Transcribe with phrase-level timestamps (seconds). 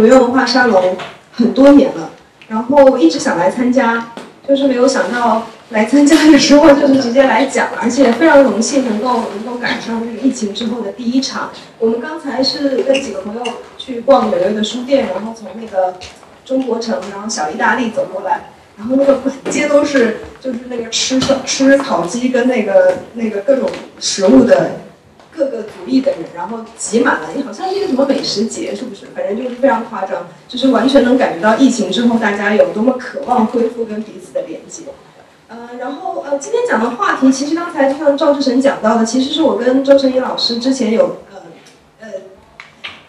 [0.00, 0.96] 纽约文化沙龙
[1.30, 2.10] 很多年了，
[2.48, 4.12] 然后一直想来参加，
[4.48, 11.50] 就是没有想到来参加的时候就是直接来讲，而且非常荣幸能够能够赶上这个疫情之后的第一场。
[11.78, 13.42] 我们刚才是跟几个朋友
[13.76, 15.94] 去逛纽约的书店，然后从那个
[16.46, 18.52] 中国城，然后小意大利走过来。
[18.78, 24.70] 然后那个满街都是，就是那个吃吃烤鸡跟那个那个各种食物的
[25.34, 29.06] 各个族裔的人，然后挤满了，你好像是一个什么美食节，是不是？
[29.14, 34.82] 反正就是非常夸张，就是完全能感觉到疫情之后大家有多么渴望恢复跟彼此的连接。
[35.48, 41.42] 呃，然后呃，今天讲的话题，其实刚才就像赵志成讲到的，其实是我跟周成一老师之前有呃
[42.00, 42.08] 呃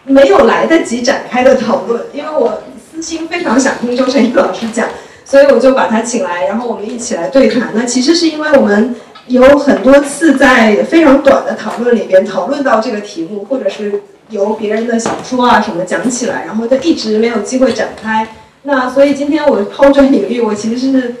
[0.04, 4.88] 没有来得及展开的讨论，因为我私心非常想听周成一老师讲。
[5.24, 7.70] 所以我就把他请来，然后我们一起来对谈。
[7.74, 8.94] 那其实是因为我们
[9.26, 18.26] 有很多次在非常短的讨论里边讨论到这个题目，或者是由别人的小说啊什么讲起来，然后就一直没有机会展开。
[18.64, 21.14] 那所以今天我抛砖引玉，我其实是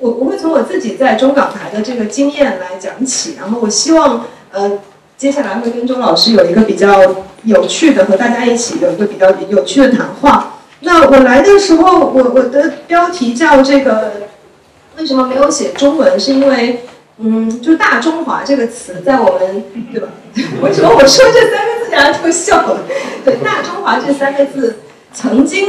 [0.00, 4.78] 我我会从我自己在中港台的这个经验来讲起，然后我希望呃
[5.16, 10.52] 接下来会跟周老师有一个比较有趣的和大家一起有一个比较有趣的谈话。
[10.80, 14.12] 那我来的时候，我我的标题叫这个，
[14.98, 16.20] 为什么没有写中文？
[16.20, 16.84] 是因为，
[17.18, 20.08] 嗯，就“大中华”这个词在我们，对吧？
[20.62, 22.80] 为什么我说这三个字大家就笑了？
[23.24, 24.80] 对，“大中华”这三个字，
[25.14, 25.66] 曾经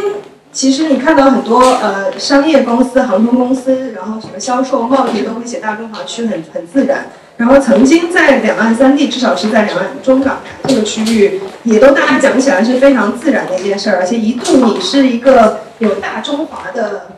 [0.51, 7.07] 其实你看到很多呃商业公司、航空公司，然后什么销售、贸易都会写“大中华区”，很很自然。
[7.37, 17.11] 然后曾经在两岸三地，至少是在两岸中港这个区域，也都大家讲起来是非常自然的一件事儿，而且一度你是一个有大中华的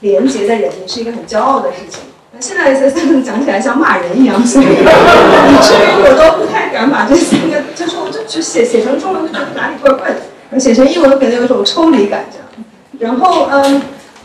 [0.00, 2.00] 连接的人，你是一个很骄傲的事情。
[2.40, 10.14] 那现在这三个讲起来像骂人一样，所以以至于我都不太敢把这三个，就是我就就写写成中文，就觉得哪里怪怪
[10.50, 12.64] 的，写成英文可能有一种抽离感这样。
[12.98, 13.82] 然后嗯。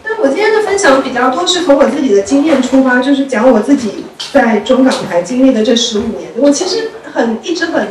[0.07, 6.29] 但我今天的分享比较多是从我自己的经验出发，就是讲我自己在中港台经历的这十五年。
[6.37, 7.87] 我其实很一直很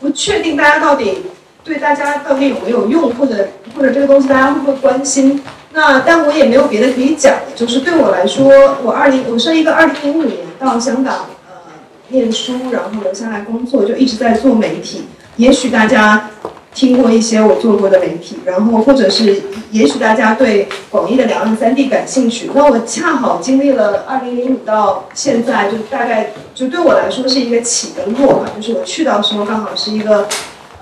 [0.00, 1.22] 不确定大家到底
[1.62, 3.46] 对大家到底有没有用，或者
[3.76, 5.40] 或者这个东西大家会不会关心。
[5.72, 11.72] 那但我也没有别的可以讲，就是对我来说，我二零我是一个二零零五年到香港呃
[12.08, 15.06] 念书，然后留下来工作，就一直在做媒体。
[15.36, 16.28] 也许大家。
[16.74, 30.26] 听过一些我做过的媒体，然后或者是也许大家对广义的两岸三地感兴趣，那我恰好经历了二零零五到现在，就大概就对我来说是一个起跟落吧，就是我去到时候刚好是一个，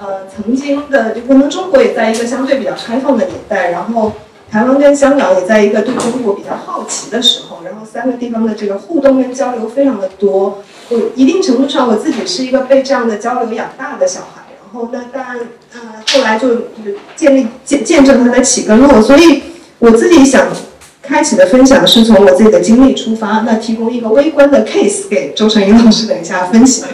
[0.00, 4.12] 呃，曾经的就可能中国也在一个相对比较开放的年代，然后
[4.50, 14.42] 台湾跟香港也在一个对中国比较好奇的时候，然后三个地方的这个互动跟交流非常的多，我一定程度上我自己是一个被这样的交流养大的小孩。
[14.50, 15.38] 然后那但，
[15.72, 16.48] 呃，后来就
[17.14, 19.42] 建立见见证它的起跟落，所以
[19.78, 20.46] 我自己想
[21.02, 26.84] 开启的分享是从我自己的经历出发，那提供一个微观的 case 给周成英老师等一下分析。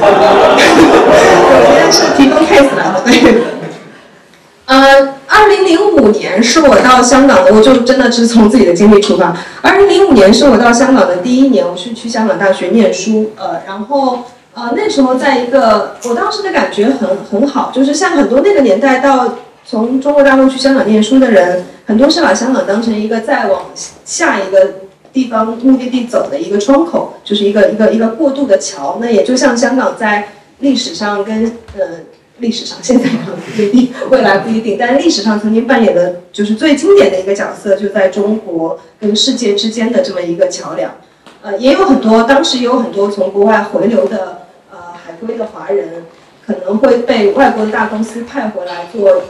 [0.00, 0.14] 我
[1.66, 3.42] 今天是提供 case 来的，对。
[4.66, 9.36] 呃，二零零五年是我到香港的，我就真的是从自己的经历出发。
[9.62, 14.24] 二零零五年是我到香港的第一年，我是去香港大学念书，呃，然后。
[14.54, 23.66] 呃，那时候在一个，我当时的感觉很很好，就是像很多那个年代到从中国大陆去香港念书的人，很多是把香港当成一个再往
[24.04, 24.58] 下一个
[25.12, 28.98] 地方目的地走的一个窗口，就是一个一个一个过渡的桥。
[29.00, 31.44] 那也就像香港在历史上跟
[31.76, 31.84] 呃
[32.38, 40.94] 历史上现在可能不一定，未来不一定，但历史上曾经扮演的就是最经典的一个角色，就在中国跟世界之间的这么一个桥梁。
[41.42, 45.12] 呃，也有很多当时也有很多从国外回流的呃海。
[45.18, 46.04] 归的华人
[46.46, 49.24] 可能会被外国的大公司派回来做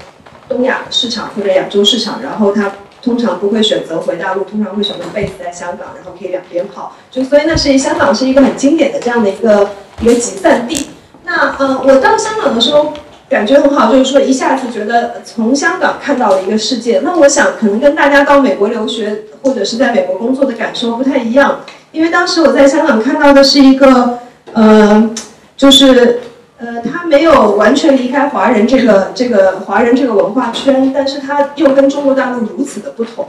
[0.47, 2.71] 东亚市场或者亚洲市场，然后他
[3.03, 6.95] 通常不会选择回大陆，通常会选择 base 在香港，然后可以两边跑。
[7.11, 9.71] 就所以那是香港是一个很经典的这样的一个
[10.03, 10.89] 一个集散地。
[11.29, 12.95] 那呃，我到香港的时候
[13.29, 17.03] 感觉很好，就是说一下子觉得从香港看到了一个世界。
[17.05, 21.61] 那我想可能跟大家到美国留学或者是在美国工作的感受不太一样，
[21.93, 24.19] 因为当时我在香港看到的是一个
[24.55, 25.11] 呃。
[25.59, 26.21] 就是，
[26.61, 33.27] 呃，他没有完全离开华人这个这个华人这个文化圈，但是他又跟中国大陆如此的不同。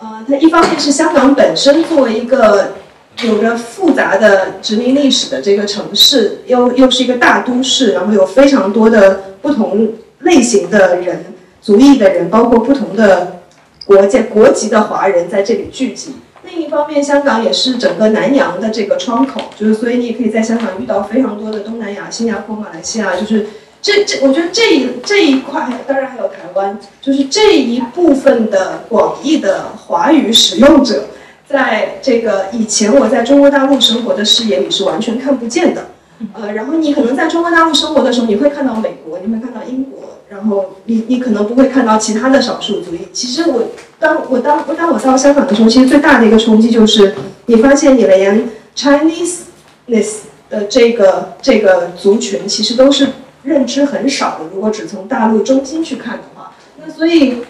[0.00, 2.74] 呃，他一方面是香港本身作为一个
[3.22, 11.24] 有着复杂的殖民历史的这个城市，又又是一个大都市，然后有非常多的不同类型的人、
[11.62, 13.40] 族裔的人，包括不同的
[13.86, 16.16] 国家国籍的华人在这里聚集。
[16.42, 23.46] 另一方面，香港也是整个南洋的这个窗口，就是所以你也可以在香港遇到非常多的东南亚、新加坡、马来西亚，就是
[23.80, 31.04] 这这，我觉得这一这一块，当然还有台湾，就是这一部分的广义的华语使用者，
[31.46, 35.88] 在这个以前我在中国大陆生活的视野里是完全看不见的。
[36.32, 40.00] 呃，然后你可能在中国大陆生活的时候，你会看到美国，你会看到英国，
[40.30, 43.00] 然后你你可能不会看到其他的少数族裔。
[43.12, 43.64] 其实我
[43.98, 47.14] 当我当我当我到香港的时候，其实最大的一个冲击就是，
[47.46, 50.18] 你发现你连 Chinese-ness
[50.48, 53.08] 的这个这个族群，其实都是
[53.42, 54.46] 认知很少的。
[54.54, 56.52] 如果只从大陆中心去看的话，
[56.82, 57.42] 那所以。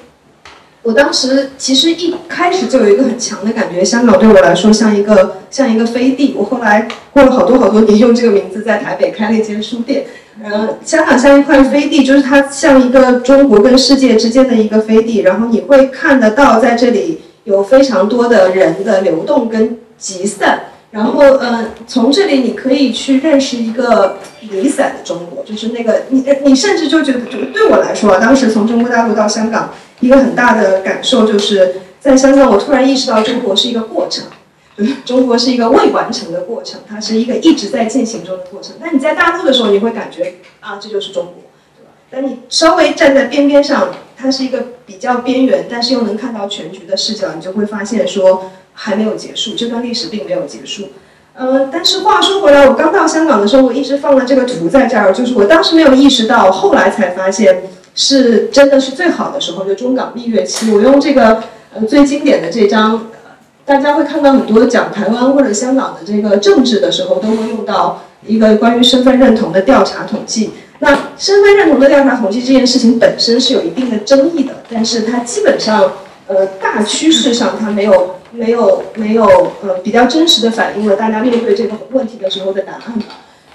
[0.85, 6.35] 我当时其实一开始就有一个很强的感觉，香港对我来说像一个像一个飞地。
[6.37, 10.05] 我后来过了好多好多年，用这个名字在台北开了一间书店。
[10.45, 15.23] 嗯，香港像一块飞地，就是它像一个中国跟世界之间的一个飞地。
[15.23, 20.65] 然后你会看得到，在这里有非常多的人的流动跟集散。
[20.91, 24.19] 然后，嗯，从这里你可以去认识一个
[24.51, 29.73] 离散的中国，就是那个你你甚至就觉得，就对我来说啊，当时从中国大陆到香港。
[30.01, 34.27] 一个很大的感受就是在香港，我突然意识到中国是一个过程，
[35.05, 38.77] 中国是一个未完成的过程，它是一个一直在进行中的过程。
[38.81, 41.35] 但你在大陆的时候，你会感觉啊，这就是中国，
[41.79, 41.93] 对吧？
[42.11, 50.89] 但你稍微站在边边上，它是一个比较边缘，但是又能看到全局的视角，你就会发现说还没有结束，这段历史并没有结束。
[51.37, 57.63] 嗯，但是话说回来，我刚到香港的时候，我一直放了这个图在这儿，就是我当时没有意识到，后来才发现。
[57.95, 60.73] 是真的是最好的时候，就中港蜜月期。
[60.73, 61.43] 我用这个
[61.75, 63.09] 呃最经典的这张，
[63.65, 70.51] 大家会看到很多讲台湾或者香港的这个政治的时候，都会用到一个关于身份认同的调查统计。
[70.81, 75.93] 那身份认同的调查统计这件事情本身是有一定的争议的，但是它基本上
[76.27, 79.25] 呃大趋势上它没有没有没有
[79.63, 83.07] 呃比较真实的反映了大家面对这个问题的时候的答案吧。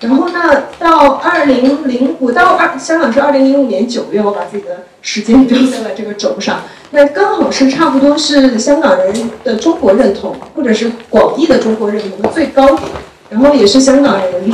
[0.01, 6.62] 然后呢，到二零零五到二香港是二零零五年九月，我把自己的时间标在了这个轴上。
[6.92, 12.81] 那刚好是差不多是香港人的中国认同，或者是广义的中国认同的最高点，
[13.30, 14.54] 然后也是香港人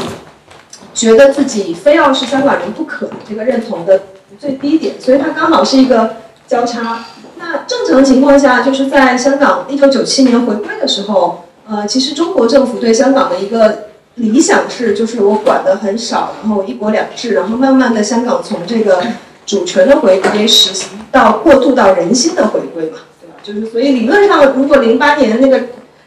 [0.96, 4.02] 觉得自己非要是香港人不可的这个认同的
[4.40, 6.16] 最低点，所以它刚好是一个
[6.48, 7.06] 交叉。
[7.38, 13.85] 那正常情况下，就是在香港一九九七年回归的时候，呃，其实中国政府对香港的一个。
[14.16, 19.04] 理想是，就是我管的很少，然后一国两制，然后慢慢的香港从这个
[19.46, 23.36] 主权的回归实行到过渡到人心的回归嘛，对吧？
[23.44, 25.60] 就是所以理论上，如果零八年那个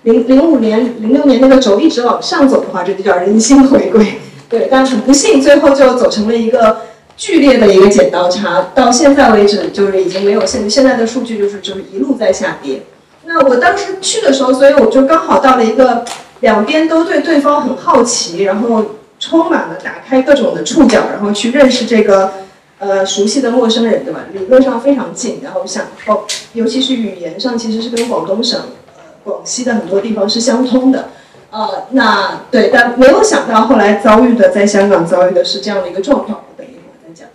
[0.04, 4.14] 零零五年、零六年那个轴一直往上走的话，这就叫人心回归。
[4.48, 6.78] 对，但很不幸，最后就走成了一个
[7.14, 12.84] 剧烈的一个剪刀差，到现在为止就是已经没有现现在的数据就是就是一路在下跌。
[13.26, 16.06] 那我当时去的时候，所以我就刚好到了一个。
[16.40, 18.84] 两边都对对方很好奇，然后
[19.18, 22.32] 充满了打开各种的触角，然后去认识这个
[22.78, 24.20] 呃熟悉的陌生人，对吧？
[24.32, 28.60] 理论上非常近，然后想哦，尤其是语言上其实是跟广东省
[28.96, 31.08] 呃广西的很多地方是相通的，
[31.50, 36.44] 呃，那对，但没有想到后来遭遇的在香港遭遇的是这样的一个状况。
[36.48, 37.28] 我等一会儿再讲。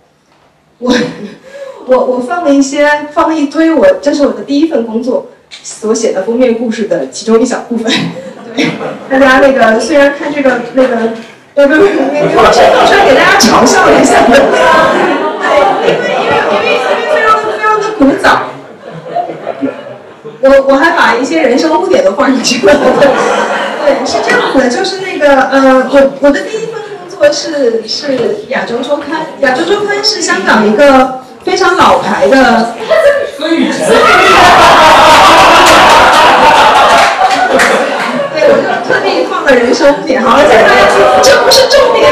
[0.78, 0.92] 我
[1.86, 5.26] 我我放了一些放了一堆，我这是我的第一份工作
[5.62, 7.92] 所写的封面故事的其中一小部分。
[9.10, 10.96] 大家那个虽然看这个那个，
[11.54, 11.86] 对对对，
[12.36, 14.22] 我伸出来给大家嘲笑一下。
[14.26, 14.34] 对，
[15.82, 15.92] 因为
[16.22, 16.78] 因为因为因为
[17.14, 18.26] 非常的非常的古早。
[20.40, 22.72] 我我还把一些人生污点都放进去了。
[23.82, 32.74] 对，是这样子的，就是那个呃，我我的第一份工作是是亚洲周刊，亚洲周刊是香港一个非常老牌的。
[39.44, 40.64] 我就特地放了人生点，好了，现在
[41.22, 42.10] 这不是重点。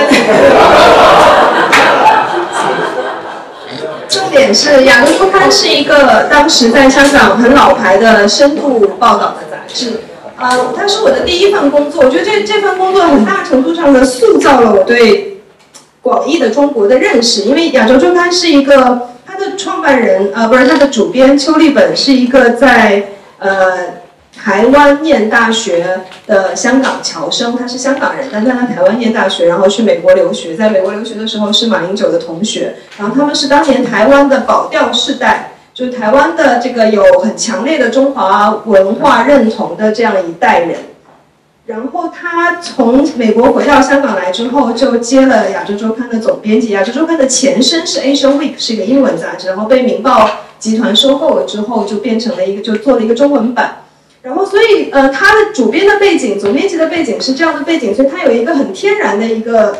[4.08, 10.00] 重点是《亚洲周刊》是一个当时在香港很老牌的深度报道的杂志，
[10.38, 12.04] 呃，它是我的第一份工作。
[12.04, 15.40] 我觉得这这份工作很大程度上的塑造了我对
[16.02, 23.02] 广义的中国的认识，因为《亚洲周刊》是一个它的创办人，呃，不是它的主编邱立本是一个在
[23.38, 24.01] 呃。
[24.36, 40.78] 台湾念大学的香港侨生，他是香港人，但在他台湾念大学，然后去美国留学，在美国留学的时候是马英九的同学，然后他们是当年台湾的保钓世代，就是台湾的这个有很强烈的中华文化认同的这样一代人。
[41.64, 50.26] 然后他从美国回到香港来之后，就接了《亚洲周刊》的总编辑，《亚洲周刊》的前身是《Asia Week》，是一个英文杂志，然后被《明报》
[50.58, 53.76] 集团收购了之后，就变成了一个，就做了一个中文版。
[54.22, 59.76] 然后，所以，呃，他的主编的背景、总编辑的背景是这样的背景，所以他有一个很天然的一个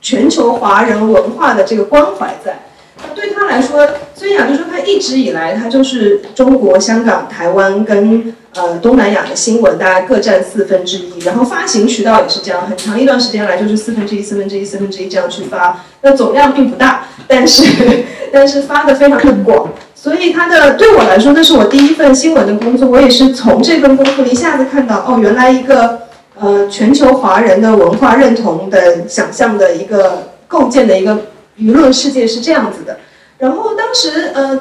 [0.00, 2.60] 全球华人文化的这个关怀在。
[3.02, 11.18] 那对他来说，所以亚洲周刊一直以来，他就是中国、香港、台湾跟呃东南亚的新闻，大概各占四分之一。
[11.24, 15.84] 然后发行渠道也是这样，很长一段时间来就是四分之一、四分之一、四分之一这样去发。
[16.02, 17.64] 那总量并不大，但是
[18.30, 19.68] 但是发的非常的广。
[20.02, 22.88] 所以他的对我来说，那是我第一份新闻的工作。
[22.88, 26.00] 我也是从这份工作一下子看到，哦，原来一个
[26.38, 31.18] 呃全球华人的文化认同的想象的一个构建的一个。
[31.58, 32.98] 舆论世界是这样子的，
[33.36, 34.58] 然后当时呃，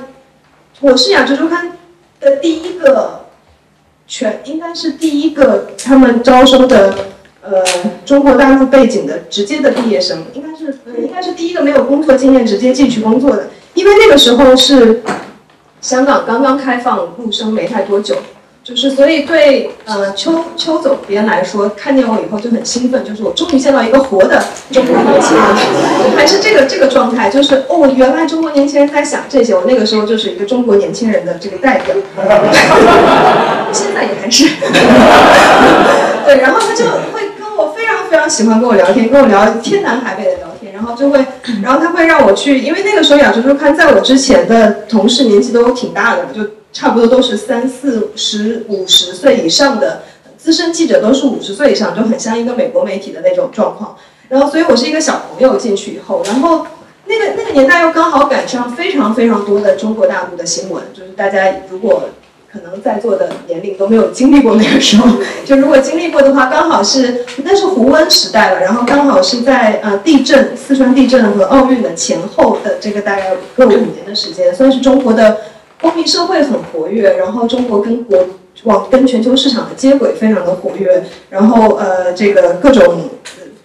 [0.82, 1.72] 我是亚洲周刊
[2.20, 3.22] 的第一个
[4.06, 6.94] 全，应该是第一个他们招收的
[7.42, 7.64] 呃
[8.04, 15.02] 中国大陆背景的直接的毕业生，应该是应该是第一个没有工作经验直接进去工作的，因为那个时候是
[15.82, 18.16] 香港刚刚开放陆生没太多久。
[18.62, 25.46] 就是，所以对呃邱邱总编来说，看见我以后就很兴奋，就是我终于见到一个活的中国年轻人，
[26.16, 31.96] 还是这个这个状态，就是哦，原来中国年轻人在想这些，我那个时候就是一个中国年轻人的这个代表，
[33.74, 34.50] 现在也还是，
[36.26, 37.32] 对，然后他就会
[38.10, 41.26] 非常喜欢跟我聊天，跟我聊天南海北的聊天，然后就会，
[41.62, 46.50] 然后他会让我去，因为那个时候亚洲周刊在我之前的同事年纪都挺大的，就。
[46.72, 50.04] 差不多都是三四十五十岁以上的
[50.38, 53.98] 资深记者，都是五十岁以上，就很像一个美国媒体的那种状况。
[54.28, 56.68] 然后，所以我是一个小朋友进去以后，然后
[57.08, 62.04] 那个那个年代又刚好赶上非常非常多的中国大陆的新闻，就是大家如果
[62.52, 65.08] 可能在座的年龄都没有经历过那个时候，
[65.46, 75.38] 就如果经历过的话，刚好是那是胡温时代了，然后刚好是在呃地震、四川地震和奥运的前后的这个大概各五年的时间，算是中国的。
[75.82, 78.20] 公民社会很活跃，然后中国跟国
[78.64, 83.10] 往跟全球市场的接轨非常的活跃，然后呃这个各种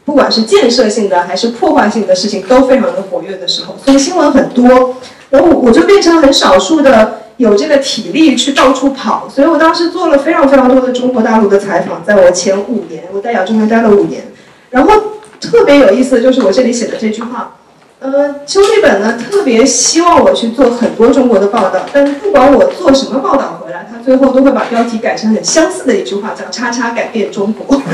[0.05, 4.95] 不管是建设性的还是破坏性的事情都非常的活跃的时候，所以新闻很多，
[5.29, 14.23] 然后我就变成很少数的有这个体力去到处跑，所以我当时做了非常非常多的中国大陆的采访，在我前五年，我在亚洲还待了五年，
[14.71, 14.93] 然后
[15.41, 17.57] 特别有意思的就是我这里写的这句话。
[18.01, 23.64] 呃，邱立本呢特别希望我去做很多中国的报道，但是不管我做什么报道，
[24.05, 27.77] 最后都会把标题改成很相似的一句话，叫“叉叉改变中国”。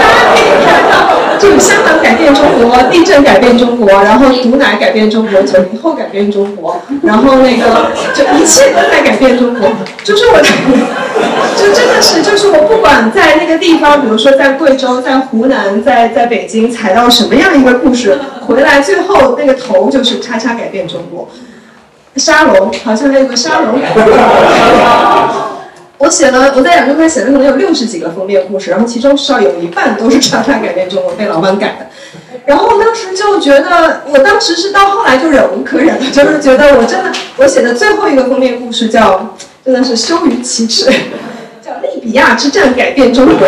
[0.00, 0.94] 大家可以看到，
[1.38, 9.68] 就香港改变中国，地震改变中国，然后毒奶改变中国，九零后改变中国，然后那个就一切都在改变中国，
[10.04, 10.40] 就是我。
[11.56, 21.28] 就真的是，就是我不管在那个地方，比如说在贵州、在湖南、在在北京，踩到什么样一个故事，回来最后那个头就是“叉叉改变中国”。
[22.16, 23.80] 沙龙好像还有个沙龙。
[25.98, 31.86] 我写了，我在两周刊写了可能有六十几个封面故事，然后其中至少有一半都是“叉叉改变中国”被老板改的。
[32.46, 40.86] 然后当时就觉得，我当时是到后来就忍无可忍了，就是觉得我真的，我写的最后一个封面故事叫，真的是羞于启齿。
[41.62, 43.46] 叫利比亚之战改变中国，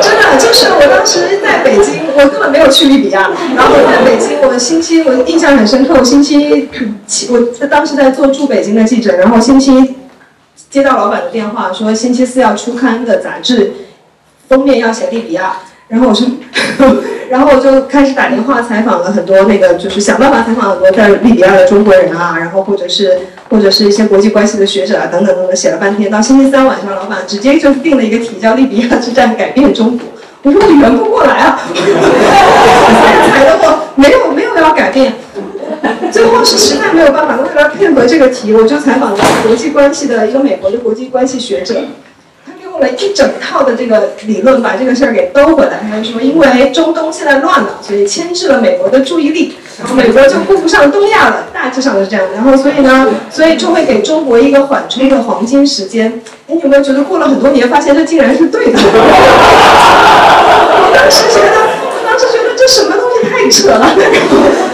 [0.00, 3.30] 真的就是我当时在北京，我根本没有去利比亚。
[3.56, 6.68] 然后我在北京，我星期我印象很深刻，我星期
[7.06, 9.96] 七我当时在做驻北京的记者，然后星期
[10.70, 13.72] 接到老板的电话，说星期四要出刊的杂志
[14.48, 15.56] 封面要写利比亚。
[15.88, 16.24] 然后我说，
[17.30, 23.16] 然后我就开始打电话采访了很多那个，就是想办法采访很多在利比亚的中国人啊，然后或者是
[23.48, 26.10] 或者是一些国际关系的学者啊，等等等等，写了半天。
[26.10, 30.08] 到星期三晚上，老板直接就定了一个题，叫《利比亚之战改变中国》。
[30.42, 31.60] 我说我圆不过来啊，
[33.30, 35.12] 踩的我没有没有要改变。
[36.10, 41.76] 最后是实在没有办法，为了配合这个题，我就采访了国际关系的一个美国的国际关系学者。
[42.80, 45.80] 了一整套的这个理论，把这个事儿给兜回来。
[45.88, 51.44] 他就说，因为中东现在乱了，所以牵制了美国的注意力，然后美国就顾不上东亚了。
[51.52, 52.26] 大致上是这样。
[52.34, 56.20] 然后所以呢，所以就会给中国一个缓冲的黄金时间。
[56.48, 58.78] 哎，你有没有觉得过了很多年，发现这竟然是对的？
[60.82, 61.56] 我当时觉得，
[61.92, 63.94] 我当时觉得这什么东西太扯了。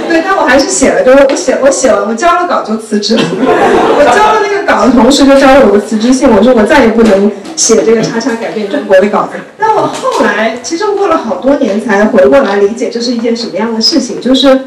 [0.09, 3.23] 对，但我还是写了，就是我写，我写了，我交了稿就辞职了。
[3.33, 6.29] 我交了那个稿的同时，就交了我的辞职信。
[6.29, 9.39] 我说我再也不能写这个“叉叉改变中国”的稿子。
[9.57, 14.21] 但我后来其实过了好多年才回过来理解这是一件什么样的事情。
[14.21, 14.61] 就是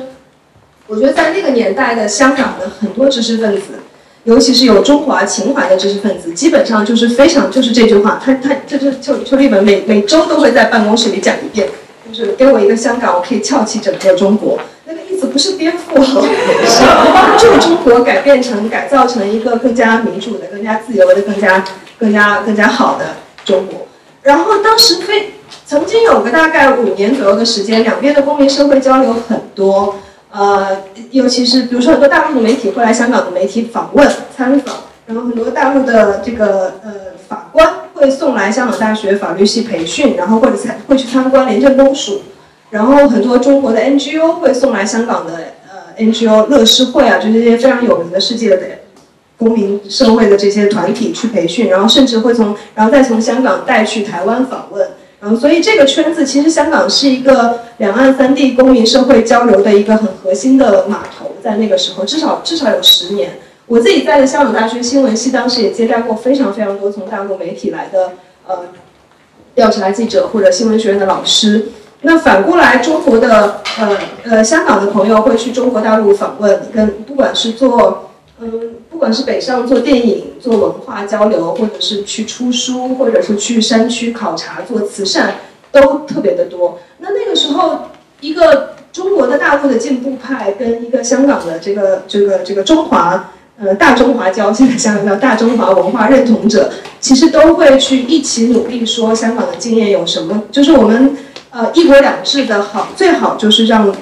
[0.88, 3.63] 我觉得在那个年代的香港的很多知识分子，
[4.24, 11.68] 尤其是有中华情怀的知识分子，基本上就是非常就是这句话，他他就是邱邱立文每每周都会在办公室里讲一遍，
[12.08, 14.60] 就是给我一个香港，我可以翘起整个中国。
[15.29, 16.83] 不是颠覆，是
[17.13, 21.63] 帮助中国改变成、改造成一个更加民主的、更加自由的、更加、
[21.98, 23.05] 更加、更加好的
[23.45, 23.88] 中国。
[24.21, 25.33] 然后当时非
[25.65, 29.95] 曾经有个大概五年左右的时间，两边的公民社会交流很多，
[30.31, 30.77] 呃，
[31.12, 36.91] 尤其是比如说很多大陆的媒体会来香港的媒体访问参访，然后很多大陆的这个呃
[37.27, 42.21] 法官会送来香港大学法律系培训，然后或者参会去参观廉政公署，
[42.69, 45.33] 然后很多中国的 NGO 会送来香港的
[45.67, 48.59] 呃 NGO 乐施会啊，就这些非常有名的世界的。
[49.39, 54.85] 公民社会的这些团体去培训，然后甚至会从，然后再从香港带去台湾访问，
[55.21, 63.39] 然后所以这个圈子其实香港是一个两岸三地公民社会交流的一个很核心的码头，在那个时候至少至少有十年。
[63.67, 68.11] 我自己在的香港大学新闻系当时也接待过非常非常多从大陆媒体来的
[68.45, 68.65] 呃
[69.55, 71.69] 调查记者或者新闻学院的老师。
[72.01, 78.75] 那反过来，中国的呃呃香港的朋友会去中国大陆访问，跟不管是做嗯。
[78.91, 85.36] 不管是北上做电影、做文化交流，或者是去出书，或者是去山区考察做慈善，
[85.72, 86.79] 都特别的多。
[86.98, 87.84] 那那个时候，
[88.20, 101.15] 一个中国的大陆的进步派跟一个香港的这个这个这个中华呃大中华交，现在香港叫大中华文化认同者，其实都会去一起努力说香港的经验有什么，就是我们
[101.51, 103.94] 呃一国两制的好，最好就是让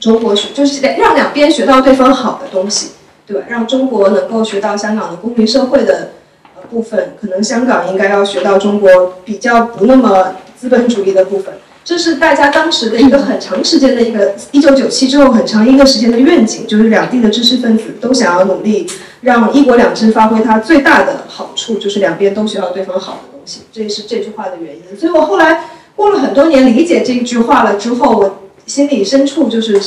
[0.00, 2.92] 中国学，就是让两边学到对方好的东西。
[3.26, 6.12] 对吧，让中国能够学到香港的公民社会的
[6.56, 11.52] 呃部分，可能香港应该要学到中国比较不那么资本主义的部分。
[11.84, 18.86] 这是大家当时的一个很长时间的一个一九九七之后很长一个时间的愿景，就是两地的知识分子都想要努力
[19.20, 23.64] 让一国两制发挥它最大的好处，就是两边都学到对方好的东西。
[23.70, 24.98] 这也是这句话的原因。
[24.98, 25.64] 所以我后来
[25.98, 29.78] 过了很多年理解这一句话了之后，我心里深处就是。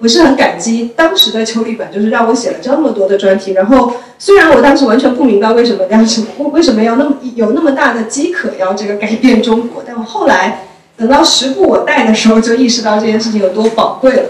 [0.00, 3.50] 我是很感激当时的邱立本，就是让我写了这么多的专题。
[3.50, 14.22] 然后，虽然我当时完全不明白为什么要什么，为什么要那么有那么大的饥渴要这个改变中国，但我后来等到时不我待的时候，就意识到这件事情有多宝贵了。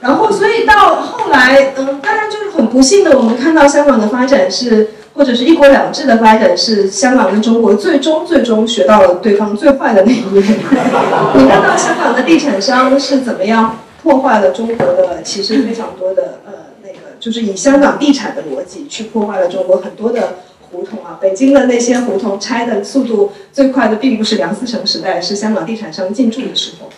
[0.00, 10.42] 然后，所以到后来，嗯，当然就是很不幸的，我们看到香港的发展是，或者是一国两制的发展是，香港跟中国最终最终学到了对方最坏的那一面。
[11.36, 13.78] 你看到香港的地产商是怎么样？
[14.02, 20.34] 破坏了中国的其实非常多的呃那个，就是以香港地产的逻辑去破坏了中国很多的
[20.70, 21.16] 胡同啊。
[21.20, 26.90] 北京的那些胡同拆的速度最快的，并不是梁思成时代，是香港地产商进驻的时候。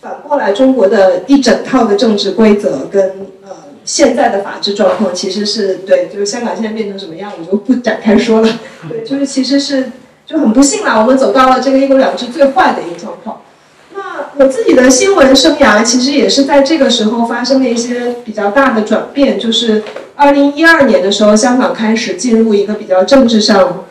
[0.00, 3.02] 反过来，中国的一整套的政治规则跟
[3.37, 3.37] 呃
[3.88, 8.48] 现在的法治状况，其实是对，就是香港现在变成什么样，我就不展开说了。
[8.86, 9.90] 对，就是其实是
[10.26, 13.40] 就很不幸啦，我们走到了这个一国两制最坏的一个状况。
[13.94, 19.82] 那我自己的新闻生涯其实也是在这个时候发生了一些比较大的转变，就是
[20.16, 23.86] 二零一二年的时候，香港开始进入一个比较政治上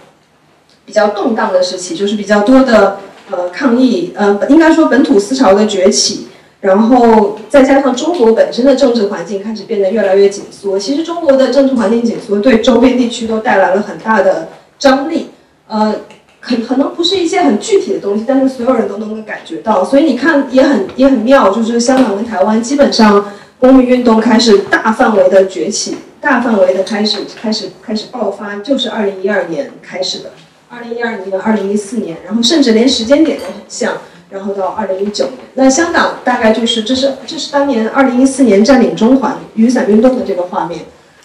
[0.85, 2.99] 比较动荡的时期，就是比较多的
[3.31, 6.27] 呃抗议，呃应该说本土思潮的崛起，
[6.59, 10.77] 然后再加上中国本身的政治环境开始变得越来越紧缩。
[10.77, 15.29] 其实中国的政治环境紧缩对周边地区都带来了很大的张力，
[15.67, 15.93] 呃。
[16.39, 30.31] 可可能不是一些很具体的东西，但是所有人都能够感觉到，所以你看也很也很妙，就是香港跟台湾基本上公民运动开始大范围的崛起，大范围的开始开始开始爆发，就是二零一二年开始的，
[30.69, 33.97] 二零一二年、二零一四年，然后甚至连时间点都很像，
[34.29, 40.81] 然后到二零一九年，那香港大概就是这是这是当年二零一四年占领中环雨伞运动的这个画面，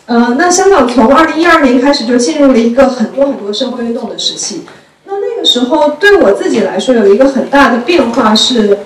[0.06, 4.62] 呃，那香港从二零一二年开始就进入了一个很多很多社会运动的时期。
[5.04, 8.78] 那那个时候对我自己来说有一个很大的变化是，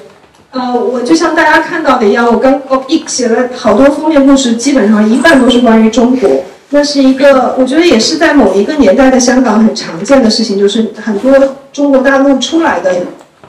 [0.51, 6.31] 呃，我就像大家看到的一样，我刚我一写了好多封面故事，基本上一半都是关于中国。
[6.71, 11.33] 那是一个我觉得也是在某一个年代的香港很常见的事情，就是很多
[11.73, 12.93] 中国大陆出来的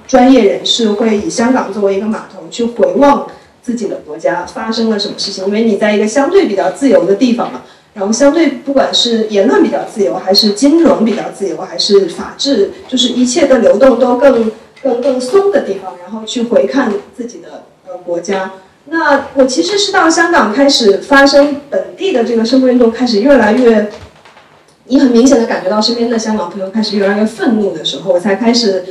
[0.08, 3.28] 专业人士会以香港作为一个码头去回望
[3.62, 7.62] 自己的国家发生了什么事情，因为你在一个相对比较自由的地方嘛。
[7.94, 14.52] 然后相对，不管是言论比较自由，还是金融比较自由，还是法治，就是一切的流动都更
[14.84, 18.52] 更更松的地方，然后去回看自己的呃国家。
[18.86, 23.90] 那我其实是到香港开始发生本地的这个社会运动，开始越来越，
[24.86, 28.86] 你很明显的感觉到身边的香港朋友开始越来越愤怒的时候，我才开始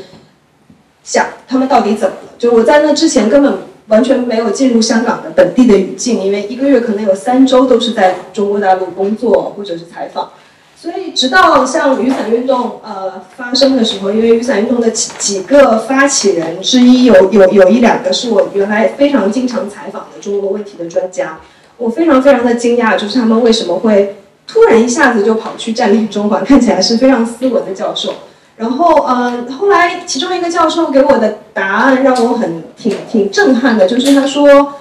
[1.07, 2.33] 想他们到底怎么了。
[2.37, 3.57] 就我在那之前根本。
[3.89, 10.29] 完全没有进入香港的本地的语境，因为一个月可能有三周都是在中国大陆工作或者是采访，
[10.75, 21.39] 所以直到像雨伞运动呃发生的时候，因为雨伞运动的几几个发起人之一有有有一两个是我原来非常经常采访的中国问题的专家，
[21.79, 24.17] 我非常非常的惊讶，就是他们为什么会
[24.49, 28.13] 突然一下子就跑去占领中环，看起来是非常斯文的教授。
[28.57, 34.73] 然后，呃，后来其中一个教授给我的答案让我很挺挺震撼的，就是他说，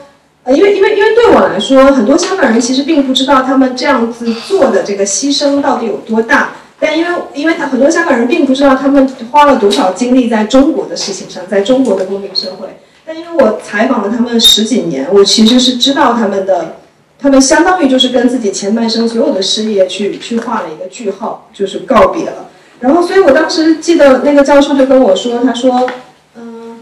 [0.44, 16.78] 呃，因为因为因为对我来说，很多香港人其实并不知道他们这样子做的这个牺牲到底有多大，但因为因为他很多香港人并不知道他们花了多少精力在中国的事情上，在中国的公民社会，但因为我采访了他们十几年，我其实是知道他们的，
[17.20, 22.48] 他们相当于就是跟自己前半生所有的事业去去画了一个句号，就是告别了。
[22.80, 25.90] 然后，所以我当时记得那个教授就跟我说，他说，
[26.36, 26.78] 嗯，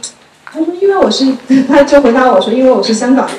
[0.45, 1.27] 他说因为我是，
[1.67, 3.35] 他就回答我说，因为我是香港人。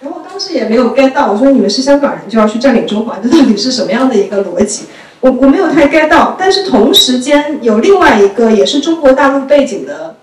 [0.00, 4.84] 然后我当时也没有 get 到，我说你们是香港人就要去占领中环，这到底是什么样的一个逻辑？
[5.20, 6.36] 我我没有太 get 到。
[6.38, 10.16] 但是同时间有另外一个也是中国大陆背景的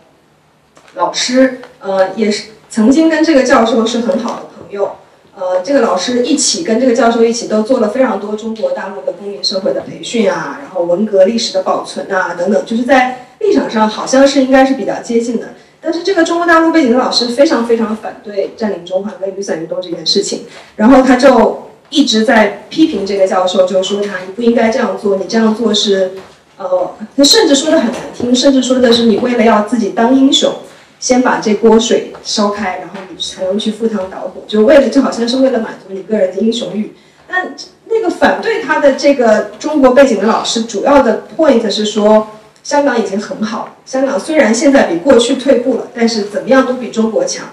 [0.95, 4.95] 老师，呃，也是曾经跟这个教授是很好的朋友。
[5.37, 15.47] 呃，这个老师一起跟这个教授一起都做了非常多中国大陆的公民社会的培训啊，然后文革历史的保存啊等等，就是在立场上好像是应该是比较接近的。
[15.81, 20.45] 但是这个中国大陆背景的老师非常非常反对占领中环跟雨伞运动这件事情，
[20.77, 26.13] 然后他就一直在批评这个教授，就说他你不应该这样做，你这样做是，
[26.57, 30.49] 呃，他甚至说的很难听，甚至说的是你为了要自己当英雄。
[30.97, 32.95] 先把这锅水烧开，然后
[33.33, 36.93] 才能去赴汤蹈火，就为了就好像是为了满足你个人的英雄欲。
[37.27, 42.27] 但那个反对他的这个中国背景的老师，主要的 point 是说，
[42.63, 47.45] 香港已经很好了，香港虽然现在比过去退步了，但是怎么样都比中国强。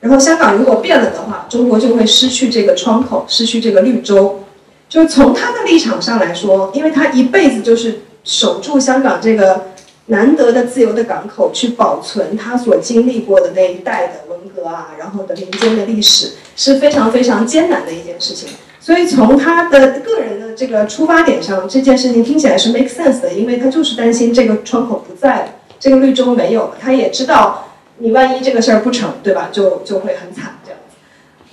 [0.00, 4.44] 然后香港如果变了的话，中国就会失去这个窗口，失去这个绿洲。
[4.88, 9.71] 就从他的立场上来说，因为他一辈子就是守住香港这个。
[10.06, 18.48] 难得的自由的港口，去保存他所经历过的那一代的文革啊，然后的民间的历史，是非常非常艰难的一件事情。
[18.80, 26.76] 所以从他的个人的这个出发点上，这件事情听起来是 make sense 的，因为他就是担心这个窗口不在了，这个绿洲没有了。
[26.80, 29.50] 他也知道，你万一这个事儿不成，对吧？
[29.52, 30.96] 就就会很惨这样子。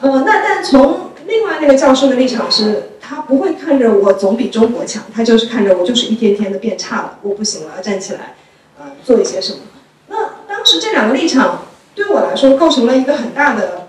[0.02, 2.84] 呃，那但从另外那个教授的立场是。
[3.02, 8.36] 他不会看着我总比中国强，他就是看着我就是一天天的变差了，我不行了，要站起来，
[8.78, 9.58] 呃，做一些什么。
[10.10, 10.16] 那
[10.48, 11.66] 当时这两个立场
[11.96, 13.88] 对我来说构成了一个很大的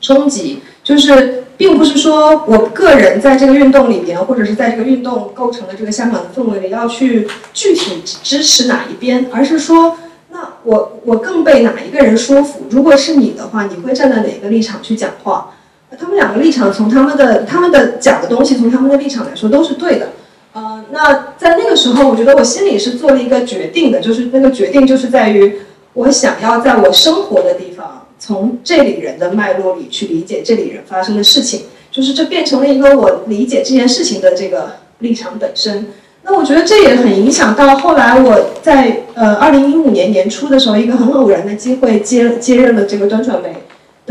[0.00, 9.98] 冲击，就是并不是说我个人在这个运动里面，或者是在这个运动构成的这个香港的氛围里要去具体支持哪一边，而是说，
[10.30, 12.62] 那我我更被哪一个人说服？
[12.70, 15.51] 如果是你的话，你会站在哪个立场去讲话？
[15.98, 20.08] 他们两个立场，从他们的他们的讲的东西，从他们的立场来说都是对的。
[20.54, 25.60] 呃，那在那个时候，我觉得我心里是做了一个决定的，就是那个决定就是在于，
[25.94, 35.86] 我想要在我生活的地方，从这里人的脉络里去理解这里人发生的事情，就是这变成了一个我理解这件事情的这个立场本身。
[36.22, 43.54] 那我觉得这也很影响到后来我在呃二零一五年年初的时候，一个很偶然的机会接接任了这个端传媒。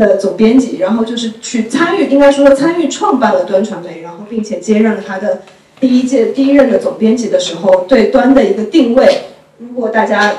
[0.06, 5.42] 的总编辑，然后就是去参与，应该说参与创办了端传媒，然后并且接任了他的
[5.80, 9.24] 第一届第一任的总编辑的时候，对端的一个定位。
[9.58, 10.32] 如果大家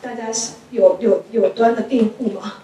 [0.00, 0.24] 大家
[0.70, 2.54] 有有有端的订户吗？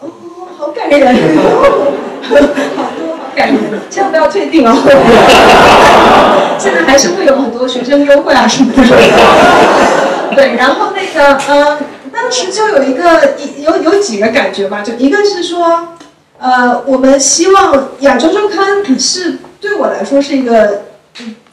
[0.00, 0.08] 哦，
[0.56, 1.14] 好感人，
[2.22, 3.58] 好多好感人，
[3.90, 4.74] 千万不要退订哦。
[6.58, 8.82] 现在还是会有很多学生优惠啊什么的。
[10.34, 11.78] 对，然后那个嗯。
[12.10, 15.90] 当时就有一个有有几个感觉吧，就一个是说，
[16.38, 20.84] 呃，我们希望《亚洲周刊 》是对我来说是一个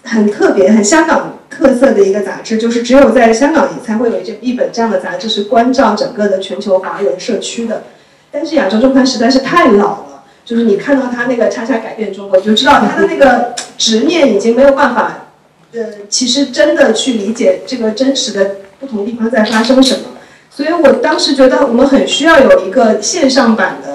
[0.03, 7.83] 很特别、很香港特色的一个杂志，就是只有在香港才会有一一本这样的杂志是关照整个的全球华人社区的。
[8.31, 15.29] 但是《亚洲周刊》实在是太老了，就是你看到它那个“叉叉改变中国”，就知道它的那个执念已经没有办法，
[15.73, 20.09] 呃，其实真的去理解这个真实的不同地方在发生什么。
[20.51, 23.94] 所以我当时觉得我们很需要有一个线上版的，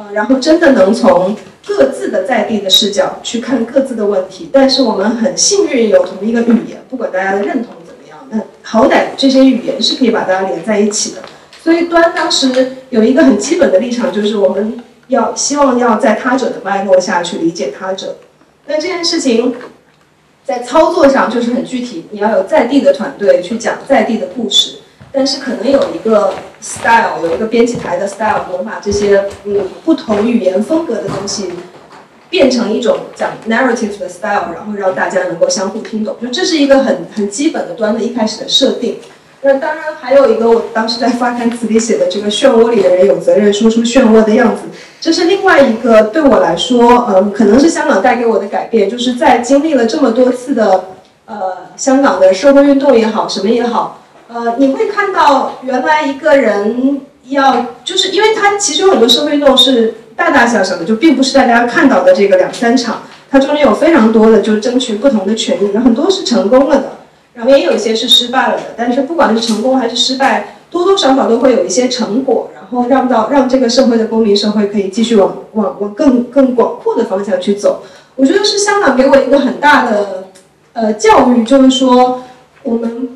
[0.00, 1.36] 呃，然后真的能从
[1.66, 4.48] 各自的在地的视角去看各自的问题。
[4.50, 11.20] 但是我们很幸运有同一个语言，不管大家的认同怎么样，那好歹这些语言是可以把大家连在一起的。
[11.62, 18.16] 所以端当时有一个很基本的立场，就是我们要希望要在他者的脉络下去理解他者。
[18.66, 19.54] 那这件事情
[20.42, 24.78] 在操作上就是很具体，你要有在地的团队去讲在地的故事。
[25.12, 31.50] 但是可能有一个 style，有一个编辑台的 style，能把这些嗯不同语言风格的东西
[32.28, 36.16] 变成一种讲 narrative 的 style，然后让大家能够相互听懂。
[36.20, 38.98] 就这是一个很很基本的端的一开始的设定。
[39.42, 44.64] 那当然还有一个，我当时在发刊词里写的这个漩涡里的人有责任说出漩涡的样子，
[45.00, 50.84] 这是另外一个对我来说，嗯，可能是香港带给我的改变，就是在经历了这么多次的
[51.24, 53.99] 呃香港的社会运动也好，什么也好。
[54.32, 66.92] 呃，你会看到原来一个人要，就是因为他其实有很多社会运动是大大小小的，就并不是大家看到的这个两三场，它中间有非常多的就争取不同的权益，有很多是成功了的，
[67.34, 77.82] 然后也有一些是失败了的，但是不管是成功还是失败，多多少少都会有一些成果，然后让到让这个社会的公民社会可以继续往往往更更广阔的方向去走。
[78.14, 80.28] 我觉得是香港给我一个很大的
[80.74, 82.22] 呃教育，就是说
[82.62, 83.08] 我们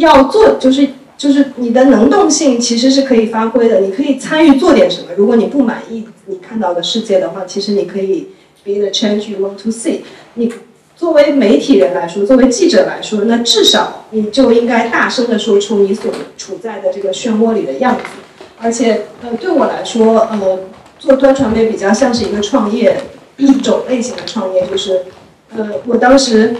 [0.00, 0.86] 要做，就是
[1.16, 5.08] 就是你的能动性其实是可以发挥的，你可以参与做点什么。
[5.16, 8.28] 如果你不满意你看到的世界的话，其实你可以
[8.64, 10.00] be the change you want to see。
[10.34, 10.52] 你
[10.96, 18.02] 作为媒体人来说，作为记者来说，那至少你就应该大声的说出你所处在的这个漩涡里的样子。
[18.58, 20.60] 而且呃，对我来说，呃，
[20.98, 23.00] 做端传媒比较像是一个创业。
[23.36, 25.00] 一种类型的创业就是，
[25.56, 26.54] 呃，我当时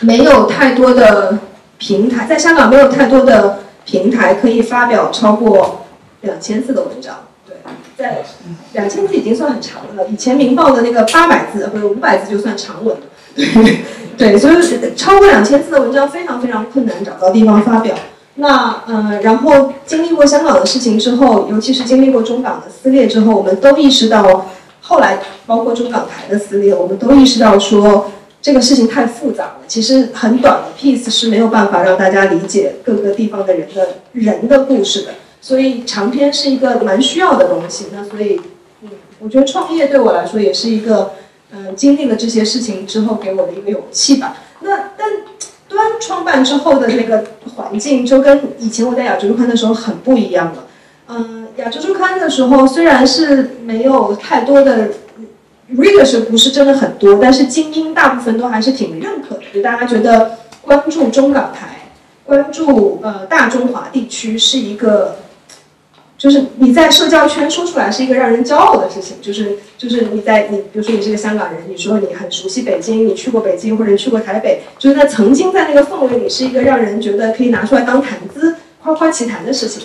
[0.00, 1.38] 没有太多的
[1.78, 5.84] 平台，在香港没有太多的平台可以发表超过
[6.22, 7.14] 两千字的文章。
[7.46, 7.56] 对，
[7.96, 8.22] 在
[8.72, 10.08] 两千字已经算很长的了。
[10.08, 12.96] 以前《明报》的那个八百字或者五百字就算长文。
[13.34, 13.84] 对，
[14.16, 14.56] 对，所以
[14.96, 17.94] 超过两千字的文章非常非常困难找到地方发表。
[18.36, 24.46] 那嗯，然后经历过香港的事情之后，尤其是经历过中港的撕裂之后，我们都意识到。
[24.88, 28.08] 后来，包括中港台的撕裂，我们都意识到说
[28.46, 29.56] 这个事情太复杂了。
[29.66, 35.14] 其实很短的 piece 是没有办法让大家理解各个地方的人的人的故事的。
[35.40, 37.86] 所以长篇是一个蛮需要的东西。
[37.92, 38.40] 那所以，
[38.82, 41.14] 嗯，我觉得创业对我来说也是一个，
[41.50, 44.36] 嗯，经历了这些事情之后给我的一个勇气吧。
[44.60, 45.08] 那但
[45.68, 47.24] 端创办之后的那个
[47.56, 50.66] 环境就跟以前我在亚洲看的时候很不一样了。
[51.08, 54.90] 嗯，亚洲周刊的时候虽然是没有太多的
[55.74, 61.90] readers，不是真的很多，但是精英大部分都还是挺认可的，就大家觉得关注中港台，
[62.24, 65.16] 关注呃大中华地区是一个，
[66.16, 79.82] 就是你在社交圈说出来是一个让人骄傲的事情，就是就是你在你比如说你是个香港人，你说你很熟悉北京，你去过北京或者去过台北，就是那曾经在那个氛围里是一个让人觉得可以拿出来当谈资、夸夸其谈的事情。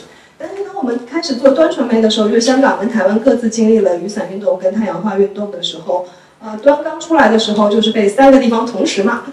[0.81, 6.07] 我们开始做端传媒的时候，就香港跟台湾各自经历了雨伞运动跟太阳花运动的时候，
[6.43, 9.21] 呃，端刚出来的时候就是被三个地方同时骂，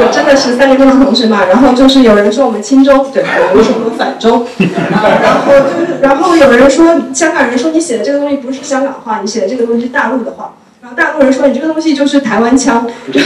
[0.00, 1.44] 就真的是三个地方同时骂。
[1.44, 4.46] 然后就是有人说我们亲中，对，有人说我们反中，
[4.90, 13.20] 然后就是然后有人说香港人说你写的这个东西不是香港话，你写的这个东西是大陆的话，然后大陆人说你这个东西就是台湾腔， 就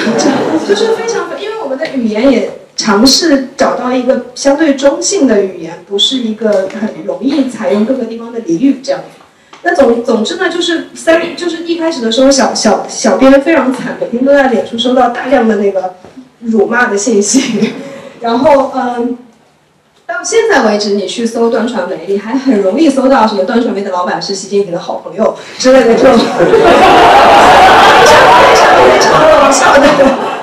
[0.74, 2.50] 是非常，因为我们的语言也。
[2.76, 9.00] 尝试找到一个相对中性的语言，不是一个很容易采用各个地方的俚语这样。
[9.62, 15.94] 那总总之呢，就是三，就是一开始的时候，小小小编非常惨，每天都在脸书收到大量的那个
[16.40, 17.72] 辱骂的信息。
[18.20, 19.16] 然后嗯，
[20.06, 26.24] 到现在为止，你去搜端传媒，你还很容易搜到什么端传媒的老板是习近平的好朋友之类的这种， 非
[28.04, 30.33] 常非常非常搞笑的。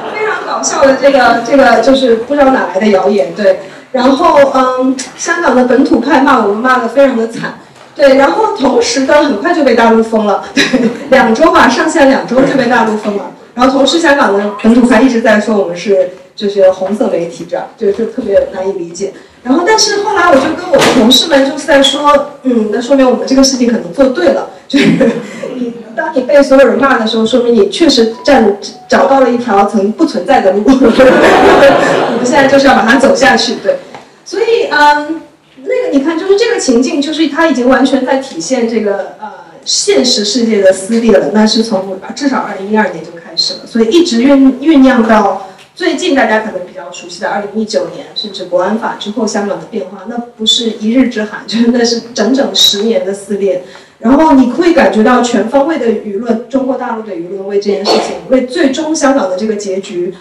[0.61, 3.59] 笑的这个这个就是不知道哪来的谣言，对。
[3.91, 7.59] 然后嗯，香港的本土派骂我们骂的非常的惨，
[7.93, 8.15] 对。
[8.15, 10.63] 然后同时呢，很快就被大陆封了，对，
[11.09, 13.31] 两周吧，上线两周就被大陆封了。
[13.53, 19.11] 然后同时，香港的本土派一直在说我们是就是红色媒体，这样就就特别难以理解。
[19.43, 24.85] 然后但是后来我就跟我的同事们就是在说，嗯，那说明我们这个事情可能做对了，就是。
[25.95, 30.63] 当你被所有人骂的时候，说明你确实站找到了一条曾不存在的路。
[30.65, 33.77] 我们现在就是要把它走下去，对。
[34.23, 35.21] 所以，嗯，
[35.63, 39.27] 那个你看，就是这个情境，就是它已经完全在体现这个呃
[39.65, 41.31] 现实世界的撕裂了。
[41.33, 45.47] 那是从至少二零一二年就开始了，所以一直酝酝酿到
[45.81, 53.63] 最近大家可能比较熟悉的二零一九年，甚至国安法之后香港的变化，那不是一日之寒， 真的是整整十年的撕裂。
[53.97, 60.13] 然后你会感觉到全方位的舆论，中国大陆的舆论为这件事情，为最终香港的这个结局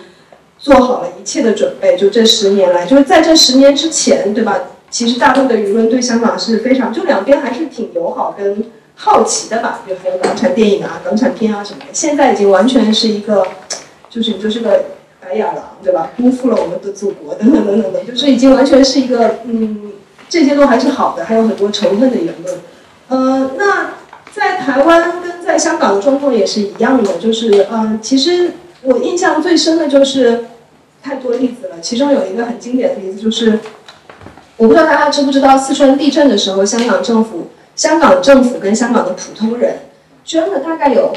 [0.58, 1.94] 做好了一切的准备。
[1.94, 4.58] 就这十年来，就是在这十年之前，对吧？
[4.88, 9.82] 其实大陆的舆论对香港是非常，就两边还是挺友好跟好奇的吧。
[9.86, 11.88] 就还有港产电影啊、港产片啊什么的。
[11.92, 13.46] 现在已经完全是一个，
[14.08, 14.84] 就是你就是个
[15.30, 16.10] 白眼狼，对吧？
[16.16, 19.92] 辜负了我们的祖国，等等等等的， 就是已经完全是一个，嗯，
[20.28, 22.58] 这些都还是好的，还有很多仇恨的言论。
[23.08, 23.90] 呃，那
[24.34, 30.46] 在台湾跟在香港的状况也是一样的，就是，嗯，其实我印象最深的就是
[31.00, 31.76] 太多例子了。
[31.80, 33.60] 其中有一个很经典的例子，就是
[34.56, 39.76] 我不知道大家知不知道，四川地震的时候，香港政府、香港政府跟香港的普通人
[40.24, 41.12] 捐了大概有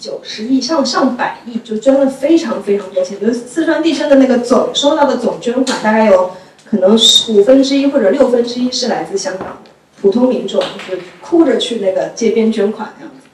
[0.00, 3.20] 九十亿上上百亿，就捐了非常非常多钱。
[3.20, 6.30] 就是四川地震的那个总收到的总捐款，大概有
[6.64, 6.94] 可能
[7.28, 9.58] 五分之一或者六分之一是来自香港
[10.00, 13.28] 普通民众，就是哭着去那个街边捐款这样子。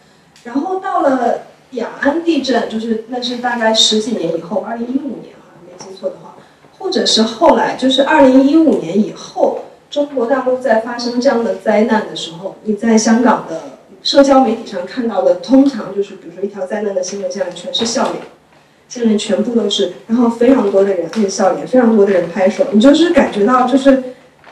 [0.44, 1.42] 然后到了
[1.73, 6.35] 雅安地震，就是那是大概十几年以后，二零一五年啊，没记错的话，
[6.79, 13.78] 或者是后来就是二零一五年以后，中国大陆在发生这样的灾难的时候，你在香港的。
[14.09, 18.14] 社交媒体上看到的，通常就是比如说一条灾难的新闻，下面全是笑脸，
[18.88, 24.03] 下面全部都是，然后非常多的人那个笑脸，非常多的人拍手，你就是感觉到就是，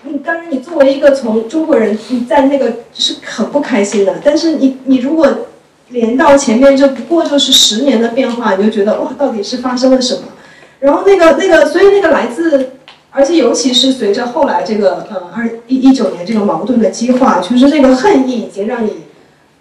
[0.02, 5.26] 你当然你作为一个从中国人，你在那个是很不开心的，但是你你如果
[5.88, 10.24] 连到前面这不过就是十年的变化，你就觉得哇，到底是发生了什么？
[10.80, 12.72] 然后那个那个，所以那个来自，
[13.10, 19.05] 而且尤其是随着后来这个呃二一一九年这个矛盾的激化，就是那个恨意已经让你。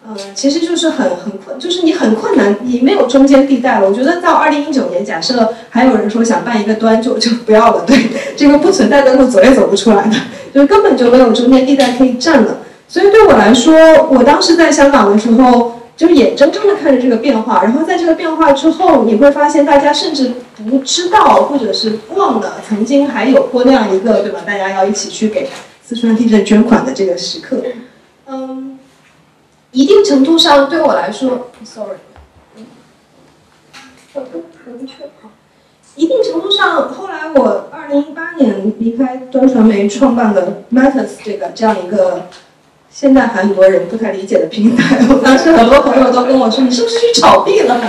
[0.08, 3.88] 嗯，其实就是很很困，就是你很困难，你没有中间地带了。
[3.90, 7.84] 我觉得到二零一九年，假设还有人说想办一个端，就就不要了。
[7.88, 7.98] 对，
[8.38, 10.16] 这个不存在的路走也走不出来的，
[10.54, 12.60] 就根本就没有中间地带可以站了。
[12.88, 13.74] 所以对我来说，
[14.12, 17.64] 我当时在香港的时候，就眼睁睁的看着这个变化。
[17.64, 20.32] 然后在这个变化之后，你会发现大家甚至
[20.70, 24.42] 不知道，或者是忘了曾经还有过那样一个，对吧？
[24.46, 25.50] 大家要一起去给
[25.84, 27.58] 四川地震捐款的这个时刻。
[28.28, 28.75] 嗯。
[29.76, 31.98] 一定程度上对我来说，sorry，
[34.14, 35.30] 我都明确好。
[35.98, 42.28] 一定程度上，后来我二零一八年离开端传媒，创办了 Matters 这个这样一个
[42.90, 44.98] 现在还很多人不太理解的平台。
[45.12, 47.76] 我当时很多朋友都跟我说：“你是不是去炒币了？”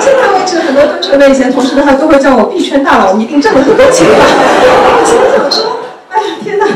[0.00, 4.04] 现在为止，很多端传媒以前同事的话都会叫我币圈大佬，你一定挣了很多钱。
[4.10, 5.78] 我心想说
[6.10, 6.66] ：“哎呀，天哪！”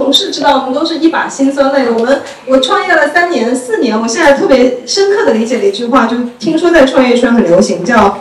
[0.00, 1.90] 同事知道，我们都是一把辛酸泪。
[1.90, 8.18] 我们我创业了三年四年，我现在特别深刻的理解了一句话，就听说在创业圈很流行，叫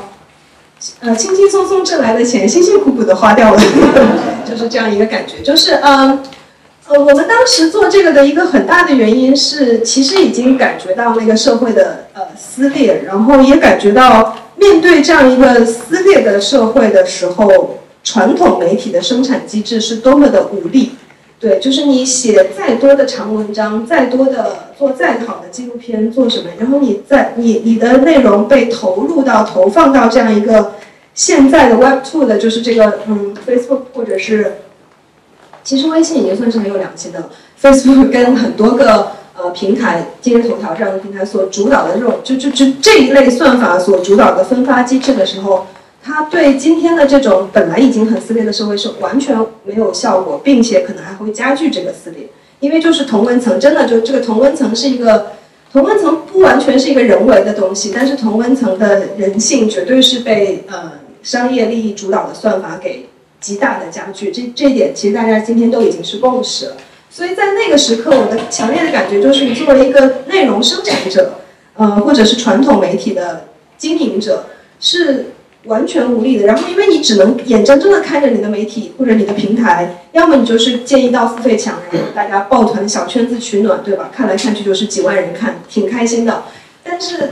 [1.00, 3.62] 呃轻轻松松挣来的钱，辛辛苦苦的花掉了，
[4.48, 5.42] 就是这样一个感觉。
[5.42, 6.20] 就是呃
[6.88, 20.94] 呃，我们当时做这个的一个很大的原因是，其实已经感觉到那个社会的呃撕裂，然后也感觉到面对这样一个撕裂的社会的时候，传统媒体的生产机制是多么的无力。
[21.40, 26.50] 对，就是你写再多的长文章，再多的做再好的纪录片，做什么？
[26.60, 30.74] 然后你在你你的内容被投入到投放到这样一个
[31.14, 34.58] 现在的 Web Two 的，就是这个嗯 Facebook 或者是，
[35.64, 37.30] 其实微信已经算是很有良心的。
[37.62, 45.68] Facebook 跟很多个呃平台，今日头条这样的平台所主导的这种，就就就这一类算法所主导的分发机制的时候。
[46.02, 52.30] 它对今天的这种本来已经很撕裂的社会是完全没有效果，并且可能还会加剧这个撕裂。
[52.62, 55.34] 因为就是同温层，真的就这个同温层是一个
[55.72, 63.08] 同温层不完全是一个人为的东西，但是同温层的人性绝对是被呃商业利益主导的算法给
[63.40, 64.32] 极大的加剧。
[64.32, 66.78] 这这一点其实大家今天都已经是共识了。
[67.10, 71.40] 所以在那个时刻，我的强烈的感觉就是，你作为一个内容生产者，
[71.76, 73.46] 呃，或者是传统媒体的
[73.78, 74.46] 经营者，
[74.80, 75.28] 是。
[75.66, 84.10] 完全无力的，然后因为你只能眼睁睁的看着你的媒体或者你的平台，要么你就是建议到付费墙，然后大家抱团小圈子取暖，对吧？
[84.16, 86.44] 看来看去就是几万人看，挺开心的。
[86.82, 87.32] 但是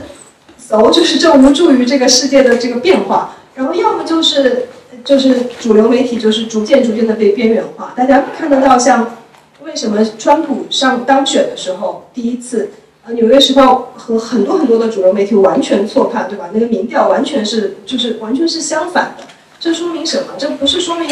[0.58, 3.36] ，so 就是这无助于这个世界的这个变化。
[3.54, 4.68] 然后要么就是
[5.02, 7.94] 就是主流媒体就是逐渐逐渐的被边缘化。
[7.96, 9.16] 大家看得到，像
[9.64, 12.64] 为什么川普上当选的时候第一次。
[13.14, 16.50] 《纽约时报》和很多很多的主流媒体完全错判，对吧？
[16.52, 19.24] 那个民调完全是，就是完全是相反的。
[19.60, 20.34] 这说明什么？
[20.38, 21.08] 这不是说明，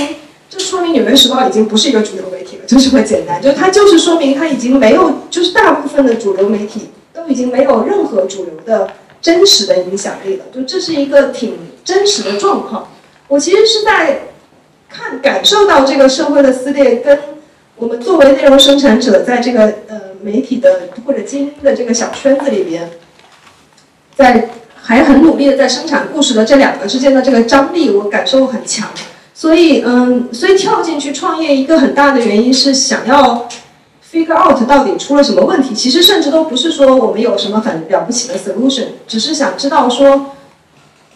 [0.48, 3.42] 这说明《纽约时报》已经不是一个主流媒体了，就这么简单。
[3.42, 8.88] 就是它就是说明它已经没有，就是大部分的主流媒体都已经没有任何主流的
[9.20, 10.44] 真实的影响力了。
[10.54, 12.88] 就这是一个挺真实的状况。
[13.28, 14.28] 我其实是在
[14.88, 17.18] 看感受到这个社会的撕裂，跟
[17.76, 20.06] 我们作为内容生产者在这个呃。
[20.22, 22.90] 媒体的或者精英的这个小圈子里边，
[24.16, 28.88] 在还很努力的在生产故事的这两个之间的这个张力，我感受很强。
[29.32, 33.46] 所以，嗯，所以跳进去创业一个很大的原因是想要
[34.10, 35.72] figure out 到底出了什么问题。
[35.76, 40.32] 其实甚至都不是说我们有什么很了不起的 solution，只是想知道说，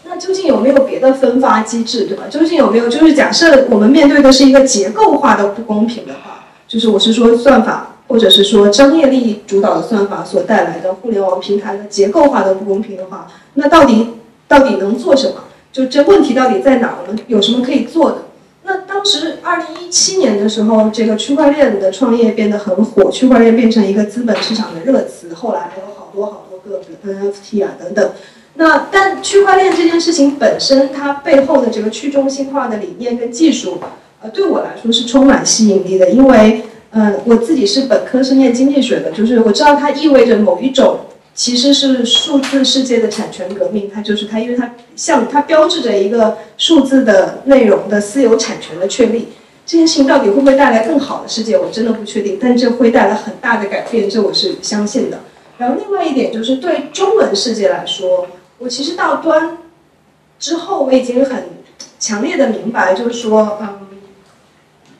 [0.04, 2.24] 那究竟有没有别的分发机制，对吧？
[2.30, 2.88] 究竟有没有？
[2.88, 6.39] 就是假设我们面对的是一个结构化的不公平的话，
[6.70, 7.88] 就是我是说算法。
[8.10, 14.14] 或者是说商业利益主导的算法所带来的互联网平台的结构化的不公平的话，那到底
[14.48, 15.44] 到底能做什么？
[15.72, 16.94] 就这问题到底在哪儿？
[17.06, 18.22] 我们有什么可以做的？
[18.64, 25.32] 那当时二零一七年的时候，这个区块链的创业变得很火，区块链变成一个资本市场的热词。
[25.32, 28.10] 后来还有好多好多个 NFT 啊等等。
[28.54, 33.78] 那但区块链这件事情本身，它背后的这个去中心化的理念跟技术，
[34.22, 41.00] 呃，对我来说是充满吸引力的，因为，呃，我自己是本科是念经济学的，就是我知道它意味着某一种
[41.34, 49.28] 其实是数字世界的产权革命，它就是它，因为它像它标志着一个数字的内容的私有产权的确立。
[49.64, 55.20] 这件事情到底会不会带来更好的世界，我真的不确定，但这会带来很大的改变，这我是相信的。
[55.58, 58.26] 然后另外一点就是对中文世界来说。
[58.58, 59.56] 我其实到端
[60.38, 61.44] 之后，我已经很
[61.98, 63.80] 强烈的明白，就是说，嗯，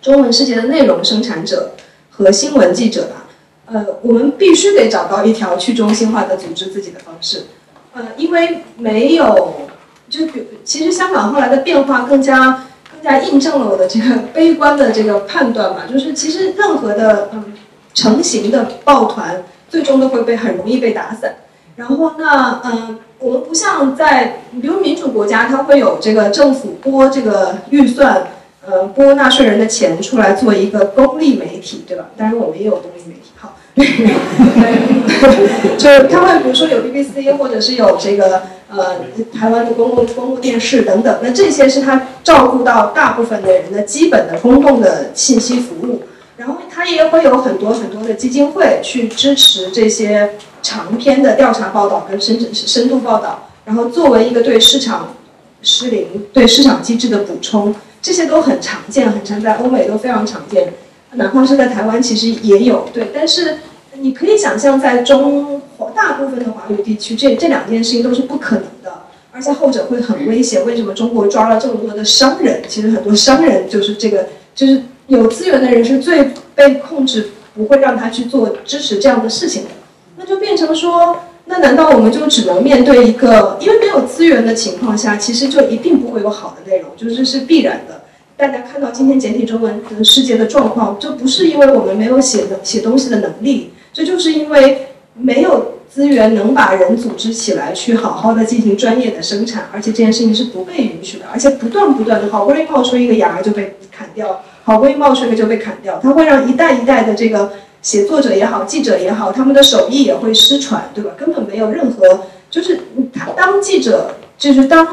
[0.02, 1.72] 中文世界的内容生产者
[2.10, 3.26] 和新闻记者吧，
[3.66, 7.46] 呃，我们必须得找到一条去中心化的组织自己的方式，
[7.92, 9.68] 呃，因为没有，
[10.08, 17.52] 就比其实香港后来的变化更加更加印证了我的这个悲观的这个判断吧，就是其实任何的嗯
[17.92, 21.36] 成型的抱团，最终都会被很容易被打散，
[21.76, 22.98] 然后那嗯。
[23.22, 28.28] 我们不像在，比如民主国家，它会有这个政府拨这个预算，
[28.66, 32.10] 呃，拨纳税人的钱出来做一个公立媒体，对吧？
[32.16, 33.56] 当然我们也有公立媒体，好，
[35.78, 38.96] 就他会比如说有 BBC，或者是有这个呃
[39.32, 46.02] 台湾的公共公共电视等等，那这些是他照顾到大部分的人的基本的公共的信息服务，
[46.36, 50.30] 然后他也会有很多很多的基金会去支持这些。
[50.62, 55.14] 长篇的调查报道跟深深深度报道，然后作为一个对市场
[55.62, 60.72] 失灵、对市场机制的补充，这些都很常见，很常在欧美都非常常见，
[61.12, 62.88] 哪怕是在台湾其实也有。
[62.92, 63.58] 对，但是
[63.94, 65.60] 你可以想象，在中
[65.94, 70.64] 大部分的华语地区，这这两件事情都是不可能的，而且后者会很危险。
[70.64, 72.62] 为什么中国抓了这么多的商人？
[72.66, 79.70] 其实很多商人就是这个，就是有资源的人是最被控制，不会让他去做支持这样的事情的。
[80.16, 81.20] 那就变成说，
[81.50, 88.02] 那难道我们就只能面对一个，因为没有资源的情况下，其实就一定不会有好的内容，就是是必然的。
[88.36, 107.50] 大家看到今天简体中文的世界的状况，这不是因为我们没有写的写东西的能力，这就是因为没有资源能把人组织起来去好好的进行专业的生产，而且这件事情是不被允许的，而且不断不断的，好不容易冒出一个芽就被砍掉，好不容易冒出一个就被砍掉，它会让一代一代的这个。
[107.82, 111.12] 写作者也好，记者也好，他们的手艺也会失传，对吧？
[111.16, 112.80] 根本没有任何，就是
[113.12, 114.86] 他当记者，就是当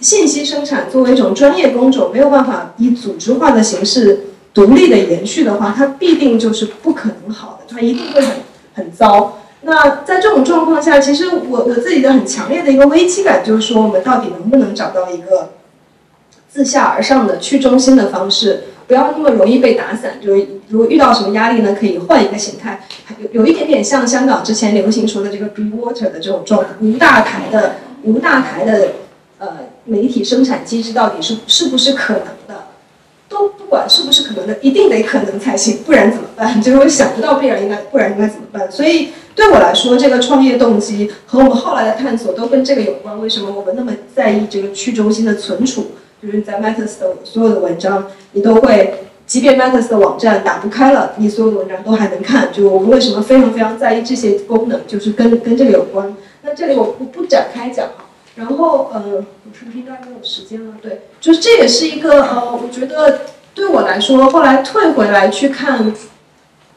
[0.00, 8.36] 信息生产作为一种专业工种，没有办法以组织化的形式独立的延续的话，它必定就是不可能好的，它一定会很
[8.74, 9.38] 很糟。
[9.62, 15.52] 那在这种状况下，其实我我自己的很强烈的一个危机感，就是说我们到底能不能找到一个
[16.48, 18.64] 自下而上的去中心的方式？
[18.92, 22.86] 不要那么容易被打散，就是如果遇到什么压力呢，可以换一个形态，
[23.32, 28.88] 有有一点点像香港之前流行说的这个 “be water” 的这种状态，无大台的无大台的
[29.38, 29.48] 呃
[29.86, 32.64] 媒体生产机制到底是是不是可能的？
[33.30, 36.60] 都不管是不是可能的，一定得可能才行，不然怎么办？
[36.60, 38.70] 就是我想不到，不然应该不然应该怎么办？
[38.70, 43.18] 所以对我来说，这个创业动机和我们后来的探索都跟这个有关。
[43.18, 45.92] 为什么我们那么在意这个去中心的存储？
[46.22, 48.94] 就是在 Matters 的所有的文章，你都会，
[49.26, 52.52] 即便 Matters 的网站打不开了，你所有的文章都还能看。
[52.52, 56.14] 就我们为什么非常非常在意这些功能，就是跟跟这个有关。
[56.42, 57.88] 那这里我不不展开讲。
[58.36, 60.74] 然后呃，我是不是应该没有时间了？
[60.80, 65.92] 对，就是这也是一个呃，我觉得对我来说，后来退回来去看，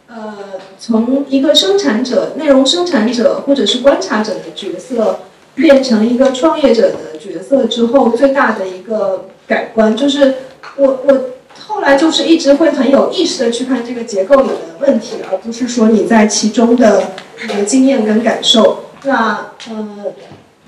[0.08, 0.36] 呃，
[0.80, 5.20] 从一个生产者、内容生产者或者是观察者的角色，
[5.54, 9.26] 变成一个创业者的角色之后，最大的一个。
[9.48, 10.36] 改观就是
[10.78, 11.30] 我我
[11.68, 17.12] 后来就是一直会很有意识的去看这个结构里的问题，而不是说你在其中的
[17.48, 18.86] 个经验跟感受。
[19.04, 20.14] 那呃，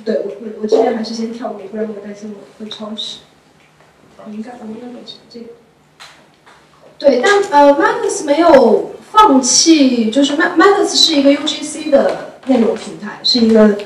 [0.06, 3.20] 对我我我这边还是先跳过，不然我担心我会超时。
[4.32, 5.46] 应该我应该没事这个。
[6.98, 13.78] 对，但呃，Max 没有放弃，就是 MaaS 是一个 UGC 的内容平台，是一个。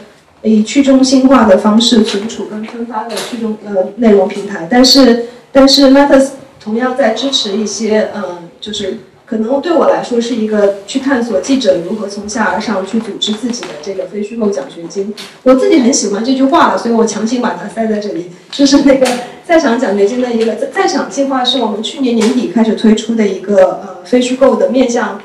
[0.43, 6.29] 以去中心化的方式存储跟分发的去中呃内容平台，但是但是 Matters
[6.59, 15.13] 同样在支持一些嗯，就是可能对我来说是一个去探索记者如何从下而上去组织自己的这个非虚构奖学金。
[15.43, 19.07] 我自己很喜欢这句话，所以我强行把它塞在这里，就是那个
[19.45, 25.21] 在场奖学金的一个在在场计划，是我们去年年底开始推出的一个呃非虚构的面向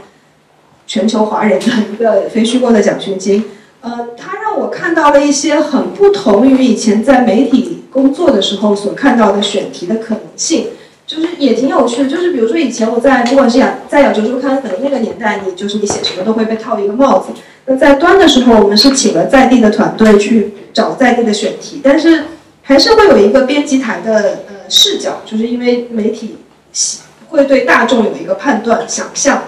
[0.87, 3.45] 全球华人的一个非虚构的奖学金。
[3.87, 10.67] 呃，它让我看到了一些很不同于以前在媒体工作的时候所看到的选题的可能性，
[11.07, 12.11] 就是也挺有趣的。
[12.11, 17.27] 就是比如说以前我在不管是亚在亚洲周刊，可能那个年代你就是你写什么都会被套一个帽子，
[17.67, 22.25] 那在端的时候，我们是请了在地的团队去找在地的选题，但是
[22.63, 26.39] 还是会有一个编辑台的呃视角，就是因为媒体
[27.29, 29.45] 会对大众有一个判断、想象，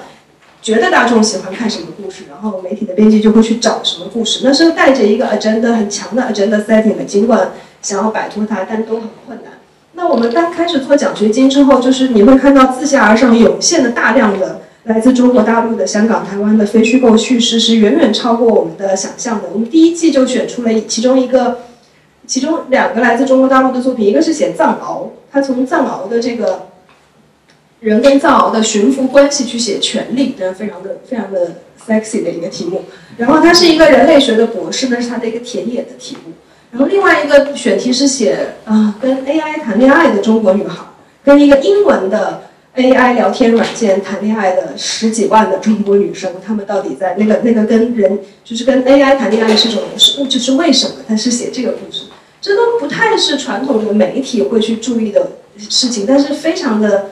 [0.61, 9.53] 觉得大众喜欢看什么故事，然后媒体的编辑就会去找什么故事，那是带着一个 agenda 很强的 agenda setting 的，尽管想要摆脱它，但都很困难。
[9.93, 14.61] 那我们刚开始做奖学金之后，就是你会看到自下而上涌现的大量的。
[14.85, 19.45] 来自中国大陆的、香港、台湾的非虚构叙事是远远超过我们的想象的。
[19.53, 21.59] 我们第一季就选出了其中一个，
[22.27, 26.68] 其中两个来自中国大陆的作品，一个是写藏獒，他从藏獒的这个
[27.81, 31.57] 人跟藏獒的驯服关系去写权力，这是非常的非常的
[31.87, 32.85] sexy 的一个题目。
[33.17, 36.33] 然后他是一个人类学的博士，那是他的一个田野的题目。
[36.71, 40.85] 然后另外一个选题是写啊跟 AI 谈恋爱的中国女孩，
[41.25, 42.43] 跟一个英文的。
[42.77, 50.93] AI 聊天软件谈恋爱的十几万的中国女生，她们到底在那个那个跟人就是跟 AI 谈恋爱是种是就是为什么？
[51.09, 52.05] 他是写这个故事，
[52.41, 57.07] 这都不太是传统的媒体会去注意的事情，但是非常的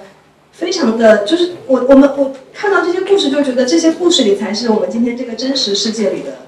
[0.56, 6.38] 非常的就是我我们我看到这些故事就觉得这些故事里才是我们今天这个真实世界里的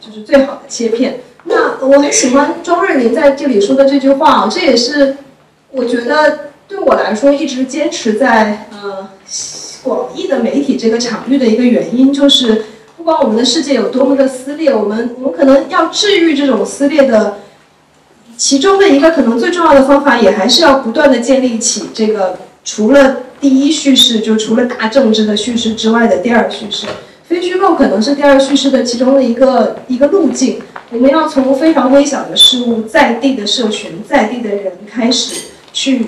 [0.00, 1.20] 就是最好的切片。
[1.44, 5.16] 那我很喜欢庄瑞林在这里说的这句话啊，这也是
[5.70, 6.38] 我觉得。
[6.66, 9.10] 对我来说，一直坚持在呃
[9.82, 12.64] 广义的媒体这个场域的一个原因，就是
[12.96, 17.36] 不管我们的世界有多么的撕裂，我们我们可能要治愈这种撕裂的，
[18.38, 26.86] 其中的一个可能最重要的方法，也还是要不断的建立起这个除了第一叙事，就除了大政治的叙事之外的第二叙事。
[27.24, 30.62] 非虚构可能是第二叙事的其中的一个一个路径。
[30.90, 36.06] 我们要从非常微小的事物、在地的社群、在地的人开始去。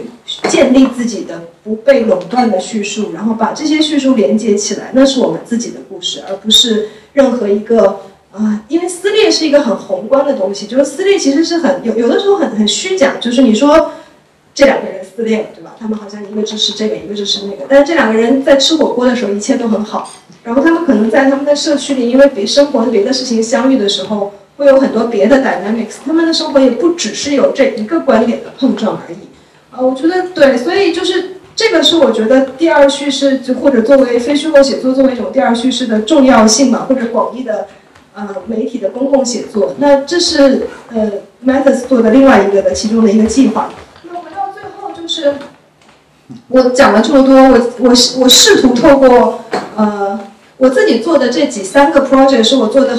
[0.48, 8.00] 建立自己的不被垄断的叙述，然后把这些叙述连接起来，那是我们自己的故事，而不是任何一个
[8.32, 8.64] 啊。
[8.66, 13.92] 因为撕裂是一个很宏观的东西，就是撕裂其实是很有有的时候很很虚假，就是你说
[14.56, 15.76] 这两个人撕裂了，对吧？
[15.78, 20.10] 他们好像一个支持这个，一个支持那个，但是这两个人在吃火锅的时候一切都很好，
[20.44, 29.18] 然后他们可能在他们的社区里，因为别生活别的事情相遇的时候，会有很多别的 dynamics，他们的生活也不只是有这一个观点的碰撞而已。
[29.70, 37.66] 啊，我觉得对，所以就是这个是我觉得第二叙事，就或者作为非虚构写作作为一种第二叙事的重要性嘛，或者广义的
[38.14, 39.74] 呃媒体的公共写作。
[39.76, 41.12] 那这是呃
[41.44, 43.70] Methods 做的另外一个的其中的一个计划。
[45.06, 45.34] 就是
[46.48, 47.88] 我讲了这么多，我我
[48.18, 49.44] 我试图透过
[49.76, 50.18] 呃
[50.56, 52.98] 我自己做的这几三个 project 是我做的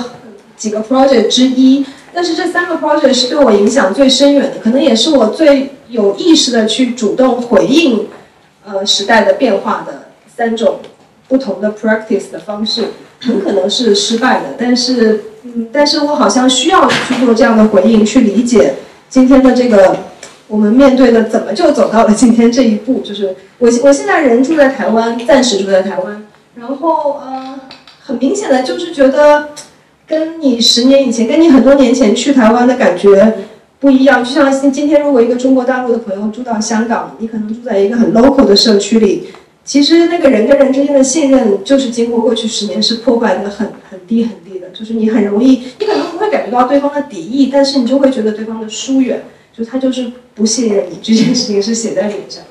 [0.56, 5.74] 几个 project 之一，但是这三个 project 是对我影响最深远的，可能也是我最。
[5.90, 8.10] 有意识的去主动回应，
[8.66, 10.82] 呃，时代的变化的三种
[11.30, 12.90] 不同的 practice 的方式，
[13.22, 14.56] 很可能是失败的。
[14.58, 18.74] 但是，嗯，但是我好像需要去做这样的回应，去理解
[19.08, 19.96] 今天的这个
[20.48, 23.02] 我们面对的怎么就走到了今天这一步。
[23.06, 26.26] 就是我我现在人住在台湾，暂时住在台湾，
[26.56, 27.60] 然后呃，
[28.02, 29.50] 很明显的就是觉得
[30.08, 33.34] 跟你十年以前，跟你很多年前去台湾的感觉。
[33.80, 39.28] 不一样，就像今今天，如果一个中国大陆的朋友住到香港，你可能住在一个很 local 的社区里，
[39.64, 49.24] 其实那个人跟人之间的信任，就是经过过去十年是破坏的很很低很低的，就是你很容易，你可能不会感觉到对方的敌意，但是你就会觉得对方的疏远，
[49.58, 52.50] 就他就是不信任你，这件事情是写在脸上的。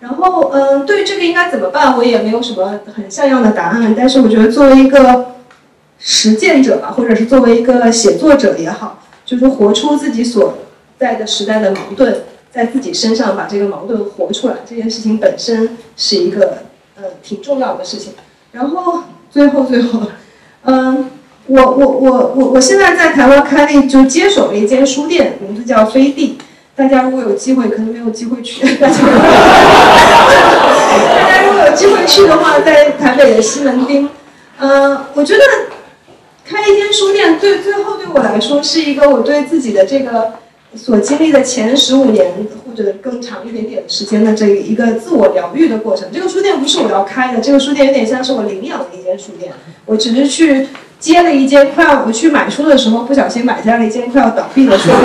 [0.00, 5.36] 然后，嗯，对这个应该怎么办，我也没有什么很像样的答案，但是我觉得作为一个
[5.98, 8.98] 实践者吧，或者是作为一个写作者也好。
[9.24, 10.58] 就是活出自己所
[10.98, 16.64] 在的时代的矛盾，在自己身上把这个矛盾活出来，这件事情本身是一个
[16.96, 18.14] 呃挺重要的事情。
[18.50, 20.02] 然后最后最后，
[20.64, 21.11] 嗯，
[21.46, 26.38] 我我我我我现在在台湾开了就接手了一间书店，名字叫飞地。
[26.74, 28.66] 大家如果有机会，可能没有机会去。
[28.76, 28.96] 大家
[31.46, 34.08] 如果有机会去的话，在台北的西门町。
[34.58, 35.42] 嗯，我觉得。
[36.44, 40.34] 开一间书店，对最后对我来说是一个我对自己的这个
[40.74, 42.32] 所经历的前十五年
[42.66, 46.08] 或者更长一点点时间的这一个自我疗愈的过程。
[46.12, 49.52] 这个书店不是我要开的，这个书店有点像是我领养的一间书店。
[49.86, 50.66] 我只是去
[51.02, 54.98] 接了一间快要我去买书的时候不小心买下了一间快要倒闭的书店。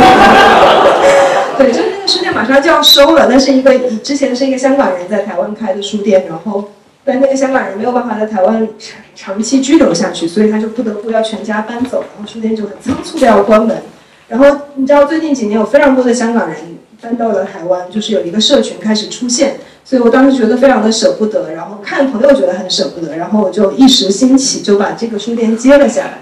[1.58, 6.70] 对，就是那个书店马上就要收了，那是一个之前是一个香港人在台湾开的书店，然后。
[7.10, 13.82] 但那个香港人没有办法在台湾长长期居留下去，所以他就不得不要全家搬走，然后书店就很仓促的要关门。
[14.28, 14.46] 然后
[14.76, 16.58] 你知道最近几年有非常多的香港人
[17.02, 26.20] 搬到了台湾，就是有一个社群开始出现，所以我当时觉得非常的舍不得，然后看朋友觉得很舍不得，然后我就一时兴起就把这个书店接了下来。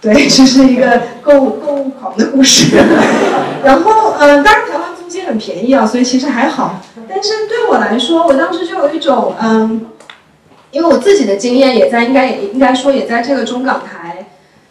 [0.00, 2.76] 对， 这是一个购物购物狂的故事。
[3.64, 6.80] 然后，嗯，当然台湾租金很便宜啊，所以其实还好。
[7.08, 9.86] 但是对我来说，我当时就有一种，嗯，
[10.70, 14.26] 因为我自己的经验也在，应该也应该说也在这个中港台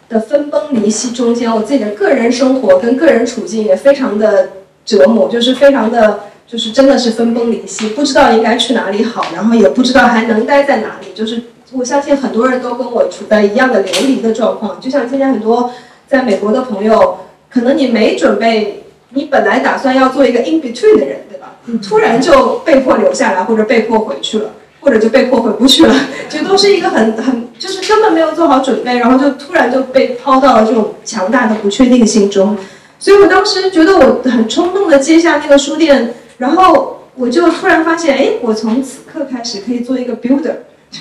[0.08, 4.48] 的分崩离析中间，我自己的个人生活跟个人处境也非常的
[4.84, 11.42] 折磨，就是非常的，就是真的是分崩离析，不知道应该去哪里好，然后也不知道还能待在哪里，就是。
[11.72, 15.72] 我相信很多人都跟我处在一样的流离的状况，就像今天很多
[16.06, 17.16] 在美国的朋友，
[17.50, 21.56] 可能你没准备，你本来打算要做一个 in between 的人，对吧？
[21.64, 25.92] 你突然就被迫留下来，或者被迫回去了，或者就被迫回不去了，
[26.30, 32.56] 就都是一个很很就是根本没有做好准备，然后就突然就被抛到了这种强大的不确定性中。
[33.04, 40.54] 所以我当时觉得我很冲动的接下那个书店，然后我就突然发现，哎，我从此刻开始可以做一个 builder。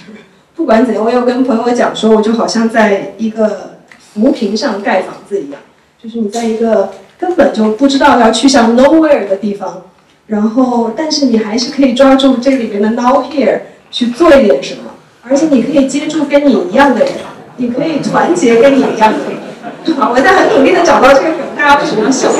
[0.53, 5.61] 不管怎样，我有跟朋友讲说，我就好像在一个浮萍上盖房子一样，
[5.97, 9.83] 就是你在一个根本就不知道要去向 nowhere 的地方，
[10.27, 14.91] 然后但是你还是可以抓住这里面的 now here 去做一点什么，
[15.25, 17.13] 而且你可以接住跟你一样的人，
[17.55, 19.37] 你可以团结跟你一样的人。
[20.09, 22.29] 我在很努力的找到这个梗，大家为什么要笑？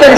[0.00, 0.14] 对，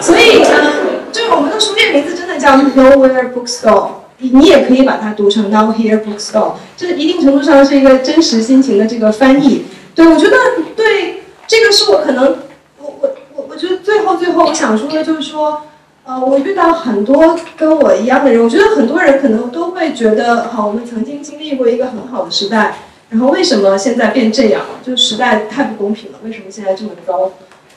[0.00, 3.88] 所以嗯，就是我们的书店名字真的叫 nowhere bookstore。
[4.18, 9.66] 你你也可以把它读成 Now Here Bookstore，这一定程度上是一个真实心情的这个翻译。
[9.94, 10.36] 对我觉得，
[10.74, 12.38] 对这个是我可能，
[12.78, 15.64] 我我我我觉得最后最后我想说的就是说，
[16.06, 24.62] 呃，我遇到很多跟我一样的人，我觉得很多人可能都会觉得，好，我们曾经经历过一个很好的时代，然后为什么现在变这样？
[24.84, 27.32] 就是时代太不公平了，为什么现在这么糟？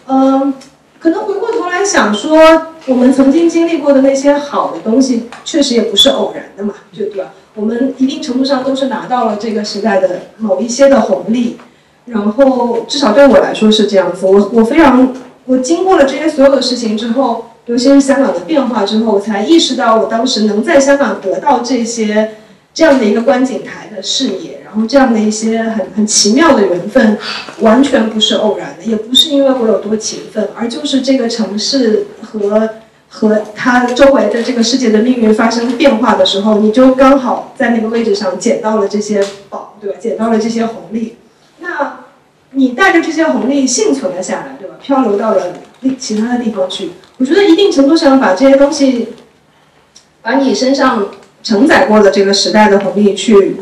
[0.08, 0.54] 嗯。
[1.02, 2.38] 可能回过头来想说，
[2.86, 7.24] 我们曾经经历过的那些好的东西，确实也不是偶然的嘛，就对？
[7.56, 11.58] 我们一定程度上都是拿到了这个时代的某一些的红利，
[12.08, 14.26] 然后至少对我来说是这样子。
[14.26, 15.14] 我我非常，
[15.46, 22.32] 我经过了这些所有的事情之后，尤其是香港的变化之后，我才意识到我当时能在香港得到这些
[22.74, 24.59] 这样的一个观景台的视野。
[24.72, 27.18] 然后这样的一些很很奇妙的缘分，
[27.62, 32.70] 完全不是偶然的，也不是因为我有多勤奋，而就是这个城市和
[33.10, 39.98] 和它周围的这个世界的命运发生变化的时候，你就刚好在那个位置上捡到了这些宝，对吧？
[40.00, 41.18] 捡到了这些红利，
[41.62, 42.02] 那
[42.52, 44.76] 你带着这些红利幸存了下来，对吧？
[44.80, 45.54] 漂流到了
[45.98, 49.08] 其他的地方去，我觉得一定程度上把这些东西，
[50.22, 51.08] 把你身上
[51.42, 53.62] 承载过的这个时代的红利去。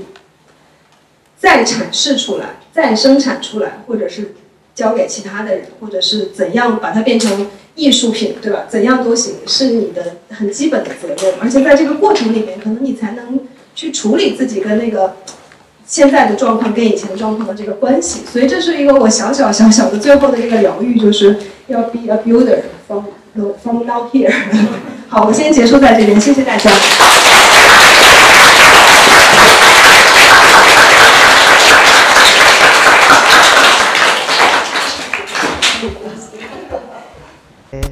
[1.37, 4.33] 再阐释出来，再生产出来，或者是
[4.73, 8.65] 交给其他的人，或者是怎样把它变成艺术品，对吧？
[8.67, 11.35] 怎样都行，是你的很基本的责任。
[11.39, 13.39] 而且在这个过程里面，可能你才能
[13.75, 15.17] 去处理自己跟那个
[15.85, 18.21] 现在的状况跟以前状况的这个关系。
[18.31, 23.05] 所以这是一个我小小小小的最后的这个疗愈，就是要 be a builder from
[23.61, 24.33] from now here。
[25.09, 26.71] 好，我先结束在这边，谢谢大家。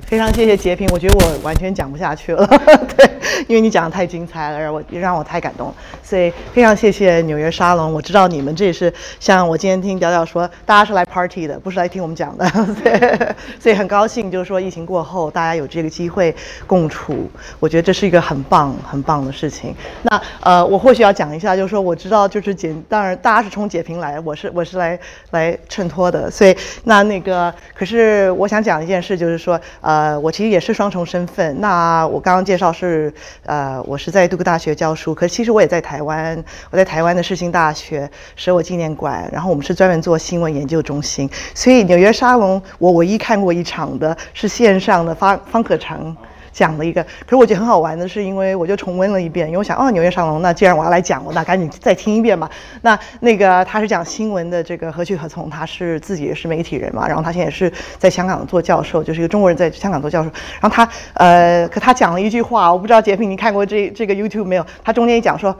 [0.05, 2.45] 非常谢谢截屏，我觉得我完全讲不下去了，
[2.95, 3.09] 对，
[3.47, 5.73] 因为你讲的太精彩了，让我让我太感动了，
[6.03, 7.93] 所以非常谢谢纽约沙龙。
[7.93, 12.49] 我知道你们这也是像我今天听屌屌说，大家是来 party 的，不是来听我们讲的，
[12.83, 16.35] 对， 所以很高兴，就是说疫情过后大家有这个机会
[16.67, 17.29] 共处，
[17.59, 19.75] 我觉得这是一个很棒很棒的事情。
[20.03, 24.99] 那呃，我或许要讲一下，就是说我知道就是简，当然大家是冲截屏来，我是我是来
[25.31, 29.59] 来衬托的，所以那那个可是我想讲一件事，就是说。
[29.81, 31.61] 呃，我其实也是双重身份。
[31.61, 33.13] 那我刚刚介绍是，
[33.45, 41.29] 呃，我是在杜克大学教书，可是其实我也在台湾，我在台湾的世新大学舍我纪念馆，然后我们是专门做新闻研究中心。
[41.53, 46.15] 所以纽约沙龙，我唯一看过一场的是线上的方方可成。
[46.55, 52.49] 讲了一个，可是我觉得很好玩的是，因为我就重温了一遍，因为我想，哦，纽约上龙，那既然我要来讲，我那赶紧再听一遍吧。
[52.81, 55.49] 那那个他是讲新闻的，这个何去何从？
[55.49, 60.29] 他是自己也是媒体人嘛，然后他现在也是在香港做教授，就是一个中国人在香港做教授。
[60.61, 64.65] 然后他呃，可他讲了一句话，我不知道杰平你看过这这个 YouTube 没有？
[64.81, 65.53] 他中间一讲说，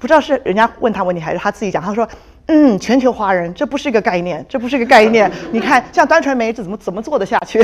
[0.00, 2.08] 不知道是人家问他问题还是他自己讲，他说，
[2.46, 5.30] 嗯，全球华人这不是一个概念，这不是一个概念。
[5.52, 7.60] 你看像端传媒这怎么怎么做得下去？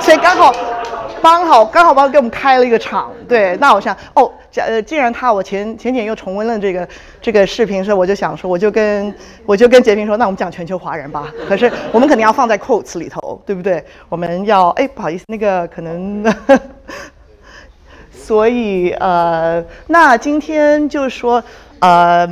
[0.00, 0.52] 所以刚好，
[1.22, 3.56] 刚好刚好帮给我们开了一个场，对。
[3.60, 6.88] 那我想，哦，呃，既然他我前前几天又重温了这个
[7.20, 11.28] 这个视频，时候我就想说，我就跟我就跟杰平说，那我们讲全球华人吧。
[11.48, 13.84] 可是我们肯定要放在 quotes 里头，对不对？
[14.08, 16.24] 我们要，哎，不好意思，那个可能，
[18.10, 21.42] 所以呃，那今天就是说，
[21.80, 22.28] 呃。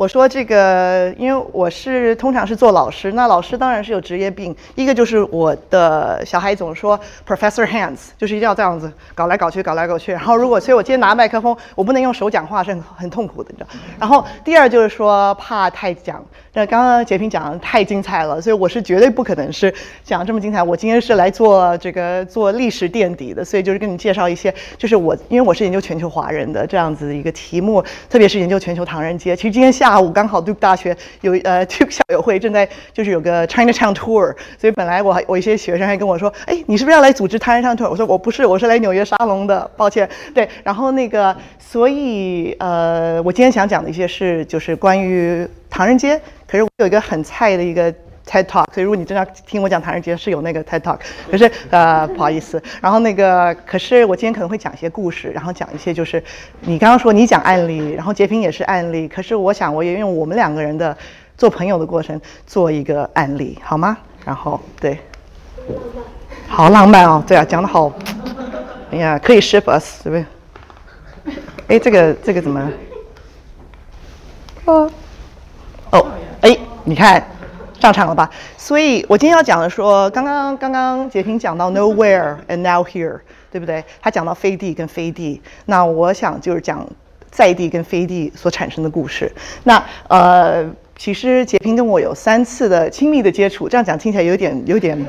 [0.00, 4.56] 我说这个，因为我是通常是做老师，那老师当然是有职业病。
[4.74, 6.98] 一个就是我的小孩总说
[7.28, 10.10] Professor Hands，就是一定要这样子搞来搞去，搞来搞去。
[10.10, 13.68] 然后如果所以我今天拿麦克风，我不能用手讲话，是很很痛苦的，你知道。
[13.98, 16.24] 然后第二就是说怕太讲，
[16.54, 19.70] 那刚刚杰平讲的太精彩了，所以我是绝对不可能是
[20.02, 20.62] 讲这么精彩。
[20.62, 29.36] 我今天是来做这个做历史垫底的，所以就是跟你介绍一些，就是我因为我是研究全球华人的这样子一个题目，特别是研究全球唐人街。
[29.36, 37.88] 其实今天下午刚好 Duke 大学有呃 Duke 校友会正在就是有个 Chinatown Tour，所以本来我我一些学生还跟我说，哎，你是不是要来组织 Chinatown Tour？
[37.88, 40.06] 我说我不是，我是来纽约沙龙的，抱歉。
[40.34, 47.90] 对，然后那个，所以呃，我今天想讲的一些是就是关于唐人街，可是我有一个很菜的一个。
[48.26, 50.98] TED Talk，所以如果你真的要听我讲唐人街，是有那个 TED Talk，
[51.30, 56.22] 可是呃不好意思，然后那个可是我今天可能会讲一些故事，然后讲一些就是
[56.60, 60.96] 你刚刚说你讲案例，然后截屏也是案例，可是我想我也用我们两个人的
[61.36, 63.96] 做朋友的过程做一个案例，好吗？
[64.24, 64.98] 然后对，
[66.46, 67.92] 好浪漫哦，对啊，讲的好，
[68.92, 70.18] 哎呀，可以 ship us 对不
[71.24, 71.34] 对？
[71.68, 72.70] 哎，这个这个怎么？
[74.66, 74.90] 哦，
[75.90, 76.06] 哦，
[76.42, 77.24] 哎，你看。
[77.80, 78.28] 上场了吧？
[78.58, 83.18] 所以我今天要讲的说，刚刚刚刚杰平讲到 nowhere and now here，
[83.50, 83.82] 对不对？
[84.02, 86.86] 他讲到飞地跟飞地，那我想就是讲
[87.30, 89.32] 在地跟飞地所产生的故事。
[89.64, 90.62] 那呃，
[90.98, 95.02] 其实杰平跟我有三次的亲密的接触，这样讲听起来有点有点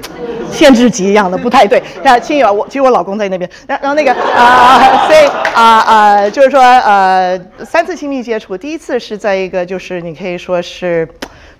[0.49, 1.84] 限制级一样的，不太对。
[2.03, 11.05] 那亲友，我其实我老公在那边，然然后那个啊，所以啊啊，就是说呃，三次亲密接触，第一次是在一个就是你可以说是。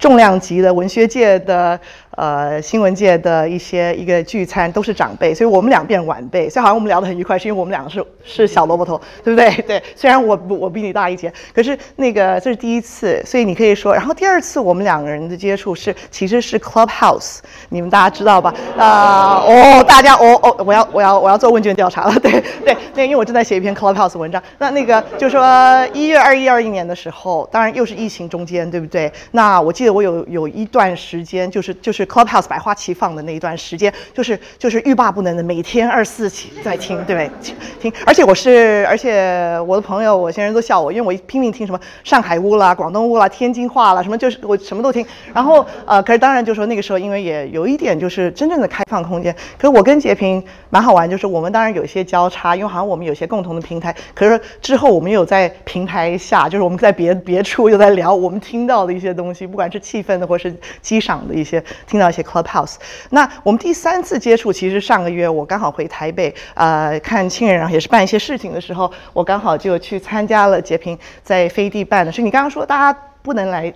[0.02, 1.80] 重量级的文学界的。
[2.22, 9.50] 呃，新闻界的一些一个聚餐都是长辈，所以我们俩变晚辈，所以好像我们聊得很愉快，是因为我们两个是是小萝卜头，对不对？
[9.66, 18.54] 对，虽然我我比你大一截，可是那个这是第一次，所以你可以说，然后第二次我们两个人的接触是其实是 Clubhouse，你们大家知道吧？
[18.78, 22.32] 啊，哦，大家哦哦，我要我要我要做问卷调查了，对
[22.64, 25.44] 对，那因为我正在写一篇 Clubhouse 文章，那那个就说
[25.92, 29.12] 一月二一二一年的时候，当然又是疫情中间，对不对？
[29.32, 32.08] 那我记得我有有一段时间就是就是。
[32.12, 37.32] Clubhouse 百花齐放的那一段时间，就是就是欲罢不能的，每天二四起在听，对不对？
[37.80, 45.06] 听，而且我是，而且我的朋友，我现在都笑我，因为我拼命听什么上海屋啦、广东屋啦、天津话啦，什么就是我什么都听。
[45.34, 49.34] 然后呃，可是当然就说那个时候，因为也有一点就是真正的开放空间。
[49.58, 53.96] 可是我跟截屏蛮好玩，就是我们当然有一些交叉，因为好像我们有些共同的平台。
[54.14, 61.64] 可是之后我们有在平台下，就是我们在别别处又在聊我们听到的一些东西，不管是气氛的或是激赏的一些。
[61.92, 62.76] 听到一些 Clubhouse，
[63.10, 72.12] 那我们第三次接触，其实上个月我刚好回台北，呃，看亲人，然后也是办一些事情的时候，我刚好就去参加了截屏在飞地办的。
[72.12, 73.72] 所以你刚刚说大家不能来。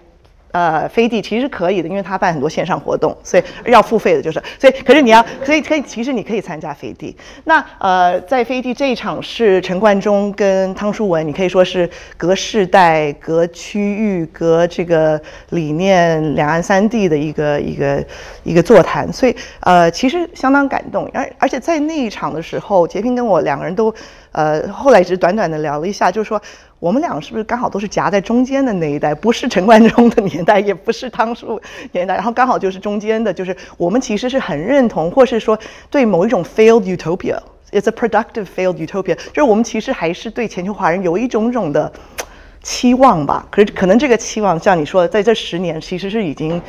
[0.56, 7.14] 呃，飞地其实可以的，因为他办很多线上活动，所以要付费的，就是，所以，可是你要，可以，可以，其实你可以参加飞地。
[7.44, 18.06] 那呃，在飞地这一场是陈冠中跟汤书文，你可以说是隔世代、隔区域、隔这个理念，两岸三地的一个一个
[18.44, 21.06] 一个座谈，所以呃，其实相当感动。
[21.14, 23.94] 而而且在那一场的时候，杰平跟我两个人都。
[24.38, 26.42] 呃，后来只是短短的聊了一下，就是说
[26.86, 31.60] 我们俩是不是刚好都是夹在中间的那一代，不是陈冠中的年代，也不是汤叔
[31.92, 35.58] 年代，然后刚好就是中间的，就是我们其实是很认同，或是说
[35.90, 41.92] 对某一种 failed utopia，it's a productive failed utopia，就是我们其实还是对全球华人有一种种的
[42.62, 43.44] 期望吧。
[43.50, 46.62] 可是可能这个期望，像你说的，在这十年其实是已经。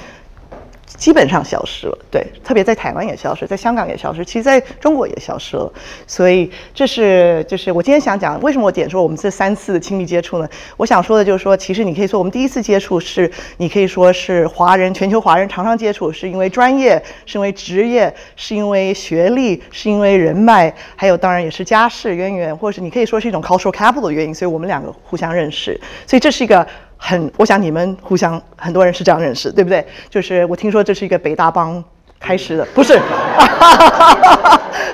[0.86, 5.70] 基本上消失了，对，特别在台湾也消失，在香港也消失，其实在中国也消失了。
[6.06, 10.48] 所以这是就是我今天想讲，为什么我点说我们这三次的亲密接触呢？
[10.76, 25.78] 我想说的就是说，其实你可以说我们第一次接触是，你可以说是华人，全球华人常常接触，是因为专业，是因为职业，是因为学历，是因为人脉，还有当然也是家世渊源，或者是你可以说是一种 cultural capital 的原因，所以我们两个互相认识。
[26.06, 26.66] 所以这是一个。
[26.96, 29.86] 很，我想你们互相很多人是这样认识，对不对？
[30.08, 31.82] 就是我听说这是一个北大帮
[32.18, 32.98] 开始的，不是？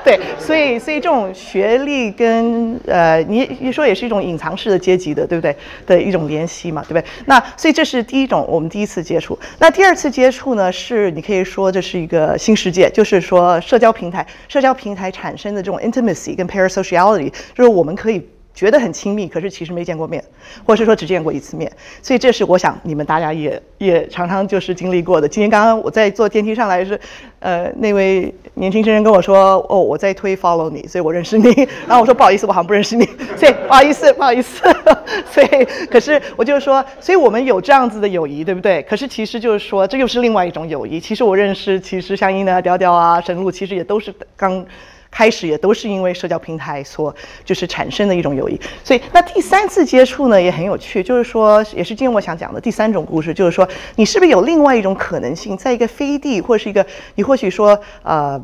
[0.04, 5.56] 对，所以所以这种学历跟呃，你你说也是一种隐藏式的阶级的，对不对？
[5.86, 7.04] 的一种联系嘛，对不对？
[7.26, 9.38] 那所以这是第一种我们第一次接触。
[9.58, 18.26] 那第二次接触呢，是你可以说这是一个新世界，就是说社交平台，社交平台产生的这种 intimacy 跟 parasociality，就是我们可以。
[18.54, 20.22] 觉得很亲密，可是其实没见过面，
[20.64, 21.70] 或者是说只见过一次面，
[22.02, 25.26] 所以这是我想你们大家也也常常就是经历过的。
[25.26, 27.00] 今天刚刚我在坐电梯上来是，
[27.40, 31.50] 呃，那位年轻生人跟我说，哦，我在推 follow 你，所以我认识你。
[31.88, 34.62] 然后我说不好意思，我好像不认识你， 所以不好意思，不好意思。
[35.30, 35.48] 所以
[35.90, 38.82] 可是我就是说，所以我们有这样子的友谊，对不对？
[38.82, 41.00] 可是其实就是说，这又是另外一种友谊。
[41.00, 44.64] 其实我认识，其实像英的调调啊、神路，其实也都是刚。
[45.12, 56.84] 开始也都是因为社交平台所就是产生的一种友谊，所以那第三次接触呢也很有趣，就是说也是今天我想讲的第三种故事，就是说你是不是有另外一种可能性，在一个飞地或是一个
[57.14, 58.40] 你或许说呃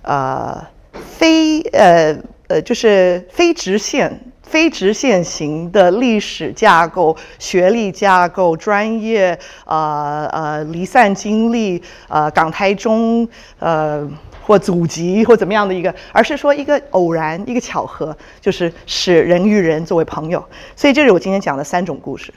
[0.00, 0.66] 呃
[1.18, 2.16] 非呃
[2.48, 13.28] 呃就是非直线非直线型的历史架构、学历架构、专业呃呃离散经历呃港台中
[13.58, 14.10] 呃。
[14.50, 20.44] 或祖籍或怎么样的一个，而是说一个偶然一个巧合，就是使人与人作为朋友。
[20.74, 22.34] 所以这是我今天讲的三种故事。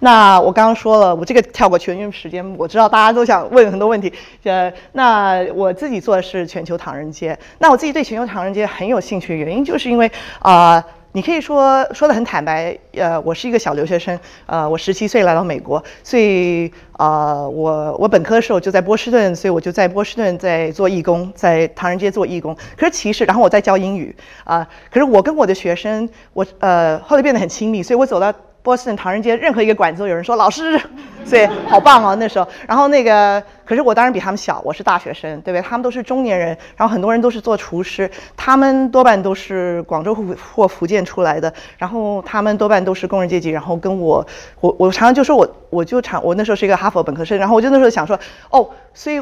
[0.00, 4.12] 那我刚刚说了，我这个跳过全，因为时间我知道大家都想问很多问题。
[4.42, 7.38] 呃，那我自己做的是全球唐人街。
[7.60, 10.10] 那我自己对全球唐人街很有兴趣的原因，就是因为
[10.40, 10.84] 啊。
[11.16, 22.52] 你可以说说的很坦白，呃，我是一个小留学生，呃，我十七岁来到美国，所以呃，我我本科的时候就在波士顿，所以我就在波士顿在做义工，在唐人街做义工。
[22.76, 24.12] 可是其实，然后我在教英语
[24.42, 28.34] 啊，可是我跟我的学生，我呃后来变得很亲密，所以我走到。
[28.64, 30.80] 波士顿唐人街任何一个馆子都有人说老师，
[31.22, 32.48] 所以好棒哦那时候。
[32.66, 35.62] 然后那个，可是我当然比他们小，我是大学生，对不对？
[35.62, 43.50] 他们都是中年人，然后很多人都是做厨师，他们多半都是广州或或福建出来的，然后他们多半都是工人阶级。
[43.50, 44.26] 然后跟我，
[44.60, 49.20] 我我常常就说我我就常我那时候是一个哈佛本科生，然后我就那时候想说，哦，所以。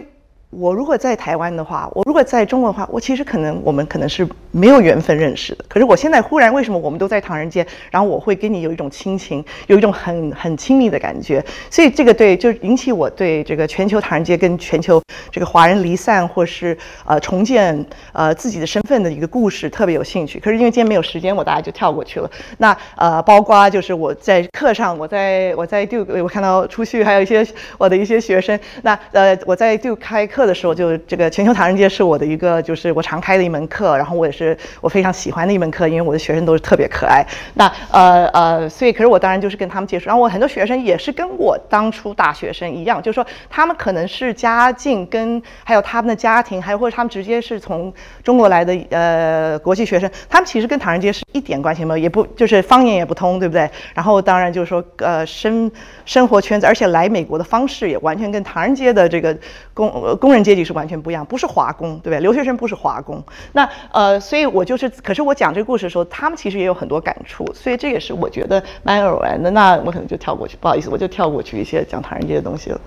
[0.53, 5.64] 我如果在台湾的话，我如果在中国的话，我其实可能我们可能是没有缘分认识的。
[5.66, 11.42] 可是我现在忽然为什么我们都在唐人街，然后我会跟你有一种亲情，有一种很很亲密的感觉。
[11.70, 16.76] 所以这个对，就引起我对这个全球唐人街跟全球这个华人离散或是
[17.07, 17.82] 呃重建
[18.12, 20.38] 呃自己的身份的一个故事特别有兴趣。
[20.38, 22.30] 可是因为今天没有时间，我大概就跳过去了。
[22.59, 27.42] 那呃，包括就是我在课上，我在我在 do，我看到出去还有一些
[27.78, 28.61] 我的一些学生。
[28.82, 30.41] 那呃，我在 do 开课。
[30.47, 37.24] 的时候，就这个全球唐人街是我的一个，就是我常开的一门课，然后我也是我非常喜欢的一门课，因为我的学生都是特别可爱。
[37.55, 53.70] 那呃呃，所以可是我当然就是跟他们接触，然后我很多学生也是跟我当初大学生一样，就是说他们可能是家境跟还有他们的家庭，还有或者他们直接是从中国来的呃国际学生，他们其实跟唐人街是一点关系没有，也不就是方言也不通，对不对？
[53.95, 55.70] 然后当然就是说呃生
[56.05, 59.36] 生活圈子，而且来美国的方式也完全跟唐人街的这个
[59.72, 59.88] 工
[60.18, 60.32] 工。
[60.33, 62.20] 工人阶级是完全不一样，不是华工，对不对？
[62.20, 63.22] 留学生不是华工。
[63.53, 69.51] 那呃，所以我就是，可是我讲这个故事的时候，他们其实也有很多感触，所以这也是我觉得蛮偶然的。
[69.51, 72.80] 那我可能就跳过去，不好意思，我就跳过去一些讲唐人街的东西了。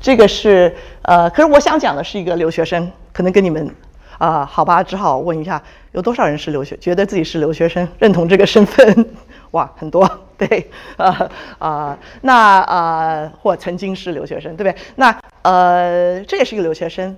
[0.00, 3.70] 这个是呃，可是我想讲的是一个留学生，可能跟你们
[4.18, 5.62] 啊，好吧，只好问一下，
[5.92, 9.06] 有多少人是留学，觉得自己是留学生，认同这个身份？
[9.52, 14.74] 哇，很多， 对，啊啊，那啊，或曾经是留学生，对不对？
[14.96, 17.16] 那呃，这也是一个留学生，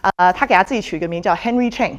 [0.00, 1.96] 啊，他给他自己取一个名叫 Henry Chang，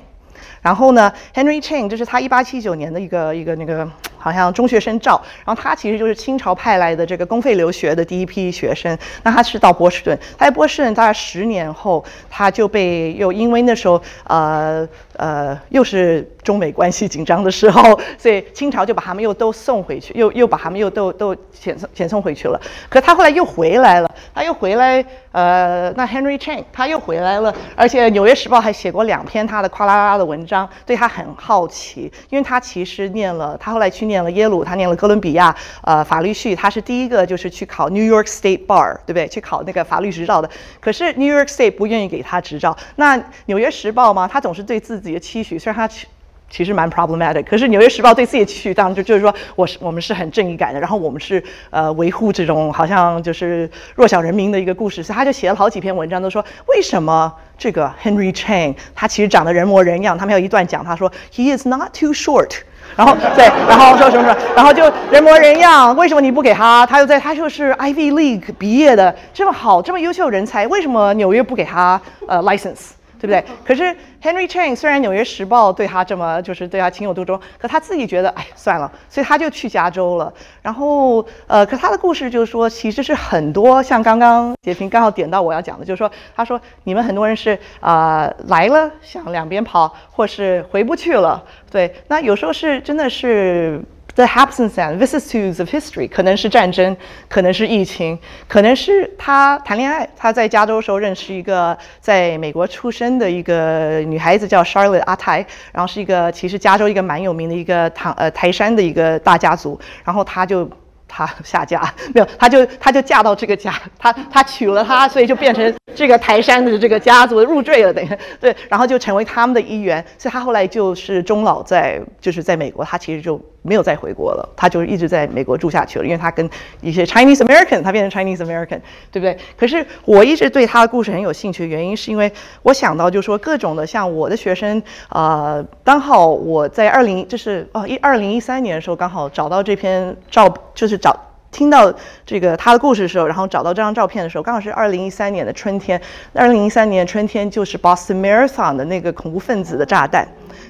[0.61, 3.89] 然后呢，Henry Chang 这是他一八七九年的一个一个那个。
[4.23, 8.97] 好像中学生照，然后他其实就是清朝派来的这个公费留学的第一批学生。
[9.23, 22.57] 那他是到波士顿，他在波士顿大概十年后，他就被又因为那时候呃呃又是中美关系紧张的时候，所以清朝就把他们又都送回去，又又把他们又都都遣送遣送回去了。
[22.87, 25.03] 可他后来又回来了，他又回来，
[25.33, 34.12] 呃，那 Henry Chang 他又回来了，而且《纽约时报》还写过两篇他的夸啦啦的文章，对他很好奇，因为他其实念了，他后来去念。
[34.13, 39.27] 念了耶鲁，他念了哥伦比亚，呃，法律系，他是第一个就是去考 New York State Bar，对不对？
[39.27, 40.47] 去考那个法律执照的。
[40.79, 42.77] 可是 New York State 不愿意给他执照。
[42.97, 46.05] 那纽约时报嘛，他总是对自己的期许，虽然他其
[46.49, 62.51] 其实蛮 problematic，可是纽约时报对自己的期许，当然就就是说，我是我们是很正义感的，然后我们是呃维护这种好像就是弱小人民的一个故事，所以他就写了好几篇文章，都说为什么这个 Henry Chang 他其实长得人模人样，他们有一段讲，他说 He is not too short。
[62.95, 65.95] 然后对，然后说什么什么，然后就人模人样。
[65.95, 66.85] 为什么你不给他？
[66.85, 72.91] 他又在，他就是 Ivy League 毕业的，这么好，这么优秀人才，为什么纽约不给他呃 license？
[73.23, 73.41] 对不对？
[73.63, 73.83] 可是
[74.21, 80.33] Henry Chang 虽然《纽约时报》对他这么就是对他情有独钟，可他自己觉得哎算了，所以他就去加州了。
[80.61, 91.41] 然后呃，可他的故事就是说，其实是很多像刚刚杰平刚好点到我要讲的，就是说他说你们很多人是啊来了想两边跑，或是回不去了。
[91.71, 93.81] 对，那有时候是真的是。
[94.15, 96.95] The Hobsons and vicissitudes of history，可能是战争，
[97.27, 100.07] 可能是疫情，可能是他谈恋爱。
[100.15, 110.69] 他在加州时候认识一个在美国出生的一个女孩子，叫 Charlotte 阿泰，然后是一个其实加州一个蛮有名的一个唐呃台山的一个大家族，然后他就。
[111.15, 111.79] 她下嫁
[112.13, 118.09] 没有，她就她就嫁到这个家，她她娶了她，所以就变成这个台山的这个家族入赘了，等于
[118.39, 126.49] 对，然后就成为他们的一员，所以她后来就是终老在就是在美国，她其实就没有再回国了，她就一直在美国住下去了，因为她跟
[126.81, 128.79] 一些 Chinese American，她变成 Chinese American，
[129.11, 129.37] 对不对？
[129.55, 132.31] 可是我一直对她的故事很有兴趣，原因是因为
[132.63, 141.02] 我想到就是说各种的像我的学生，呃，刚好我在二零就是哦一二零一三年的时候刚好找到这篇照就是。
[141.03, 141.13] 找
[141.51, 141.93] 听到
[142.25, 146.01] 这个他的故事的时候，然后找到这张照片的时候，刚好是二零一三年的春天。
[146.33, 150.25] 二零一三年春天就是 Boston Marathon 的那个恐怖分子的炸弹，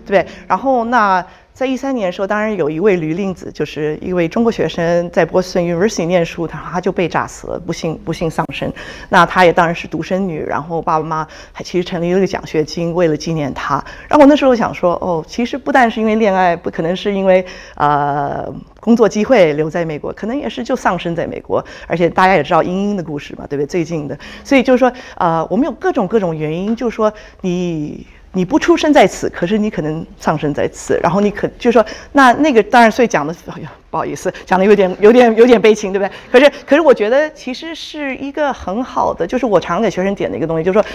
[0.07, 0.25] 对？
[0.47, 1.23] 然后那。
[1.54, 8.74] 在一三年的时候，当然有一位吕令子，就是一位中国学生，在波士顿 University 念书，他他就被炸死了，不幸不幸丧生。
[9.10, 13.76] 那他也当然是独生女，然后爸爸妈妈还其实成立了一个奖学金，为了纪念他。
[14.08, 17.45] 然后我那时候想说，哦，其实不但是因为恋爱，不可能是因为
[17.76, 21.64] 呃工作机会留在美国，可能也是就丧生在美国。
[21.88, 23.68] 而且大家也知道英英的故事嘛，对不对？
[23.68, 28.08] 最近的，所以就是说，呃，我们有各种各种原因，就是说你。
[28.36, 36.11] 你不出生在此，可是你可能丧生在此，然后你可就是说，那那个当然，所以讲的，哎呀，不好意思，讲的有点有点有点悲情，对不对？
[36.31, 40.86] 可是可是我觉得其实是一个很好的，就是我常给学生点的一个东西，就是说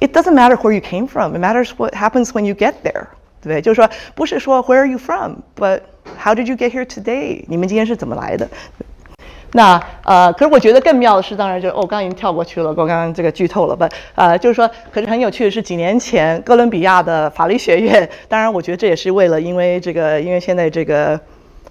[0.00, 3.06] ，It doesn't matter where you came from, it matters what happens when you get there，
[3.40, 3.62] 对不对？
[3.62, 5.80] 就是说，不是说 Where are you from, but
[6.22, 7.42] how did you get here today？
[7.48, 8.46] 你们今天是怎么来的？
[9.56, 13.88] 那呃，可是我觉得更妙的是，当然就是哦，刚刚已经跳过去了，我刚刚这个剧透了吧？
[14.14, 21.18] 呃，就是说，可是很有趣的是，几年前哥伦比亚的法律学院，当然我觉得这也是为了，因为这个，因为现在这个。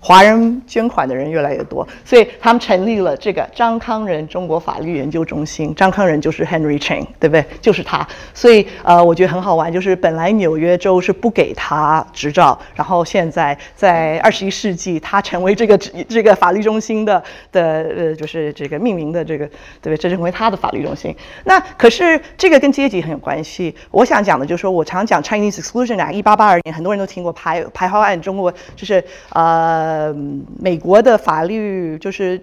[0.05, 5.73] 华人捐款的人越来越多，所以他们成立了这个张康仁中国法律研究中心。
[5.73, 7.43] 张康仁就是 Henry Chang，对不对？
[7.59, 8.07] 就是他。
[8.31, 15.75] 所以呃，我觉得很好玩，就是本来纽约州是不给他执照，然后现在在二十一世纪，他成为这个
[16.07, 17.63] 这个法律中心的的
[17.97, 19.47] 呃，就是这个命名的这个，
[19.81, 19.97] 对不对？
[19.97, 21.15] 这成为他的法律中心。
[21.45, 23.75] 那可是这个跟阶级很有关系。
[23.89, 29.94] 我想讲的就是说，我常讲 Chinese Exclusion Act，一八八二年，很多人都听过排排华案，中国就是呃。
[29.95, 32.39] 嗯，美国的法律就是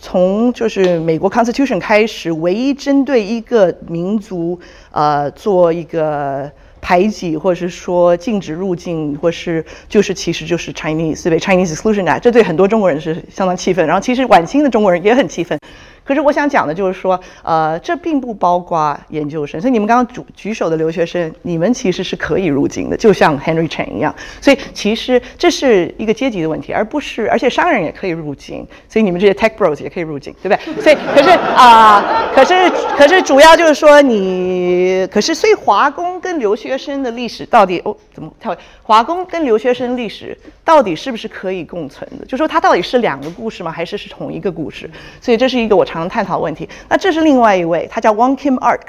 [0.00, 4.58] 从就是美国 Constitution 开始，唯一针对一个民族
[4.90, 6.50] 呃做一个
[6.80, 15.58] 排挤，或者是说禁止入境，或是就是其实就是 Chinese 对 Chinese Exclusion 那这对很多中国人是相当气愤，然后其实晚清的中国人也很气愤。
[16.04, 24.14] 可是我想讲的就是说，呃，这并不包括研究生，所以你们刚刚举举手的留学生，你们其实是可以入境的，就像 Henry Chen 一样。
[24.38, 30.82] 所以其实这是一个阶级的问题，而不是，而且商人也可以入境，所以你们这些 Tech Bros 也可以入境，对不对？
[30.82, 38.54] 所以可是啊，可是可是主要就是说你，可是所以华工跟留学生的历史到底哦怎么跳？
[38.82, 42.26] 华工跟留学生历史到底是不是可以共存的？
[42.26, 43.72] 就说它到底是两个故事吗？
[43.72, 44.90] 还是是同一个故事？
[45.22, 45.82] 所以这是一个我。
[46.00, 46.68] 常探讨问题。
[46.88, 48.80] 那这是另外一位，他叫 Wang Kim Ark，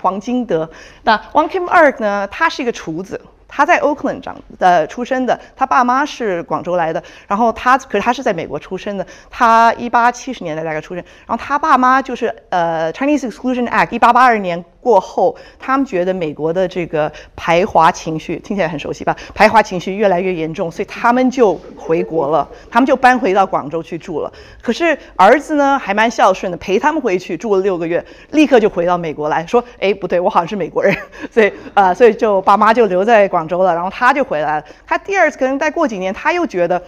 [0.00, 0.68] 黄金德。
[1.02, 2.26] 那 Wang Kim Ark 呢？
[2.30, 7.02] 他是一个厨子，他在 Oakland 长呃出生的，他爸妈是广州来的。
[7.28, 9.06] 然后他，可是他是在美国出生的。
[9.30, 11.04] 他一八七十年代大概出生。
[11.26, 14.64] 然后他爸妈就是呃 Chinese Exclusion Act 一八八二年。
[14.84, 19.16] 过后，他们觉得美国的这个排华情绪听起来很熟悉吧？
[19.34, 24.30] 排华情绪越来越严重，所以他们就回国了，他们就搬回到广州去住了。
[24.60, 30.94] 可是儿子呢，还蛮孝顺的，陪他们回去住了六个月，立刻就回到美国来说：“哎，不对，我好像是美国人。”
[31.32, 34.64] 所以啊，所以就爸妈就留在广州了，然后他就回来了。
[34.86, 36.82] 他第二次可能再过几年，他又觉得。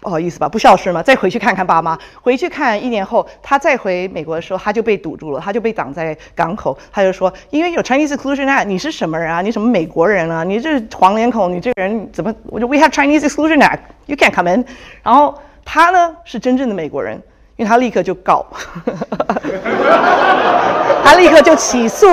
[0.00, 1.98] 不好意思吧，不孝顺嘛，再回去看看爸妈。
[2.20, 6.76] 回去看一年后，他再回美国的时候，他就被堵住了，他就被挡在港口。
[6.92, 9.40] 他就说：“因为有 Chinese Exclusion Act，你是什么人啊？
[9.40, 10.42] 你什么美国人啊？
[10.42, 12.34] 你这黄脸孔，你这个人怎么？
[12.46, 14.64] 我就 We have Chinese Exclusion Act，you can't come in。”
[15.04, 17.20] 然后他呢是真正的美国人，
[17.56, 18.44] 因为他立刻就告，
[21.04, 22.06] 他立刻就起诉，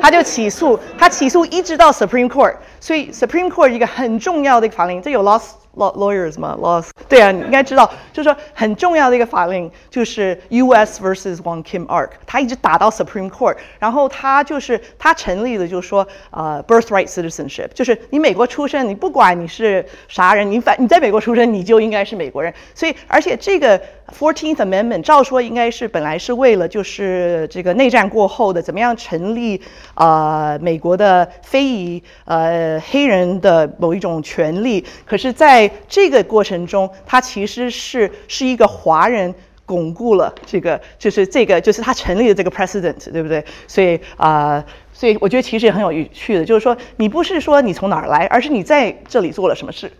[0.00, 2.56] 他就起诉，他起诉一直到 Supreme Court。
[2.80, 5.61] 所以 Supreme Court 一个很重要的一个法令，这有 Lost。
[5.76, 11.02] Law lawyers 嘛，laws 对啊，你应该知道，就是说很重要的一个法令就是 U.S.
[11.02, 22.52] versus Wong Kim Ark，他一直打到 Supreme Court，然后他就是他成立的就是说呃 birthright citizenship，就是你美国出生，你不管你是啥人，你反你在美国出生，你就应该是美国人。
[22.74, 23.80] 所以而且这个
[24.12, 29.60] Fourteenth Amendment 照说应该是本来是为了就是这个内战过后的怎么样成立
[29.94, 39.34] 呃美国的非裔呃黑人的某一种权利，可是在这个过程中，它其实是是一个华人
[39.64, 43.42] 巩固了这个就是这个就是他成立的这个 precedent，对不对？
[43.66, 49.90] 所以啊、所以我觉得其实也很有趣的，就是说你不是说你从哪儿来，而是你在这里做了什么事，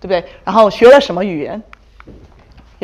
[0.00, 0.22] 对不对？
[0.44, 1.62] 然后学了什么语言，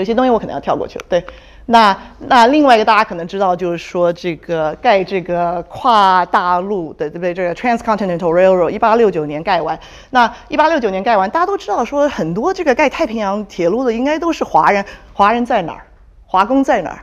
[0.00, 1.04] 有些东西我可能要跳过去了。
[1.08, 1.24] 对，
[1.66, 7.32] 那那另外一个大家可能知道，就是说这个盖这个跨大陆的，对不对？
[7.32, 9.78] 这个 Transcontinental Railroad 一八六九年盖完，
[10.10, 15.84] 那一八六九年盖完，大家都知道说很多这个盖太平洋铁路的应该都是华人，华人在哪儿？
[16.26, 16.98] 华工在哪儿？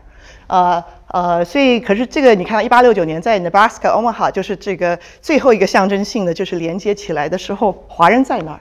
[0.47, 8.59] 呃呃，所以可是这个你看到一八六九年在 Nebraska Omaha 就是这个最后一个象征性的就是连接起来的时候，华人在哪儿？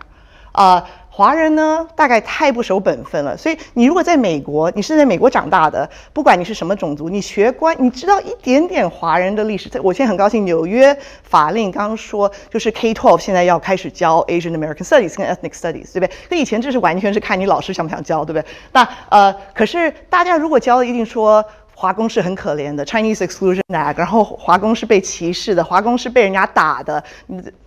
[0.53, 0.83] 啊、
[1.17, 3.35] 华人呢，大概太不守本分了。
[3.35, 9.71] 所以你如果在美国，你是在美国长大的，不管你是什么种族，你学关，你知道一点点华人的历史。
[9.83, 16.11] 我现在很高兴，纽约法令刚刚说，就是 K-12 现在要开始教 Asian American Studies 跟 Ethnic Studies，对不对？
[16.29, 18.47] 那以前这是完全是看你老师想不想教，对不对？
[18.73, 21.43] 那呃，可是大家如果教了一定说。
[21.79, 27.05] 华工是很可怜的，Chinese Exclusion Act，然后华工是被歧视的，华工是被人家打的。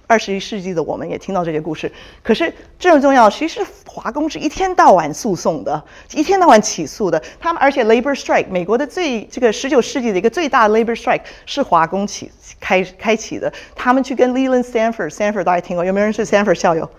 [0.09, 1.91] 二十一世纪的我们也听到这些故事，
[2.23, 5.79] 可是这种重要，其实华工是一天到晚诉讼的，
[6.13, 7.21] 一天到晚起诉的。
[7.39, 13.53] 他们而且 labor strike，美国的最这个十九世纪的一个最大 labor strike 是华工起开开启的。
[13.75, 16.89] 他们去跟 Leland Stanford，Stanford 大家听过，有没有人是 Stanford 校友？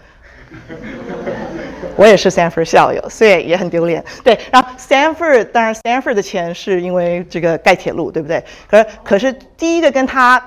[1.96, 4.04] 我也是 Stanford 校友，所以也很丢脸。
[4.22, 8.44] 对，然后 Stanford 当然 Stanford 的钱是因为这个盖铁路，对不对？
[8.68, 10.40] 可是可是第一个跟他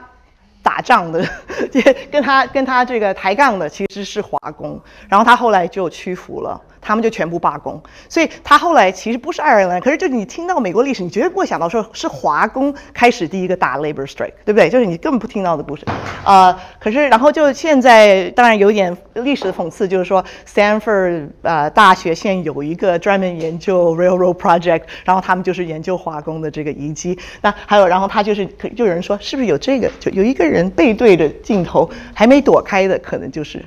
[0.64, 1.24] 打仗的，
[2.09, 6.59] 跟他跟他这个抬杠的其实是华工，然后他后来就屈服了。
[6.84, 14.70] 他们就全部罢工，所以他后来其实不是爱尔兰，可是就是你听到美国历史，你绝对不会想到说是华工开始第一个打 labor strike，对不对？
[14.70, 15.86] 就是你根本不听到的故事，
[16.26, 33.64] 呃，可是然后就现在当然有点历史的讽刺，就是说 Stanford 呃大学现有一个专门研究 railroad project，然后他们就是研究华工的这个遗迹，那还有然后他就是可就有人说是不是有这个，就有一个人背对着镜头还没躲开的，可能就是。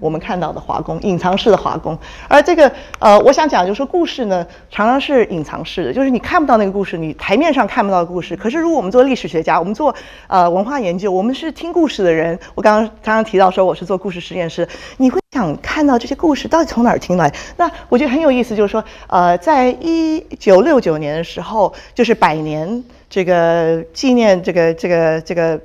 [0.00, 8.36] 我们看到的华工，隐藏式的华工，而这个呃，我想讲就是说，故事呢常常是隐藏式的，就是你看不到那个故事，你台面上看不到的故事。
[8.36, 9.94] 可是如果我们做历史学家，我们做
[10.28, 12.38] 呃文化研究，我们是听故事的人。
[12.54, 14.66] 我刚刚刚刚提到说我是做故事实验室，
[14.98, 17.32] 你会想看到这些故事到底从哪儿听来？
[17.56, 25.60] 那我觉得很有意思，就是说呃，在一九六九年的时候，就是百年这个纪念这个这个这个。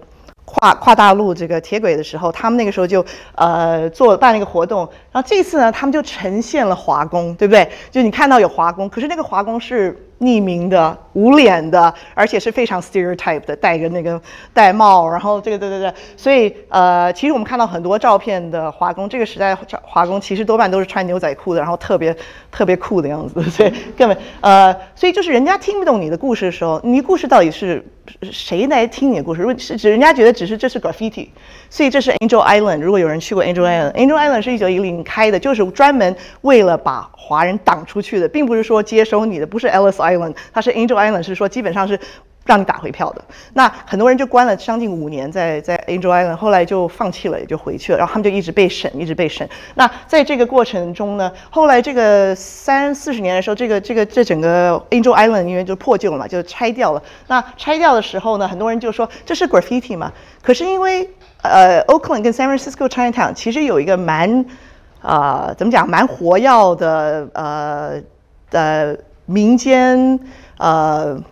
[0.56, 7.68] 跨跨大陆这个铁轨的时候，他们那个时候就呃做办了一个活动，然后这次呢，他们就呈现了华工，对不对？
[7.90, 14.20] 就你看到有华工，可是那个华工是匿名的、无脸的，而且是非常 stereotype 的，戴个那个
[14.54, 22.16] 戴帽，然后这个对对对，所以呃，其实我们看到很多照片的华工，这个时代华工其实多半都是穿牛仔裤的，然后特别
[22.52, 27.84] 特别酷的样子， 所以根本呃，所以就是人家听不懂你的故事的时候，你故事到底是
[28.32, 29.42] 谁来听你的故事？
[29.42, 31.28] 如果是指人家觉得只是这是 graffiti，
[31.70, 32.80] 所以这是 Angel Island。
[32.80, 40.13] 如果有人去过 Angel Island，Angel Island 是一九一零开的，就是专门为了把华人挡出去的，并不是说接收你的，不是 Ellis Island，
[40.54, 42.00] 它是 Angel Island，是说基本上是。
[42.46, 49.48] 让你打回票的，那很多人就关了将近五年在在 Angel Island，后来就放弃了，也就回去了，然后他们就一直被审，一直被审。
[49.76, 57.02] 那在这个过程中呢，后来这个三四十年的时候，这个这个这整个 Angel Island 因为就破旧了嘛，就拆掉了。
[57.28, 60.12] 那拆掉的时候呢，很多人就说这是 graffiti 嘛，
[60.42, 61.10] 可是因为
[61.44, 64.46] 呃 Oakland 跟 San Francisco Chinatown 其实有一个蛮
[65.02, 68.02] 啊、怎么讲蛮活跃的呃
[68.52, 70.20] 呃民间
[70.58, 71.24] 呃。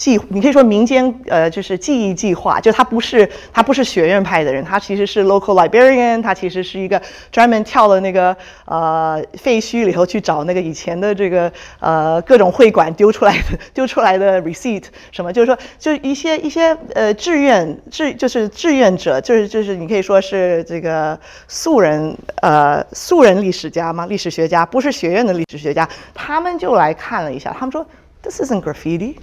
[0.00, 7.00] 计，你可以说民间呃，就是记忆计划，就他不是他不是学院派的人，他其实是 local librarian，他其实是一个
[7.30, 27.84] 专门跳了那个呃废墟里头去找那个以前的这个呃各种会馆丢出来的丢出来的 receipt 什么，就是说就一些一些呃志愿志就是志愿者，就是就是你可以说是这个素人呃素人历史家嘛，历史学家不是学院的历史学家，他们就来看了一下，他们说
[28.22, 29.16] this isn't graffiti。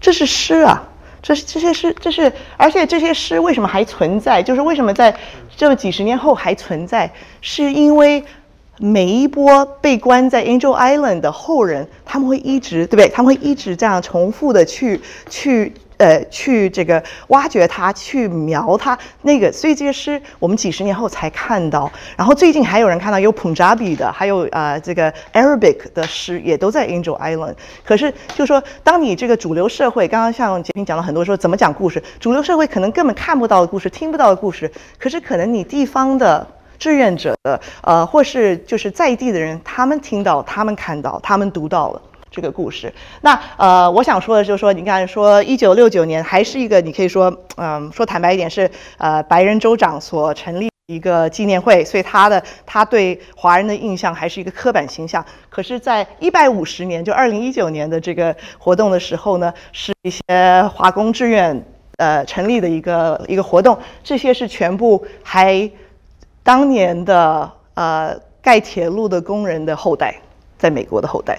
[0.00, 0.82] 这是诗啊，
[1.22, 4.42] 这是这些诗，这是而且这些诗为什么还存在？
[4.42, 5.14] 就是为什么在
[5.56, 7.10] 这几十年后还存在？
[7.40, 8.22] 是因为
[8.78, 13.08] 每一波被关在 Angel Island 的后人，他们会一直对不对？
[13.08, 19.52] 他们会一直这样重复的去去呃去这个挖掘它，去描它那个。
[19.52, 21.90] 所以这些诗我们几十年后才看到。
[22.16, 27.54] 然后最近还有人看到有 Punjabi 的，还有呃这个 Arabic 的诗也都在 Angel Island。
[27.84, 36.46] 可是就说当你这个主流社会，刚刚像杰平讲了很多说怎么讲故事，主流社会可能根本看不到的故事，听不到的故事，可是可能你地方的。
[36.78, 42.00] 志愿者的，呃，或是就是在地的人，他们听到，他们看到，他们读到了
[42.30, 42.92] 这个故事。
[43.20, 55.24] 那呃，我想说的就是说，你看，说一九六九年还是一个，你可以说，嗯，说坦白一点是，呃，白人州长所成立一个纪念会，所以他的他对华人的印象还是一个刻板形象。
[55.48, 60.20] 可是，在一百五十年，就二零一九年的这个活动的时候呢，是一些
[60.74, 61.64] 华工志愿
[61.96, 65.70] 呃成立的一个一个活动，这些是全部还。
[66.44, 70.14] 当年的呃盖铁路的工人的后代，
[70.56, 71.38] 在美国的后代，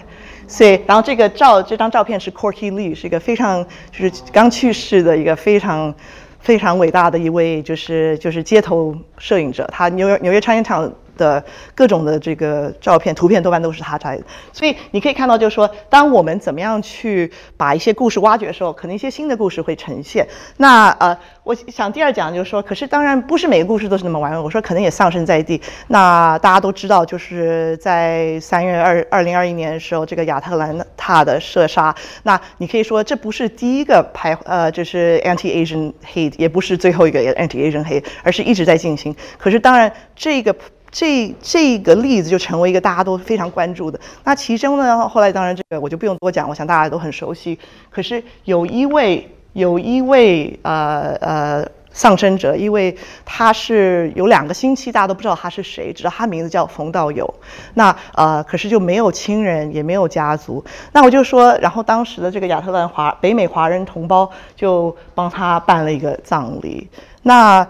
[0.49, 5.93] 所以然后这个照这张照片是 Corky Lee，是一个非常就是刚去世的一个非常
[6.39, 10.91] 非常伟大的一位就是就是街头摄影者，他纽约纽约唱片厂。
[11.19, 11.43] 的
[11.75, 20.25] 各种的这个照片、图片多半都是他拍的，所以你可以看到，就是说，当我们怎么样去把一些故事挖掘的时候，可能一些新的故事会呈现。
[20.57, 24.37] 那呃，我想第二讲就是说，可是当然不是每个故事都是那么完美。
[24.39, 25.61] 我说可能也丧生在地。
[25.87, 31.93] 那大家都知道，就是在三月二二零二一年的时候，这个亚特兰大的射杀。
[32.23, 39.13] 那你可以说这不是第一个拍呃，就是 anti-Asian hate，也不是最后一个 anti-Asian hate，而是一直在进行。
[39.37, 40.55] 可是当然这个。
[40.91, 43.99] 这这个例子就成为一个大家都非常关注的。
[44.23, 47.57] 那其中呢，后来当然这个我就不用多讲，我想大家都很熟悉。
[47.89, 57.31] 可是有一位有一位呃呃丧生者，因为他是有两个星期大家都不知道他是谁，知道他名字叫冯道友。
[57.75, 60.63] 那呃可是就没有亲人，也没有家族。
[60.91, 66.89] 那我就说，然后当时的这个亚特兰华北美华人同胞就帮他办了一个葬礼。
[67.21, 67.67] 那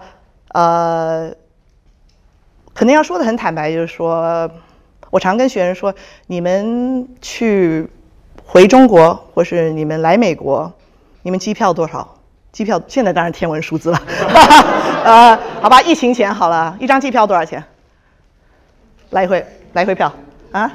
[0.52, 1.30] 呃。
[2.80, 4.50] 可能要说的很坦白，就是说，
[5.10, 5.94] 我常跟学生说，
[6.28, 7.86] 你们去
[8.42, 10.72] 回中国，或是你们来美国，
[11.20, 12.16] 你们机票多少？
[12.52, 14.02] 机票现在当然天文数字了，
[15.04, 17.62] 呃，好吧，疫情前好了，一张机票多少钱？
[19.10, 19.44] 来回
[19.74, 20.10] 来回票
[20.50, 20.72] 啊？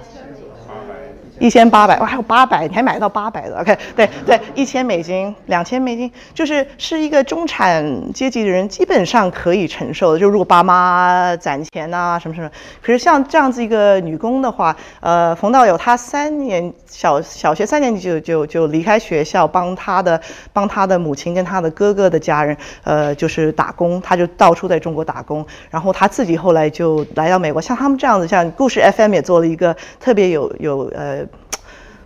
[1.40, 10.20] 一千八百哇，还有八百，你还买到八百的？OK，对对，一千美金，两千美金，就是是一个中产阶级的人基本上可以承受的。
[10.20, 12.50] 就如果爸妈攒钱呐，什么什么。
[12.82, 20.20] 可是像这样子一个女工的话，呃，冯道友她三年小小学三年级就就就离开学校，帮她的
[20.54, 22.56] 帮她的母亲跟她的哥哥的家人，
[22.86, 25.46] 呃，就是打工，她就到处在中国打工。
[25.70, 31.25] 然后她自己后来就来到美国，像他们这样子，像故事 FM 也做了一个特别有有呃。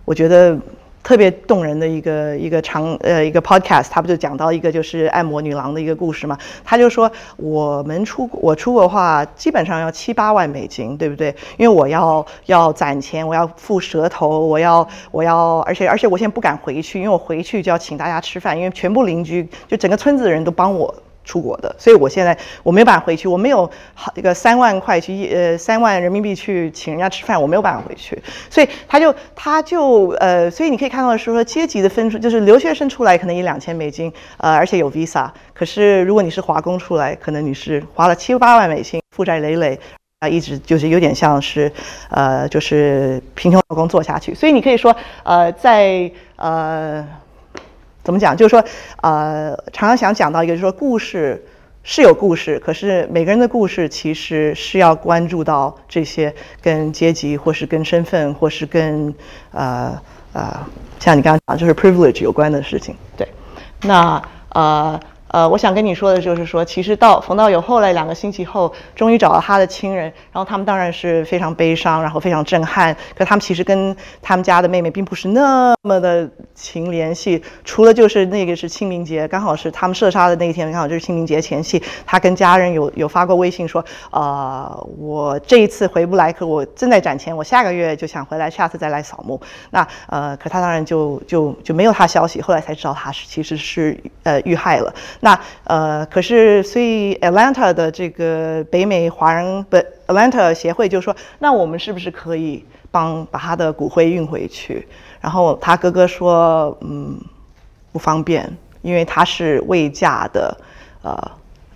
[0.04, 0.58] 我觉得
[1.02, 6.36] 特别动人的一个一个长呃一个 podcast，他不就讲到一个就是按摩女郎的一个故事嘛？
[6.62, 11.34] 他就说我们出我出国的话，基本上要七八万美金，对不对？
[11.56, 20.94] 因为我要要攒钱，我要付舌头，我要我要，而且而且我现在不敢回去，因为我回去就要请大家吃饭，因为全部邻居就整个村子的人都帮我。
[21.30, 28.20] 出国的，所以我现在我没有办法回去，我没有好一个三万块去呃三万人民币去请人家吃饭，我没有办法回去，
[28.50, 39.78] 所以他就他就呃，所以你可以看到的是说阶级的分数，就是留学生出来可能一两千美金，呃，而且有 visa，可是如果你是华工出来，可能你是花了七八万美金，负债累累
[40.18, 41.70] 啊，一直就是有点像是
[42.10, 47.06] 呃，就是贫穷老工做下去，所以你可以说呃，在呃。
[48.02, 48.36] 怎么讲？
[48.36, 48.64] 就是说，
[49.02, 51.44] 呃，常常想讲到一个，就是说，故事
[51.82, 59.14] 是有故事，可是每个人的故事其实是要关注到这些跟阶级，或是跟身份，或是跟
[59.52, 60.00] 呃
[60.32, 60.66] 呃，
[60.98, 62.94] 像你刚刚讲，就是 privilege 有关的事情。
[63.16, 63.28] 对，
[63.82, 65.00] 那呃。
[65.30, 72.96] 呃，我想跟你说的就是说，其实到冯道友后来两个星期后，终于找到他的亲人，然后他们当然是非常悲伤，然后非常震撼。
[73.16, 89.40] 可他们其实跟他们家的妹妹并不是那么的情联系，除了就是那个是清明节，刚好是他们射杀的那一天，刚好就是清明节前夕，他跟家人有有发过微信说，呃，我这一次回不来，可我正在攒钱，我下个月就想回来，下次再来扫墓。
[89.70, 94.92] 那呃，可他当然就就就没有他消息，后来才知道他是其实是呃遇害了。
[95.20, 99.76] 那呃，可是所以 Atlanta 的这个北美华人不
[100.06, 104.88] Atlanta 协会就说，那我们是不是可以帮把他的骨灰运回去？
[105.20, 107.18] 然后他哥哥说，嗯，
[107.92, 108.50] 不方便，
[108.82, 110.56] 因为他是未嫁的
[111.02, 111.30] 呃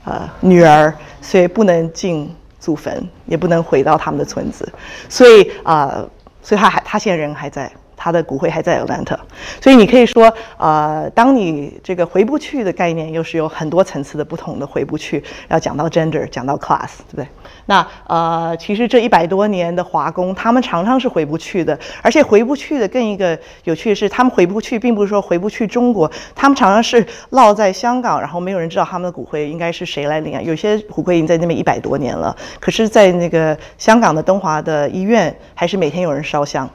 [0.05, 4.67] 呃女儿，所以不能进祖坟，也不能回到他们的村子，
[5.09, 6.03] 所以啊，
[6.43, 7.71] 所以他还他现在人还在。
[8.05, 9.17] 他的骨灰还在 Atlanta，
[9.63, 15.25] 所以你可以说，呃，当你这个回不去的概念，又是有很多层次的不同的回不去。
[15.49, 17.27] 要讲到 gender，讲到 class，对不对？
[17.65, 30.43] 那呃，其实这一百多年的华工，他们常常是回不去的，而且回不去的更一个有趣的是，他们回不去，并不是说回不去中国，他们常常是落在香港，然后没有人知道他们的骨灰应该是谁来领啊。
[30.43, 36.69] 有些骨灰已经在那边一百多年了，可是，在那个香港的东华的医院，还是每天有人烧香。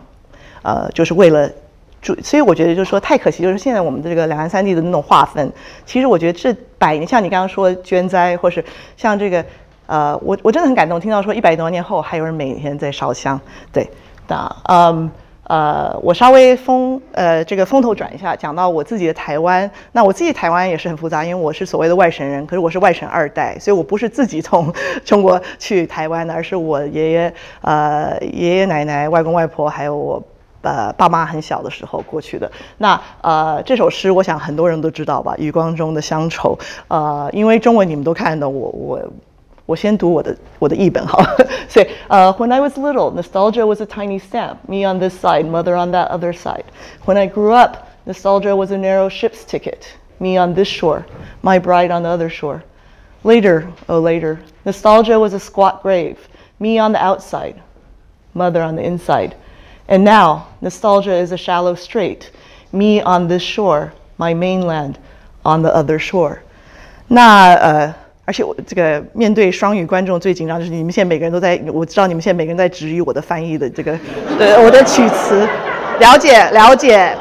[0.62, 1.50] 呃，就是为了，
[2.02, 5.52] 就所以我觉得就是说太可惜，就是现在我们的这个两岸三地的那种划分，
[5.86, 8.64] 其实我觉得这百年，像你刚刚说捐灾，或是
[8.96, 9.44] 像这个，
[9.86, 13.40] 呃，我我真的很感动，听到说一百多年后还有人每天在烧香，
[13.74, 13.90] 对，
[14.28, 15.12] 那嗯
[15.44, 24.72] 呃，我稍微风呃这个风头转一下，讲到我自己的台湾，那我自己台湾也是很复杂，因为我是所谓的外省人，可是我是外省二代，所以我不是自己从
[25.04, 30.24] 中国去台湾的，而是我爷爷呃爷爷奶奶、外公外婆还有我。
[30.63, 32.51] 呃，爸妈很小的时候过去的。
[32.79, 36.59] 那呃，这首诗我想很多人都知道吧，《余光中的乡愁》。
[36.89, 39.13] 呃，因为中文你们都看得懂，我我
[39.67, 41.23] 我先读我的我的译本好。
[41.69, 44.57] 所以呃，When I was little, nostalgia was a tiny stamp.
[44.67, 46.65] Me on this side, mother on that other side.
[47.05, 49.87] When I grew up, nostalgia was a narrow ship's ticket.
[50.19, 51.05] Me on this shore,
[51.43, 52.63] my bride on the other shore.
[53.23, 56.17] Later, oh later, nostalgia was a squat grave.
[56.59, 57.57] Me on the outside,
[58.33, 59.35] mother on the inside.
[59.90, 62.30] And now, nostalgia is a shallow strait.
[62.72, 65.00] Me on this shore, my mainland
[65.44, 66.38] on the other shore.
[67.08, 67.96] 那呃，
[68.26, 73.98] 而且我这个面对双语观众最紧张就是你们现在每个人都在，我知道你们现在每个人在质疑我的翻译的这个，
[74.38, 75.50] 呃，我的曲词，
[76.00, 77.18] 了解了解，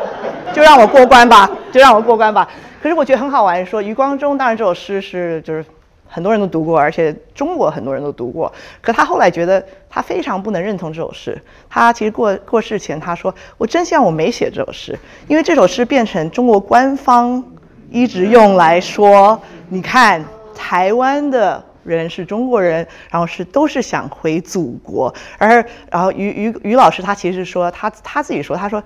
[0.53, 2.47] 就让我过关吧，就让我过关吧。
[2.83, 5.65] 可是我觉得很好玩，说余光中，当然这首诗是就是。
[6.09, 8.51] 很多人都读过，而且中国很多人都读过。
[8.81, 11.41] 可他后来觉得他非常不能认同这首诗。
[11.69, 14.99] 他其实过过世前他说：“我真希望我没写这首诗，
[15.29, 17.45] 因为这首诗变成中国官方
[17.91, 20.25] 一直用来说，你看
[20.55, 25.15] 台湾的人是中国人，然后是都是想回祖国。
[25.37, 28.83] 而然后于于于老师他其实说他他自己说他说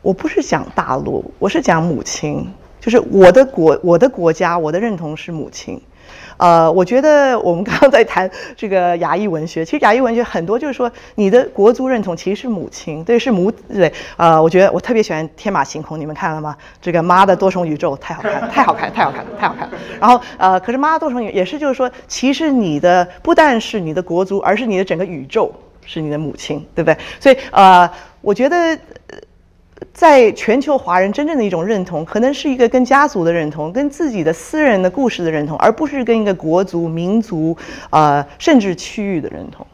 [0.00, 2.50] 我不是讲大陆，我是讲母亲，
[2.80, 5.78] 就是我的国我的国家我的认同是母亲。”
[6.36, 13.92] 呃，我觉得我们刚刚在谈这个亚裔文学，其实亚裔文学很多就是说，你的国族认同其实是母亲，对，是母对。
[14.16, 16.56] 呃，我觉得我特别喜欢《天马行空》，你们看了吗？
[16.80, 19.74] 这个妈的多重宇宙 太好看，太好看，太好看了，太好看了。
[20.00, 25.52] 然后呃，可是妈的多重宇也是就是说，其实你的不但是你的国族，而是你的整个宇宙
[25.86, 26.96] 是你的母亲，对不对？
[27.20, 27.88] 所以呃，
[28.20, 28.78] 我觉得。
[29.92, 37.56] 在全球华人真正的一种认同，可能是一个跟家族的认同，跟自己的私人的故事的认同，而不是跟一个国族、民族，
[37.90, 39.66] 啊，甚至区域的认同。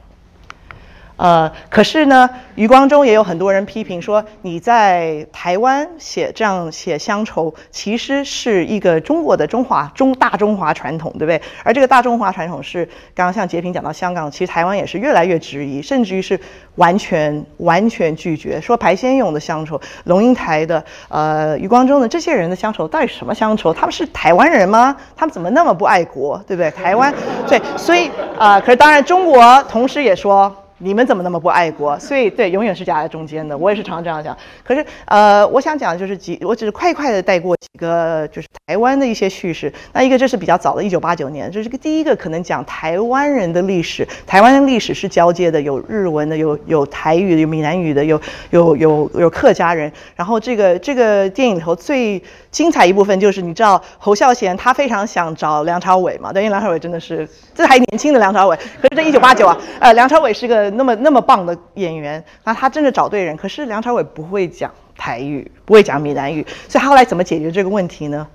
[1.21, 11.39] 呃，可是呢，余光中也有很多人批评说，你在台湾写这样写乡愁，其实是一个中国的中华中大中华传统，对不对？
[11.63, 16.41] 而这个大中华传统是刚刚像杰平讲到香港，其实台湾也是越来越质疑，甚至于是
[16.77, 18.59] 完全完全拒绝。
[18.59, 23.75] 说白先勇的乡愁，龙应台的，呃，余光中的这些人的乡愁，到底什么乡愁？
[23.75, 24.97] 他们是台湾人吗？
[25.15, 26.71] 他们怎么那么不爱国，对不对？
[26.71, 27.13] 台湾，
[27.47, 30.51] 对，所以啊，可是当然中国同时也说。
[30.83, 31.99] 你们怎么那么不爱国？
[31.99, 33.57] 所以对，永远是夹在中间的。
[33.57, 34.37] 我也是常常这样讲。
[34.65, 39.71] 可是，呃，我想讲就是几，我只是快快的带过几个，就是台湾的一些叙事。
[39.93, 44.09] 那一个这是比较早的，一九八九年，这是个第一个可能讲台湾人的历史。
[44.27, 49.93] 台湾的历史是交接的，有日文的，有有台语的，有闽南语的，有有有有客家人。
[50.17, 56.33] 然后这个这个电影里头最精彩一部分就是，你知道侯孝贤他非常想找梁朝伟嘛？
[56.33, 58.57] 对，因为梁朝伟真的是这还年轻的梁朝伟。
[58.81, 60.70] 可是这一九八九啊，呃，梁朝伟是个。
[60.71, 63.37] 那么那么棒的演员，那他真的找对人。
[63.37, 68.27] 可是梁朝伟不会讲台语，不会讲闽南语，所以他后来怎么解决这个问题呢？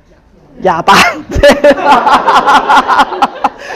[0.62, 0.94] 哑巴。
[1.30, 1.74] 对。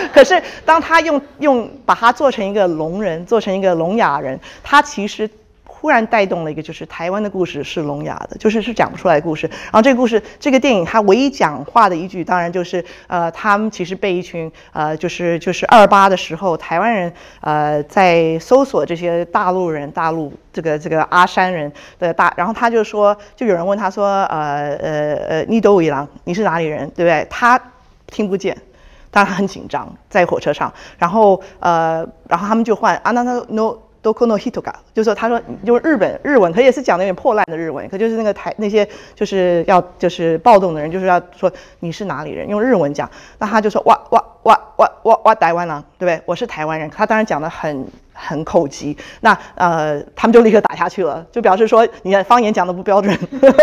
[0.14, 5.30] 可是当他用用把他做成一个聋人，做成一个聋哑人，他其实。
[5.80, 9.47] 忽然带动了一个，就是台湾的故事是聋哑的，就是是讲不出来故事。
[9.47, 27.26] 然后这个故事，这个电影它唯一讲话的一句，当然就是呃，他们其实被一群呃，就是就是二八的时候，台湾人呃在搜索这些大陆人，大陆这个这个阿山人的大，然后他就说，就有人问他说，呃呃呃，你都一郎，你是哪里人，对不对？
[27.30, 27.57] 他
[28.07, 28.53] 听不见，
[29.10, 33.77] 但他很紧张，在火车上，然后呃，然后他们就换啊，那那 no。
[34.02, 46.22] 都 kono hitoga，就说他说用日本日文，他也是讲的有点破烂的日文，可就是那个台那些就是要就是暴动的人，就是要说你是哪里人，用日文讲，那他就说哇哇哇哇哇哇台湾人，对不对？
[46.26, 47.88] 我是台湾人，他当然讲的很。
[48.20, 53.18] 很口急，那呃，他们就立刻打下去了，就表示说你的方言讲的不标准，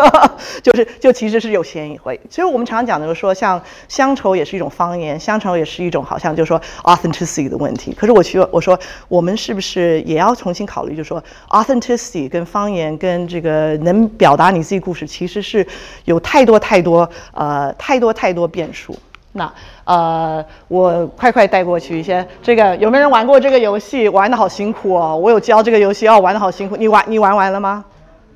[0.62, 1.97] 就是就其实是有嫌疑。
[1.99, 7.93] 会，所以我们常常讲的就是说，像乡愁也是一种方言，乡愁也是一种好像就是说 authenticity 的问题。
[7.93, 8.78] 可是我觉得我说
[9.09, 15.66] 我们是不是也要重新考虑，就是说 authenticity 跟方言跟这个能表达你自己故事，其实是
[16.05, 18.97] 有太多太多呃太多太多变数。
[19.37, 19.53] 那
[19.85, 22.27] 呃，我快快带过去一些。
[22.43, 24.09] 这个有没有人玩过这个游戏？
[24.09, 25.17] 玩的好辛苦哦！
[25.17, 26.77] 我有教这个游戏哦，玩的好辛苦。
[26.77, 27.85] 你玩你玩完了吗？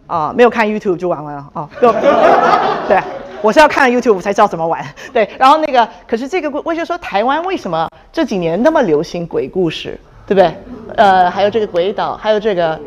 [0.06, 1.68] 啊，没有看 YouTube 就玩完了啊？
[2.88, 3.00] 对，
[3.42, 4.84] 我是要看 YouTube 才知道怎么玩。
[5.12, 9.98] 对，然后那个，可是这个我就说台湾为什么这几年那么流行鬼故事？
[10.26, 10.54] 对不对？
[10.94, 12.78] 呃，还有这个鬼岛，还有这个，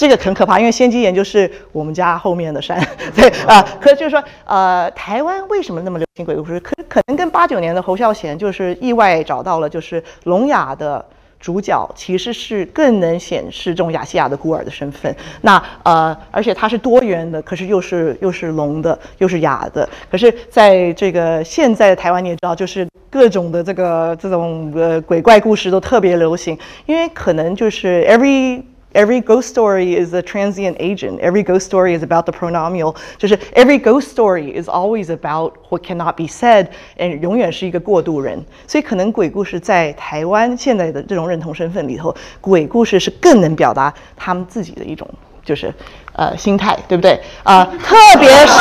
[0.00, 2.82] 这个很可怕，因为仙姬岩就是我们家后面的山。
[3.14, 6.58] 对啊，可就是说，呃，台湾为什么那么流行鬼故事？
[6.60, 11.04] 可可能跟八九年的侯孝贤就是意外找到了，就是聋哑的。
[11.38, 15.14] 主角其实是更能显示这种亚细亚的孤儿的身份。
[15.40, 19.88] 那呃，而且它是多元的，可是又是又是聋的，又是哑的。
[20.10, 28.62] 可是在这个现在的台湾，你也知道，就是各种的这个这种呃鬼怪故事都特别流行，因为可能就是 every。
[28.93, 31.19] Every ghost story is a transient agent.
[31.19, 32.95] Every ghost story is about the pronominal.
[33.17, 36.67] 就是 every ghost story is always about what cannot be said,
[36.97, 38.41] and 永远是一个过渡人。
[38.65, 45.05] 所以可能鬼故事在台湾现在的这种认同身份里头，鬼故事是更能表达他们自己的一种
[45.43, 45.73] 就是
[46.13, 47.19] 呃心态，对不对？
[47.43, 48.55] 啊，特别是，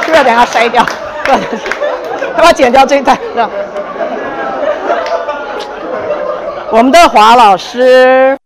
[0.00, 0.82] 是不是要等下筛掉？
[1.26, 1.36] 要
[2.36, 3.18] 不要剪掉这一段？
[6.75, 8.37] 我们的华老师，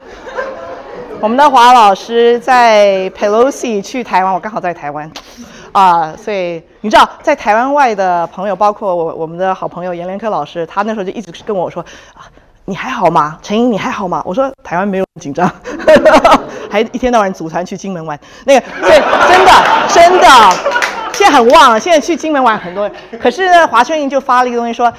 [1.20, 5.12] 我们的华老师在 Pelosi 去台湾，我刚好在台湾，
[5.72, 11.84] 啊，所以你知道，在台湾外的朋友，包括我我们的好朋友严连科老师，他那时候就一直跟我说，
[12.14, 12.22] 啊
[12.66, 13.40] 你还好吗？
[13.42, 14.22] 陈英，你还好吗？
[14.24, 15.52] 我说台湾没有紧张，
[16.70, 19.52] 还一天到晚组团去金门玩，那个对，真的
[19.88, 20.28] 真的，
[21.14, 22.96] 现在很旺，现在去金门玩很多人。
[23.20, 24.94] 可是华春莹就发了一个东西说，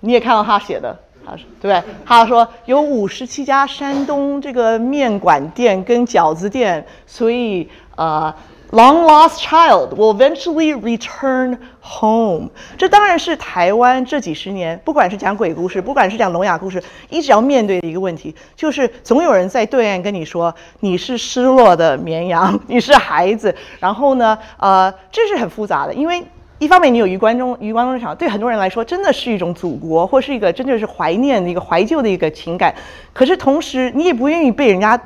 [0.00, 0.96] 你也看到他写的。
[1.26, 1.82] 他说，对？
[2.04, 8.34] 他说有五十七家山东这个面馆店跟饺子店，所以呃
[8.72, 12.50] ，long lost child will eventually return home。
[12.76, 23.54] 这当然是台湾这几十年，不管是讲鬼故事，不管是讲聋哑故事，一直要面对的一个问题，就是总有人在对岸跟你说你是失落的绵羊，你是孩子。
[23.80, 26.22] 然后呢，呃，这是很复杂的，因为。
[26.58, 32.74] 一方面，你有余光中余光中场，对很多人来说，真的是一种祖国，或是一个真的是怀念的一个怀旧的一个情感。
[33.12, 34.98] 可是同时，你也不愿意被人家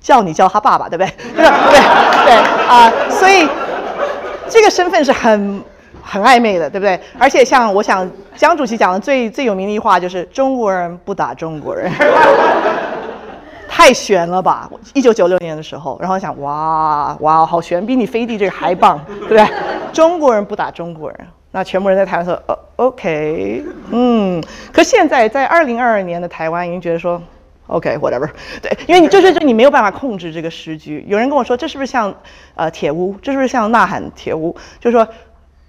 [0.00, 1.12] 叫你叫他爸爸，对不对？
[1.34, 1.80] 对对
[2.24, 2.34] 对
[2.68, 2.90] 啊！
[3.10, 3.46] 所以
[4.48, 5.62] 这个身份是很
[6.00, 6.98] 很暧昧的，对不对？
[7.18, 11.90] 而且像我想，江主席讲的最最有名的一句话就是“中国人不打中国人”。
[13.72, 14.68] 太悬了吧！
[14.94, 19.46] 一九九六年的时候，然后想，哇哇，好悬，比你飞地这个还棒，对不对？
[19.92, 24.42] 中国人不打中国人，那全部人在台湾说，呃，OK，嗯。
[24.72, 27.22] 可现在在二零二二年的台湾，已经觉得说
[27.68, 28.28] ，OK，whatever，
[28.60, 31.04] 对，因为你就是就你没有办法控制这个时局。
[31.08, 32.12] 有人跟我说，这是不是像
[32.56, 33.14] 呃铁屋？
[33.22, 34.54] 这是不是像呐喊铁屋？
[34.80, 35.06] 就是说，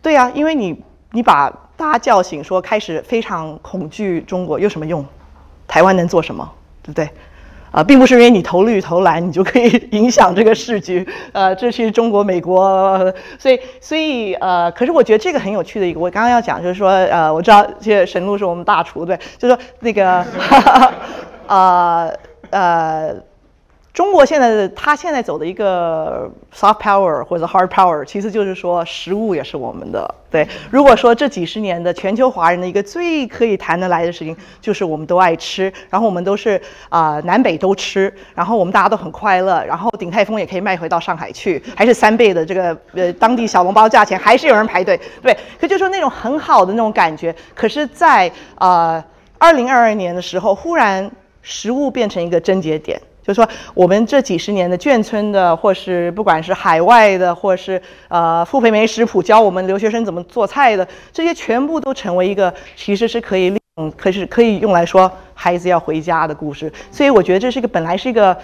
[0.02, 5.06] 对呀，因为你你把大家叫醒，说开始非常恐惧中国，有什么用？
[5.68, 6.52] 台湾能做什么？
[6.84, 7.08] 对不对？
[7.72, 11.08] 啊，并不是因为你投绿投蓝，你就可以 影响这个市局。
[11.32, 12.98] 呃，这是中国、美国，
[13.40, 20.26] 所以，所以，呃，可是我觉得这个很有趣的一个，我刚刚要讲就是说，呃，我知道这沈璐是我们大厨，对，就是说那个，
[21.48, 22.14] 呃，
[22.52, 23.31] 呃。
[23.94, 30.16] 中国现在的他现在走的一个 soft power 或者 hard power，其实就是说食物也是我们的。
[30.30, 44.98] 对，如果说这几十年的全球华人的一个最可以谈得来的事情，就是我们都爱吃，然后我们都是啊南北都吃，然后我们大家都很快乐，然后鼎泰丰也可以卖回到上海去，还是三倍的这个呃当地小笼包价钱，还是有人排队。
[45.22, 49.04] 对，可就说那种很好的那种感觉，可是，在呃
[49.38, 51.12] 二零二二年的时候，忽然
[51.42, 52.98] 食物变成一个症结点。
[53.24, 66.72] 就是说，我们这几十年的眷村的，或是不管是海外的，或是呃傅培梅食谱教我们留学生怎么做菜的，这些全部都成为一个其实是可以利用，可是可以用来说孩子要回家的故事。
[66.92, 68.36] 所以我觉得这是一个本来是一个，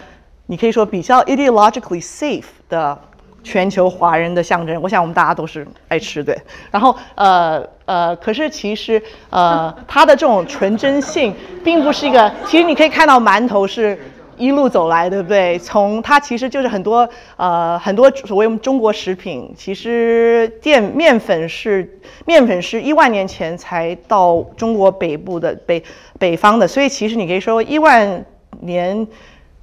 [0.45, 2.97] 你可以说比较 ideologically safe 的。
[3.43, 4.81] 全球华人的象征。
[4.81, 6.37] 我想我们大家都是爱吃对。
[6.69, 11.33] 然后呃呃，可是其实呃，它的这种纯真性
[11.63, 12.29] 并不是一个。
[12.45, 13.97] 其实你可以看到馒头是。
[14.37, 15.57] 一路走来，对不对？
[15.59, 25.83] 从它其实就是很多呃很多所谓我们中国食品，其实淀面粉是面粉是一万年前才到中国北部的北
[26.19, 28.23] 北方的，所以其实你可以说一万
[28.61, 29.07] 年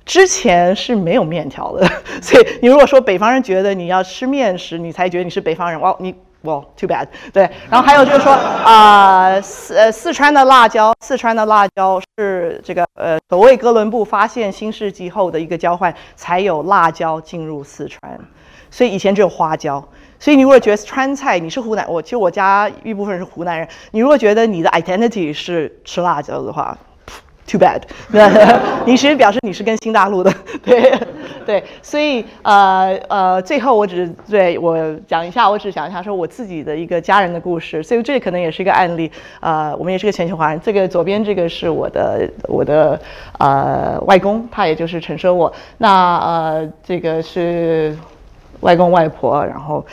[0.05, 1.88] 之前是没有面条的。
[2.20, 6.14] 所以你如果说北方人觉得你要吃面食，你才觉得你是北方人，哇，你。
[6.44, 7.06] 哇，too bad。
[7.32, 18.18] 对，然后还有就是说，啊，四呃四川的辣椒，四川的辣椒是这个呃，所谓哥伦布发现新世纪后的一个交换，才有辣椒进入四川，
[18.70, 19.82] 所以以前只有花椒。
[20.18, 26.76] 所以你如果觉得川菜，你是湖南，我其实我家一部分是湖南人，你如果觉得你的 identity 是吃辣椒的话。
[27.46, 27.82] Too bad，
[28.86, 30.32] 你其实表示你是跟新大陆的，
[30.64, 30.98] 对
[31.44, 39.12] 对，所以呃呃，最后我只是对我讲一下，我只讲一下说我自己的一个家人的故事，所以这可能也是一个案例。
[39.40, 40.60] 呃，我们也是个全球华人。
[40.64, 42.98] 这个左边这个是我的我的
[43.38, 45.52] 呃外公，他也就是陈设我。
[45.76, 47.94] 那呃这个是
[48.60, 49.84] 外公外婆，然后。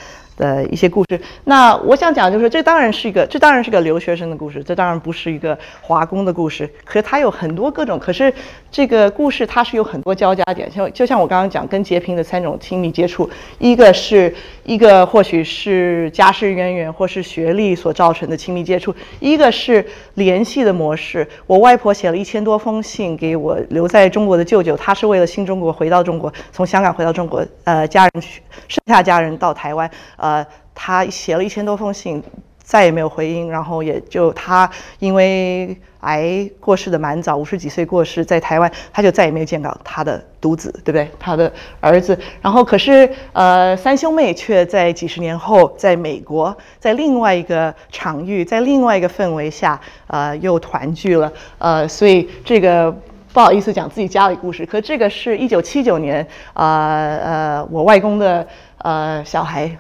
[0.42, 8.34] 的一些故事，那我想讲就是，这当然是一个，这当然是个留学生的故事，这当然不是一个华工的故事，可是它有很多各种，可是
[8.72, 19.86] 这个故事它是有很多交加点，像就像我刚刚讲，跟截屏的三种亲密接触，一个是一个或许是家世渊源或是学历所造成的亲密接触，一个是
[20.16, 21.28] 联系的模式。
[21.46, 28.24] 我外婆写了一千多封信给我留在中国的舅舅，他是为了新中国回到中国，从香港回到中国，呃，家人
[28.68, 29.88] 剩下家人到台湾，
[30.18, 30.31] 呃。
[30.32, 32.24] 呃，他写了一千多封信，
[32.64, 33.50] 再也没有回音。
[33.50, 41.10] 然后也就他因为癌过世的蛮早，五十几岁过世，在台湾他就再也没有见到他的独子，对不对？
[41.20, 42.18] 他的儿子。
[42.42, 51.32] 然后可是呃，三兄妹却在几十年后，在美国，在另外一个场域，在另外一个氛围下，呃，又团聚了。
[51.58, 52.92] 呃，所以这个
[53.34, 58.48] 不好意思讲自己家里故事，可这个是一九七九年，呃呃，我外公的
[58.80, 59.78] 呃小孩。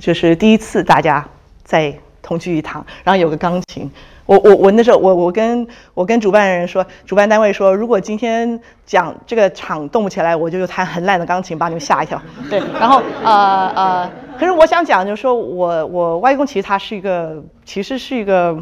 [0.00, 1.26] 就是第一次大家
[1.64, 3.90] 在同聚一堂，然后有个钢琴。
[4.24, 12.20] 我我我那时候我我跟我跟主办人说，主办单位说，如果今天讲这个场动不起来，我就弹很烂的钢琴把你们吓一跳。
[12.48, 18.56] 对，然后呃呃，可是我想讲就是说我我外公其实他是一个，其实是一个。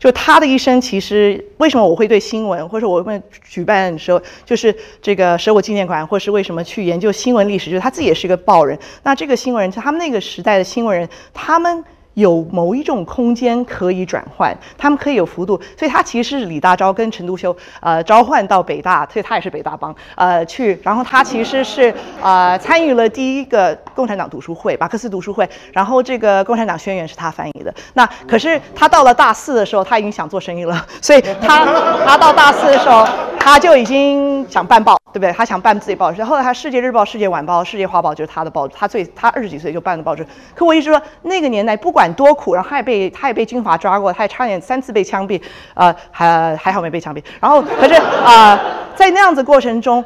[0.00, 8.76] 就他的一生，其实为什么我会对新闻，或者我会举办时候，就是这个舍我纪念馆，或是为什么去研究新闻历史，就是他自己也是一个报人。
[9.04, 11.84] 那这个新闻人，他们那个时代的新闻人，他们。
[12.14, 27.72] 有某一种空间可以转换，他们可以有幅度，所以他其实是李大钊跟陈独秀呃召唤到北大，所以他也是北大帮呃去，然后他其实是呃参与了第一个共产党读书会，马克思读书会，然后这个共产党宣言是他翻译的。
[27.94, 31.64] 那可是他到了大四的时候，他已经想做生意了，所以他
[32.04, 33.06] 他到大四的时候，
[33.38, 35.32] 他就已经想办报，对不对？
[35.32, 36.22] 他想办自己报纸。
[36.22, 40.26] 后来他《世界日报》《世界晚报》《世界画报》就是他的报纸，他最他二十几岁就办的报纸。
[40.54, 42.10] 可我一直说那个年代不管。
[42.20, 45.40] 多苦，然后他也被他也被军阀抓过，他也差点三次被枪毙，
[45.74, 47.22] 呃，还还好没被枪毙。
[47.40, 48.60] 然后可是啊，
[48.96, 50.04] 在那样子过程中，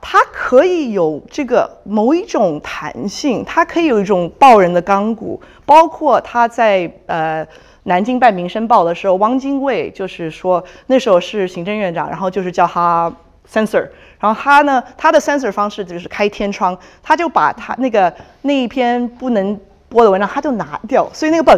[0.00, 5.40] 他可以有这个某一种弹性，他可以有一种报人的刚骨。
[5.66, 7.46] 包括他在呃
[7.84, 13.12] 南京办《民生报》的时候，汪精卫就是说那时候是行政院长，然后就是叫他
[13.50, 13.88] sensor，
[14.18, 18.12] 然后他呢他的 sensor 方式就是开天窗，他就把他那个
[18.42, 19.58] 那一篇不能。
[19.92, 21.54] 播的文章他就拿掉，所以那个报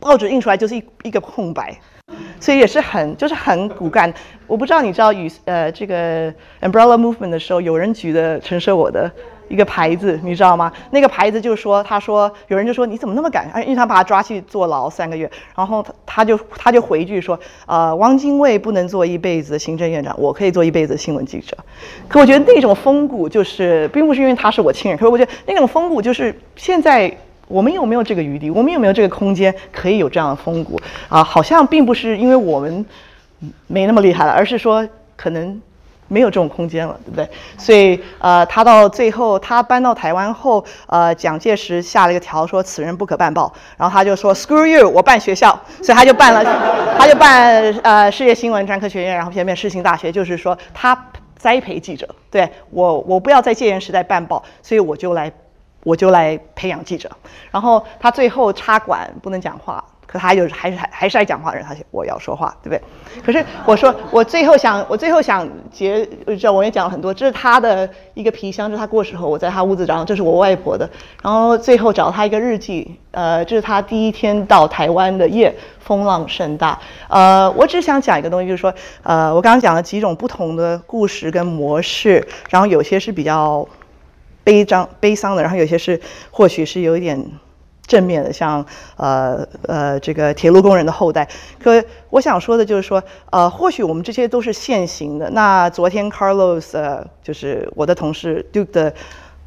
[0.00, 1.72] 报纸印出来就是一一个空白，
[2.40, 4.12] 所以也是很就是很骨干。
[4.48, 6.32] 我不知道你知道与呃这个
[6.62, 9.08] umbrella movement 的时候，有人举的陈设我的
[9.50, 10.72] 一个牌子，你知道吗？
[10.92, 13.50] 那个牌子就说他说有人就说你怎么那么敢？
[13.64, 21.54] 因为他把他抓去坐牢三个月，然后他他就他就回一句说呃汪精卫不能做一辈子行政院长，我可以做一辈子新闻记者。
[22.08, 27.14] 可我觉得那种风骨就是并不是因为他是我亲人，可是我觉得那种风骨就是现在。
[27.50, 28.48] 我们有没有这个余地？
[28.48, 30.78] 我们有没有这个空间可以有这样的风骨
[31.08, 31.24] 啊？
[31.24, 32.86] 好像并不是因为我们
[33.66, 35.60] 没那么厉害了，而是说可能
[36.10, 37.28] 没有这种空间了，对不对？
[37.56, 43.50] 所以呃，他到最后他搬到台湾后，呃，蒋介石下了一个条，说此人不可办报。
[43.76, 46.44] 然后他就说 Screw you，我办学校，所以他就办了，
[46.98, 51.06] 他就办呃世界新闻专科学院，然后偏偏世新大学，就是说他
[51.36, 52.08] 栽培记者。
[52.28, 55.32] 对我，我不要在戒严时代办报，所以我就来。
[55.82, 57.10] 我就来培养记者，
[57.50, 62.82] 然后他最后插管不能讲话，可他就是还是还还是爱讲话的人，他我要说话，对不对？
[63.24, 66.04] 可是我说我最后想我最后想结，
[66.36, 70.90] 这我也讲了很多，这是他的一个皮箱，这是他过时候我在他屋子找，这是我外婆的，
[71.22, 76.76] 然后最后找他一个日记，呃，这是他第一天到台湾的夜，风浪甚大，
[77.08, 78.74] 呃，我只想讲一个东西，就是说，
[79.04, 83.64] 呃，我刚刚讲了几种不同的故事跟模式，然后有些是比较。
[84.42, 86.00] 悲伤悲伤的，然后有些是
[86.30, 87.24] 或许是有一点
[87.90, 88.64] 正面的，像
[88.96, 91.28] 呃呃这个铁路工人的后代。
[91.58, 95.28] 可我想说的就是说，呃，或许我们这些都是现行的。
[95.30, 98.94] 那昨天 Carlos 呃，就是我的同事 Duke 的。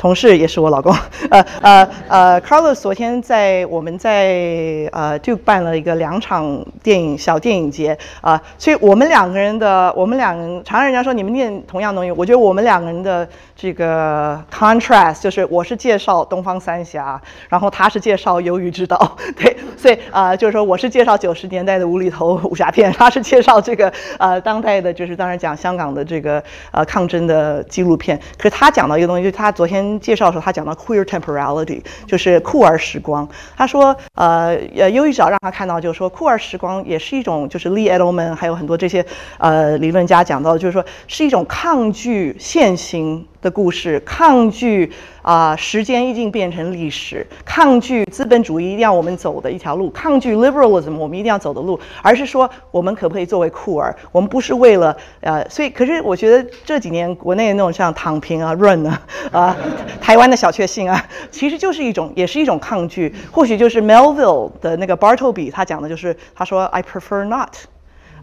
[0.03, 0.93] 同事也是我老公，
[1.31, 7.97] 呃呃呃，Carlos 昨天在我们在呃就办了一个两场电影小电影节。
[8.19, 13.25] 啊，所以我们两个人的我们两个人常常人家说你们念同样东西，我觉得我们两个人的
[13.55, 17.17] 这个 contrast 就是我是介绍东方三峡，
[17.47, 23.89] 然后他是介绍鱿鱼之岛， 对，所以啊就是说我是介绍九十年代的无厘头武侠片， 他是介绍这个
[24.19, 29.92] 呃当代的，就是当然讲香港的这个呃抗争的纪录片，可是他讲到一个东西，就是他昨天。
[29.99, 33.27] 介绍的时候，他讲到 queer temporality，就是酷儿时光。
[33.55, 39.05] 他说，呃，呃，优一早让他看到，就是说酷儿时光也是一种，就是 Lee Edelman 还有很多这些
[39.37, 43.25] 呃理论家讲到，就是说是一种抗拒现行。
[43.43, 44.91] 的故事，抗拒
[45.21, 53.95] 啊，时间已经变成历史，抗拒资本主义一定要我们走的一条路，抗拒 liberalism 我们一定要走的路，而是说我们可不可以作为酷儿？
[54.11, 59.01] 我们不是为了呃，所以可是我觉得这几年国内的那种像躺平啊、run 啊
[59.31, 59.57] 啊，
[60.01, 63.13] 台湾的小确幸啊，其实就是一种，也是一种抗拒。
[63.29, 67.49] 或许就是 Melville 的那个 Bartleby 他讲的就是他说 I prefer not。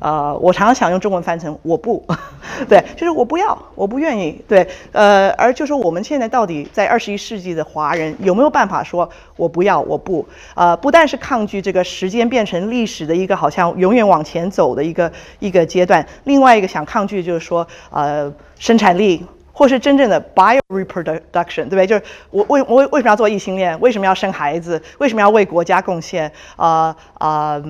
[0.00, 2.04] 呃，我常常想用中文翻成“我不
[2.68, 10.26] ”，对，就是我不要，我不愿意，对，呃，而就说我们现在到底在二十一世纪的华人有没有办法说“我不要，我不”？
[10.56, 19.22] 呃，不但是抗拒这个时间变成历史的一个好像永远往前走的一个一个阶段，另外一个想抗拒就是说，呃，生产力
[19.52, 21.86] 或是真正的 bio reproduction，对不对？
[21.86, 23.78] 就是我为我为什么要做异性恋？
[23.80, 24.82] 为什么要生孩子？
[24.96, 26.32] 为什么要为国家贡献？
[26.56, 27.62] 啊啊。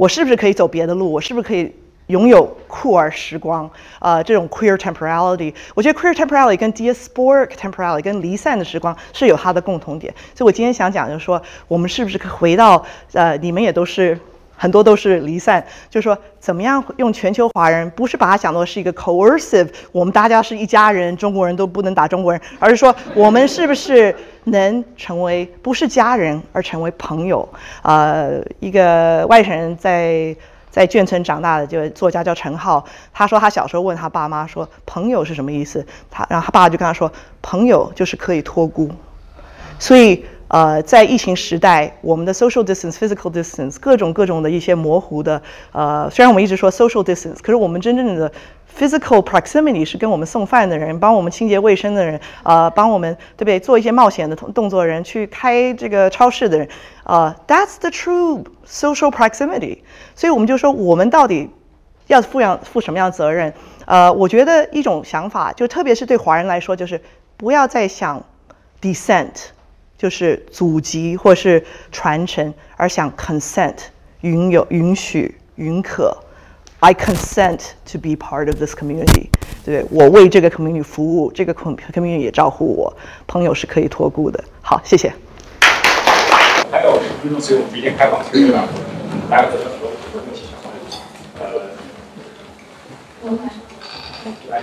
[0.00, 1.12] 我是不是可以走别的路？
[1.12, 1.70] 我是不是可以
[2.06, 3.70] 拥有酷儿时光？
[3.98, 10.10] 啊，这种 queer temporality，我觉得 queer temporality 跟 diasporic temporality 跟离散的时光是有它的共同点。
[10.34, 12.82] 所以我今天想讲，就是说，我们是不是可回到
[13.12, 14.18] 呃，你们也都是。
[14.62, 24.14] 很多都是离散，就是说，怎么样用全球华人，不是把它想作是一个 coercive，我们大家是一家人，中国人都不能打中国人，而是说，我们是不是
[24.44, 27.48] 能成为不是家人，而成为朋友？
[27.82, 30.34] 呃，一个外省人在
[30.70, 35.86] 在眷村长大的，就作家叫陈浩，他说他小时候问他爸妈说，朋友是什么意思？
[36.10, 37.10] 他然后他爸爸就跟他说，
[37.42, 38.90] 朋友就是可以托孤，
[39.78, 40.24] 所以。
[40.50, 45.40] 呃，在疫情时代，我们的 social distance、physical distance 各种各种的一些模糊的，
[45.70, 48.30] 呃，虽然我们一直说 social distance，可是我们真正的
[48.76, 56.68] physical proximity 是跟我们送饭的人、帮我们清洁卫生的人、呃，帮我们对不对做一些冒险的动作的人、去开这个超市的人，
[57.04, 59.78] 呃，that's the true social proximity。
[60.16, 61.48] 所以我们就说，我们到底
[62.08, 63.54] 要负样负什么样的责任？
[63.86, 67.00] 呃，我觉得一种想法，就特别是对华人来说，就是
[67.36, 68.20] 不要再想
[68.82, 69.50] descent。
[70.00, 71.62] 就是祖籍或是
[71.92, 73.74] 传承，而想 consent
[74.22, 76.16] 允有允许允可
[76.78, 77.60] ，I consent
[77.92, 79.26] to be part of this community，
[79.62, 82.96] 对我为这个 community 服务，这个 community 也照顾我，
[83.26, 84.42] 朋友是可以托孤的。
[84.62, 85.12] 好，谢谢。
[86.72, 88.66] 还有十分钟，所以我们明天开放，对吧？
[89.28, 90.72] 来，有很多问题想问。
[93.26, 93.38] 呃，
[94.48, 94.62] 来。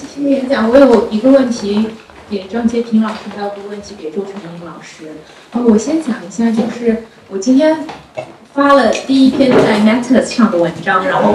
[0.00, 0.68] 谢谢演讲。
[0.70, 1.90] 我有一个问题
[2.30, 5.12] 给张杰平老师，还有个问题给周成英老师。
[5.52, 7.84] 呃，我先讲一下，就是我今天
[8.54, 11.32] 发了第一篇在 Matters 上的文章，然后，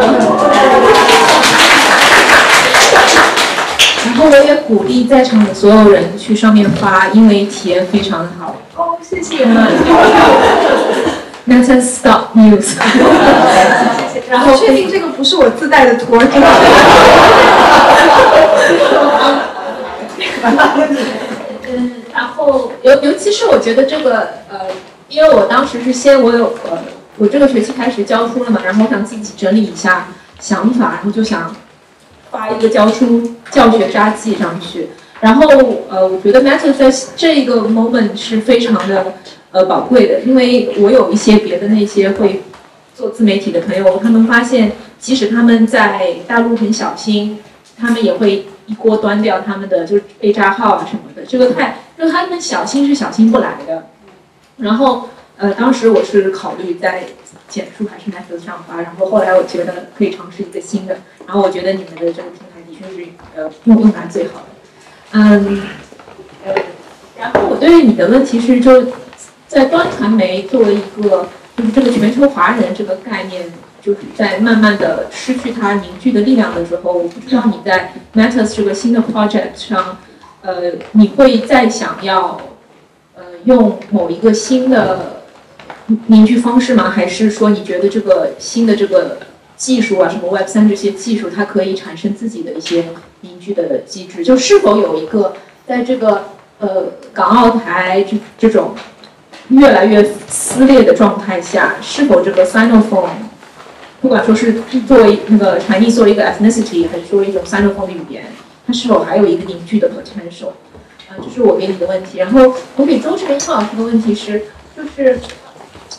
[4.05, 8.55] 然后我也鼓励在场的所有人去上面发，因为体验非常的好。
[8.75, 9.45] 哦，谢谢。
[11.47, 12.73] Matters Stop News。
[14.11, 14.25] 谢谢。
[14.31, 16.47] 然后确定这个不是我自带的图，是吗？
[21.67, 24.59] 嗯，然后尤尤其是我觉得这个呃，
[25.09, 26.77] 因为我当时是先我有呃，
[27.17, 30.07] 我这个学期开始教书了嘛，然后我想自己整理一下
[30.39, 31.55] 想法，然后就想
[32.29, 34.89] 发一个教书教学札记上去。
[35.19, 35.47] 然后
[35.89, 39.13] 呃，我觉得 Matter 在这一个 moment 是非常的
[39.51, 42.43] 呃宝贵的，因为我有一些别的那些会
[42.95, 47.39] 做自媒体的朋友，他们发现即使他们在大陆很小心。
[47.77, 53.87] 他们也会一锅端掉他们的就是被账号啊什么的，这个太就他们小心是小心不来的。
[54.57, 57.03] 然后呃，当时我是考虑在
[57.49, 60.97] 简书还是奈何上发，然后后来我觉得可以尝试一个新的。
[61.27, 64.45] 然后我觉得你们的这个平台的确是呃用用感最好的。
[65.11, 65.61] 嗯，
[66.45, 66.53] 呃，
[67.19, 68.87] 然后我对于你的问题是，就
[69.47, 71.27] 在端传媒作为一个
[71.57, 73.51] 就是这个全球华人这个概念。
[73.85, 79.99] 就是在慢慢的失去它凝聚的力量的时候，我不知道你在 Matters 这个新的 project 上，
[80.41, 82.41] 呃，你会再想要，
[83.13, 85.21] 呃，用某一个新的
[86.07, 86.89] 凝聚方式吗？
[86.89, 89.19] 还是说你觉得这个新的这个
[89.55, 92.85] 技术啊，什么 Web 三这些技术，它可以产生自己的一些
[93.21, 94.23] 凝聚的机制？
[94.23, 95.35] 就是否有一个
[95.67, 96.23] 在这个
[96.57, 98.73] 呃港澳台这这种
[99.49, 103.09] 越来越撕裂的状态下，是否这个 Sinophone？
[104.05, 108.25] 不管说是作为那个传递作为一个 ethnicity，还是作为一种三种风的语言，
[108.67, 110.49] 它是否还有一个凝聚的 potential？
[111.09, 112.19] 啊，这是我给你的问题。
[112.19, 114.43] 然后我给周志明老师的问题是，
[114.77, 115.17] 就是，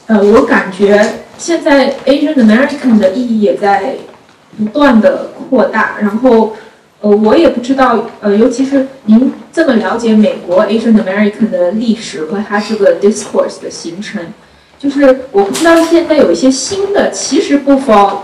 [0.07, 1.05] 呃，我感觉
[1.37, 3.97] 现在 Asian American 的意义也在
[4.57, 5.97] 不断的扩大。
[6.01, 6.55] 然后，
[7.01, 14.23] 呃，我也不知道，呃，尤其是您这么了解美国 Asian American 的历史和它这个 discourse 的形成。
[14.78, 18.19] 就是我不知道现在有一些新的，其实不 fall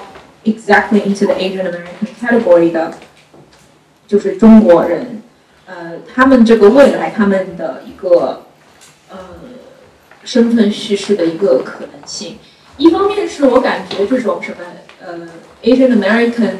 [0.45, 2.93] exactly into the Asian American category 的，
[4.07, 5.23] 就是中国人，
[5.67, 8.43] 呃，他们这个未来他们的一个
[9.11, 9.19] 呃
[10.25, 12.39] 身份叙事的一个可能性。
[12.77, 14.57] 一方面是我感觉这种什么
[15.01, 15.29] 呃
[15.63, 16.53] Asian American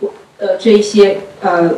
[0.00, 1.70] 或呃这些呃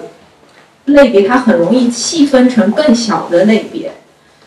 [0.87, 3.93] 类别，它很容易细分成更小的类别。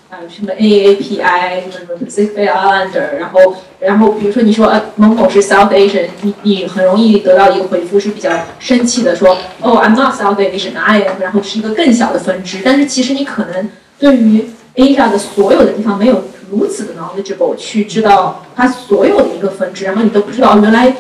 [0.10, 8.30] 啊什么 AAPI，什么 Pacific Islander，然后，然后比如说你说呃某某是 South Asian，你你很容易得到一个回复是比较
[8.60, 14.46] 生气的，说哦 I'm not South Asian，I am，然后是一个更小的分支，但是其实你可能对于
[14.76, 20.96] Asia 的所有的地方没有如此的 knowledgeable 去知道它所有的一个分支，然后你都不知道原来，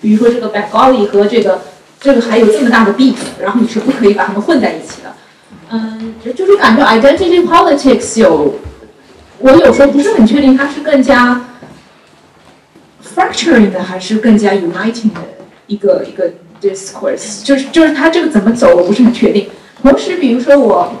[0.00, 1.60] 比如说这个 Bengali 和这个
[2.00, 5.14] 这个还有这么大的 beef，然后你是不可以把它们混在一起的。
[5.72, 8.56] 嗯，就是感觉 identity politics 有，
[9.38, 11.44] 我有时候不是很确定它是更加
[13.14, 15.20] fracturing 的，还是更加 uniting 的
[15.68, 19.48] 一个一个 discourse，就是就是它这个怎么走，我不是很确定。
[19.80, 20.92] 同时，比如说我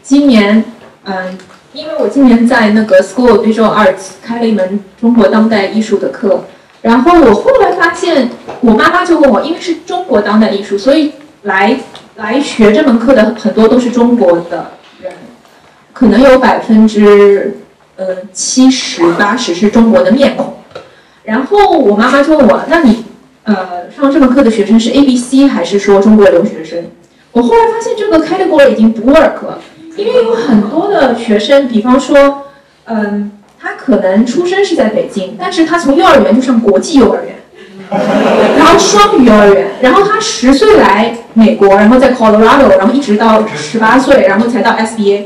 [0.00, 0.64] 今年，
[1.02, 1.36] 嗯，
[1.72, 6.44] 因为我今年在那个 School of Visual Arts 开了一门中国当代艺术的课，
[6.82, 8.30] 然后我后来发现，
[8.60, 11.80] 我妈妈就问我，因为是中国当代艺术，所以来。
[12.16, 15.12] 来学这门课的很多都是中国的人，
[15.92, 17.58] 可能有百分之
[17.96, 20.54] 呃七十八十是中国的面孔。
[21.24, 23.04] 然后我妈妈就问我：“那你
[23.44, 26.84] 呃上这门课的学生是 A B C 还是说中国留学生？”
[27.32, 29.58] 我后来发现这个 category 已经不 work 了，
[29.96, 32.42] 因为有很多的学生，比方说，
[32.84, 37.36] 嗯，他可能出生是在北京，但是他从幼儿园就上国际幼儿园。
[38.58, 45.24] 然后双语幼儿园，然后他十岁来美国，然后在 Colorado，然后一直到十八岁，然后才到 SBA，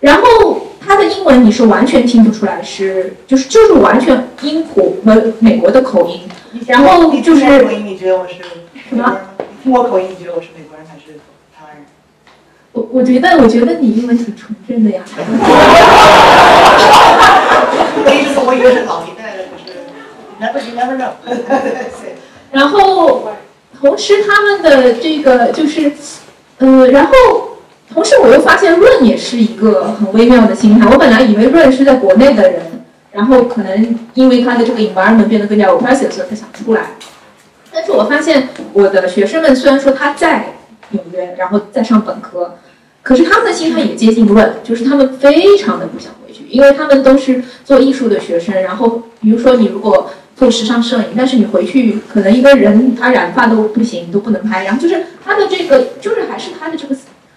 [0.00, 6.20] 然后他的英文你是完全听不出来，是就是就是完全英国和美国的口音，
[6.66, 9.16] 然后就是口音，你觉得我是什么？
[9.62, 11.12] 听我口音，你觉得我是美国人还是
[11.56, 11.84] 台湾人？
[12.72, 15.02] 我我觉得我觉得你英文挺纯正的呀。
[18.04, 19.02] 我一直说我以为是老
[20.36, 20.52] 一代。
[20.52, 21.10] Never, never know.
[22.52, 23.28] 然后，
[23.78, 25.92] 同时他们的这个就是，
[26.58, 27.12] 呃，然后
[27.92, 30.88] 同时我又发现润也是一个很微妙的心态。
[30.90, 36.92] 我本来以为润是在国内的人，然后可能因为他的这个 environment 变得更加 oppressive，所以他想出来。
[37.72, 40.54] 但是我发现我的学生们虽然说他在
[40.90, 42.56] 纽约，然后在上本科，
[43.02, 48.54] 可是他们的心态也接近润，就是他们非常的不想回去，因为他们都是做艺术的学生。
[48.62, 54.64] 然后比如说你如果做时尚摄影，但是你回去可能一个人他染发都不行，都不能拍。
[54.64, 56.94] 然后就是他的这个，就是还是他的这个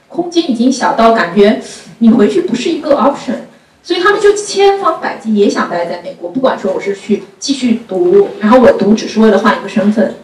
[0.09, 1.61] 空间已经小到感觉
[1.99, 3.35] 你回去不是一个 option，
[3.81, 6.30] 所以他们就千方百计也想待在美国。
[6.30, 10.15] 不管说我是去继续读，然后我读只是为了换一个身份，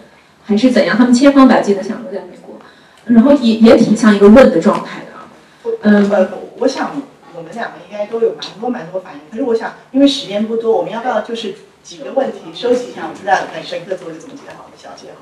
[0.43, 2.57] 还是怎样，他们千方百计的想留在美国，
[3.05, 5.71] 然后也也挺像一个问的状态的。
[5.83, 6.27] 嗯，
[6.59, 6.91] 我想
[7.33, 11.55] 我们两个应该都有蛮多蛮多反应，可是我想因为时间不多，我们要不要就是？
[11.85, 15.17] 几个问题收集一下，我们再很深刻做一个总结，好，小结好。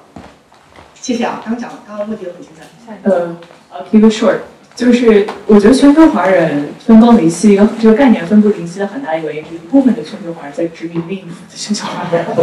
[0.95, 2.64] 谢谢啊，刚刚讲，刚刚问题都很精彩。
[3.03, 3.35] 呃
[3.91, 4.38] ，keep it short，
[4.73, 12.23] 就是我觉得全球华人分崩离析一个这个概念分崩离析的很大一个原因，是一部分的全球华人在殖民另一部分的全球华人。
[12.23, 12.34] 一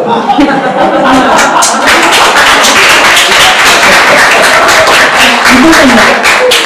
[5.63, 6.03] 部分的。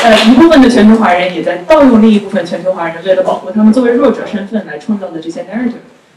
[0.03, 5.75] 呃一部分的全球华人也在盗用另一部分全球华人为了保护他们作为弱者身份来创造的这些 narrative。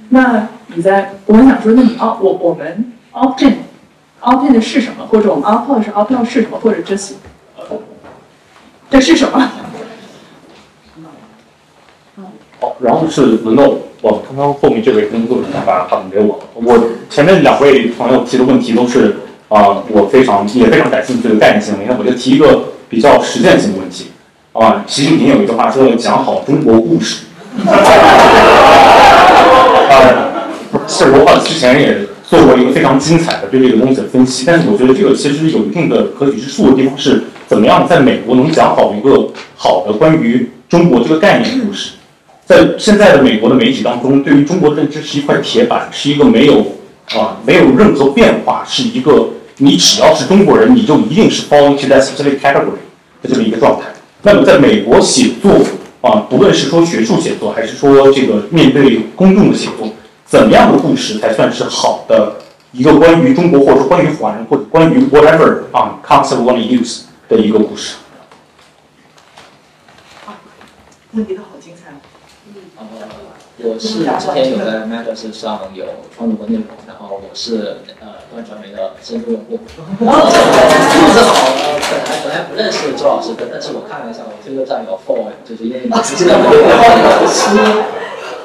[0.09, 3.57] 那你在，我想说，那你 o 我我们 opt in
[4.21, 5.05] opt in 的是什么？
[5.07, 6.57] 或者我们 opt out 是 opt out 是什么？
[6.59, 7.13] 或者 just
[8.89, 9.51] 这是什么？
[12.59, 13.63] 好，然后是轮到
[14.01, 16.39] 我刚刚后面这位工作人员把发问给我。
[16.53, 16.79] 我
[17.09, 19.17] 前面两位朋友提的问题都是
[19.49, 21.93] 啊、我非常也非常感兴趣的概念性的问题。
[21.93, 24.11] 那我就提一个比较实践性的问题
[24.53, 27.25] 啊、习近平有一句话说讲好中国故事。
[29.89, 30.49] 啊，
[30.87, 41.91] 是我好之前也做过一个非常精彩的对这个东西的分析，但是我觉得这个其实有一定的可取之处的地方是，怎么样在美国能讲好一个好的关于中国这个概念的故事。
[42.45, 46.65] 在现在的美国的媒体当中，对于中国的认知是一块铁板，是一个没有
[47.13, 52.79] 啊、没有任何变化，是一个你只要是中国人，你就一定是 fall into that specific category
[53.21, 53.87] 的这么一个状态。
[54.23, 55.53] 那么在美国写作
[56.07, 59.89] 啊，不论是说学术写作，还是说这个面对公众的写作，
[60.25, 62.37] 怎么样的故事才算是好的
[62.71, 67.95] 一个关于中国，或者说关于华人，或者关于 whatever 啊 concept one use 的一个故事？
[71.11, 71.56] 问题都好。
[73.59, 75.83] 我是之前有在 Matters 上有
[76.15, 79.59] 创作过内容，然后我是呃端传媒的深度用户。
[79.99, 80.37] 然后正
[81.25, 86.51] 好呃本来本来不认识周老师的，但是我看了一下我推特上有 follow，就是因为你直接的老
[87.25, 87.57] 师，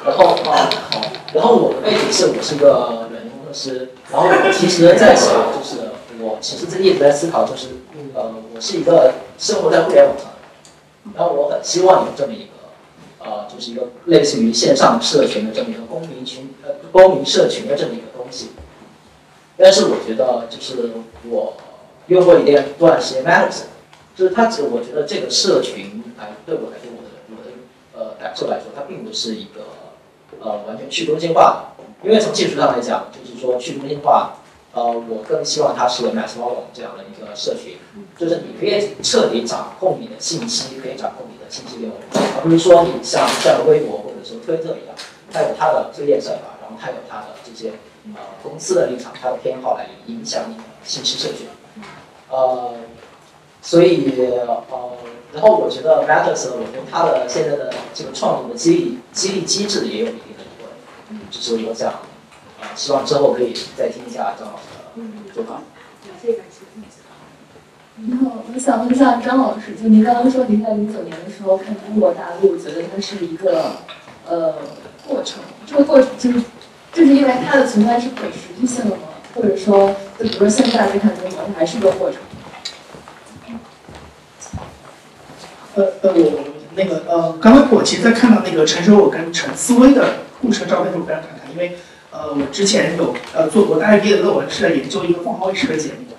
[0.03, 1.01] 然后啊好，
[1.33, 7.67] 然后我的背景是我是个软件工程师，然后我其实在想就是我其实一直在思考就是
[8.15, 10.25] 呃我是一个生活在互联网上，
[11.15, 12.52] 然后我很希望有这么一个。
[13.23, 18.49] 呃，就是一个类似于线上社群的这么一个公民群，呃，公民社群的这么一个东西。
[19.55, 20.91] 但是我觉得，就是
[21.29, 21.53] 我
[22.07, 23.61] 用过一段段时间 max
[24.15, 27.51] 就是它只我觉得这个社群，哎，对我来说，我的我的
[27.93, 29.61] 呃感受来说，它并不是一个
[30.39, 34.37] 呃完全去中心化的，因为从技术上来讲，就是说去中心化，
[34.73, 37.77] 呃，我更希望它是 mass volume 这样的一个社群，
[38.17, 41.91] 就是你可以彻底掌控你的信息，可以掌控信息流，
[42.35, 44.95] 而不是说你像像微博或者说推特一样，
[45.31, 47.73] 它有它的推荐算法，然后它有它的这些
[48.07, 51.45] 呃公司的立场，它的偏好来影响你的信息社群，
[52.31, 52.73] 呃，
[53.61, 54.63] 所以呃，
[55.31, 61.93] 然后我觉得 Matters，我觉得它的现在的这个创作的激励激励机制也有一定的疑问，就是我想，
[62.61, 64.63] 呃，希望之后可以再听一下张老师
[64.97, 65.61] 的做法。
[68.09, 73.77] 然后我想问一下张老师，就您刚刚说您在零九年的时候看中国大陆，觉得它是一个
[74.27, 74.55] 呃
[75.07, 76.41] 过程，这个过程就是
[76.91, 79.03] 就是因为它的存在是可持续性的吗？
[79.33, 82.19] 或者说，就比如说现在再看中国，它还是个过程？
[85.75, 86.43] 呃呃，我
[86.75, 91.77] 那个呃，刚刚我其实，在看到那个陈守我跟陈思威的故事的照片的时候，非常感慨，因为
[92.11, 96.12] 呃，我之前有呃做过大学毕业论文，是在研究一个凤凰卫视的节目，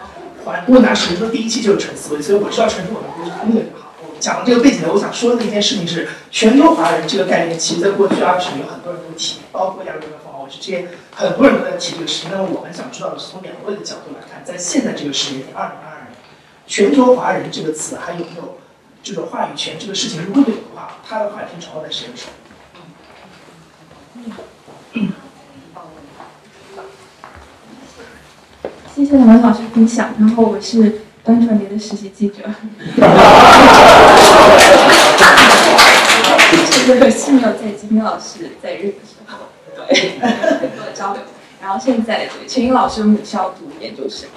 [0.44, 3.92] 环问答时的第一期就是陈思维，所以我知道陈守我的故事特别好。
[4.00, 12.30] 我讲了这个背景呢，我想说的一件事情是，全球华人这个概念，其实在过去二十年，很多人都提，包括亚洲的凤凰卫视这些，很多人都在提这个事情。
[12.30, 16.16] 但是我们想知道的是，从两位的角度来看，在现在这个时间点，二零二二年，
[16.66, 18.58] 全球华人这个词还有没有？
[19.04, 22.28] 这个话语权这个事情，如果有的话，他的话语权掌握在谁的手？
[28.94, 30.14] 谢谢两位老师分享。
[30.20, 32.44] 然后我是端传媒的实习记者，
[36.86, 39.38] 这个是没有在金平老师在任的时候，
[39.88, 40.20] 对，
[40.76, 41.22] 做交流。
[41.60, 44.28] 然后现在对陈英老师母校读研究生，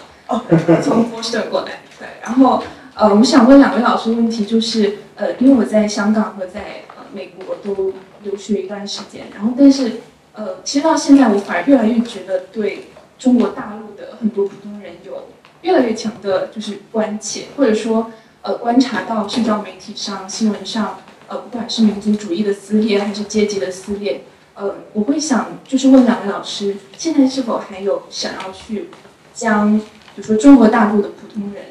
[0.81, 2.07] 从波士顿过来，对。
[2.23, 2.63] 然后
[2.95, 7.93] 呃，我想问两位老师问题，就是呃，因为我在香港和在呃美国都
[8.23, 10.01] 留学一段时间，然后但是
[10.33, 15.27] 呃，其实到现在我反而越来越觉得对中国大陆的很多普通人有
[15.61, 18.11] 越来越强的就是关切，或者说
[18.41, 24.21] 呃观察到社交媒体上、新闻上，呃不管是民族主义的撕裂还是阶级的撕裂，
[24.53, 28.89] 呃我会想就是问两位老师，现在是否还有想要去
[29.33, 29.85] 将比
[30.17, 31.63] 如说中国大陆的普通人，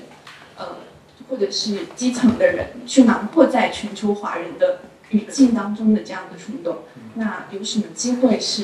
[0.56, 0.66] 呃
[1.28, 6.78] 或者是基层的人去囊括在全球华人的语境当中的这样的冲动，
[7.18, 8.62] 那有什么机会是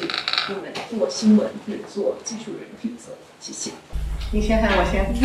[0.49, 3.15] 我们做新闻或者做技术人可以做？
[3.41, 3.71] 谢谢。
[4.31, 5.09] 你先还是我先？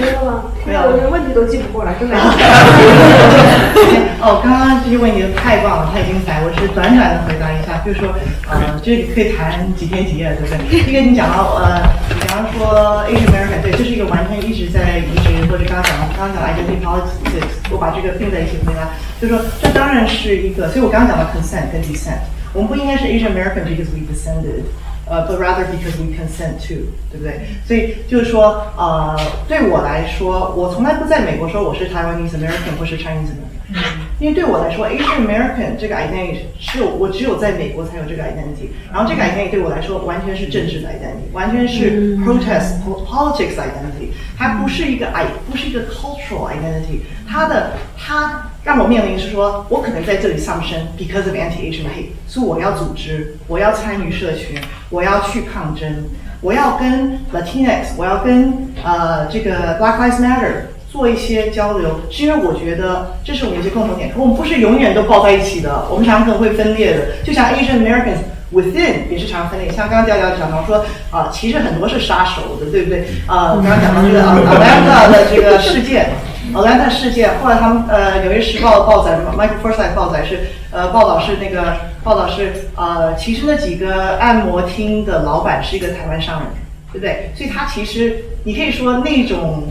[0.00, 0.44] 没有吗？
[0.66, 2.16] 没有我连问题都记不过来，真的。
[4.18, 8.08] 哦，刚刚这些问题太棒了，太精彩，我是短短的回答一下，就是说，
[8.50, 10.58] 呃，这个可以谈几天几夜，对不对？
[10.82, 11.80] 第一个你讲到，呃，
[12.10, 18.90] 比方说 Asian American，对，这是一个完全一直在移植，或者刚刚讲到，刚刚讲 identity politics，我把这个并在一起回答，
[19.20, 22.22] 就是说，这当然是一个，所以我刚刚讲到 consent 跟 descent，
[22.53, 24.63] 我们不应该是 Asian American because we descended。
[25.09, 27.39] 呃、b u t rather because we consent to，对不对？
[27.65, 33.73] 所以就是说，呃，对我来说，我从来不在美国说我是 Taiwanese American 或是 Chinese American，
[34.19, 48.47] 因为对我来说，Asian American 这个 identity 是有我只有在美国才有这个 identity，然后这个 identity 对我来说完全是政治的 identity，完全是 protest politics identity，它不是一个 i 不是一个 cultural identity，它的它
[48.64, 54.58] 让我面临是说，我可能在这里上升，because of anti-Asian hate，所以我要组织，我要参与社群，
[54.88, 56.04] 我要去抗争，
[56.40, 60.52] 我要跟 Latinx，我要跟呃这个 Black Lives Matter
[60.90, 68.18] 做一些交流，是因为我觉得这是我们一些共同点，我们不是永远都抱在一起的，我们常常可能会分裂的，就像 Asian Americans。
[68.52, 73.00] Within 也是常分裂，像刚刚调调讲到说，啊、其实很多是杀手的，对不对？
[73.26, 76.10] 啊呃，刚刚讲到这个 Atlanta 的这个事件
[76.54, 80.40] ，Atlanta 事件，后来他们呃《纽约时报》的报载，Michael Forsyth 报载是
[80.70, 86.48] 呃报道是那个报道是呃，其实那几个按摩厅的老板是一个台湾商人，
[86.92, 87.30] 对不对？
[87.34, 89.64] 所以他其实你可以说那种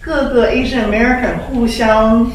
[0.00, 2.30] 各个 Asian American 互相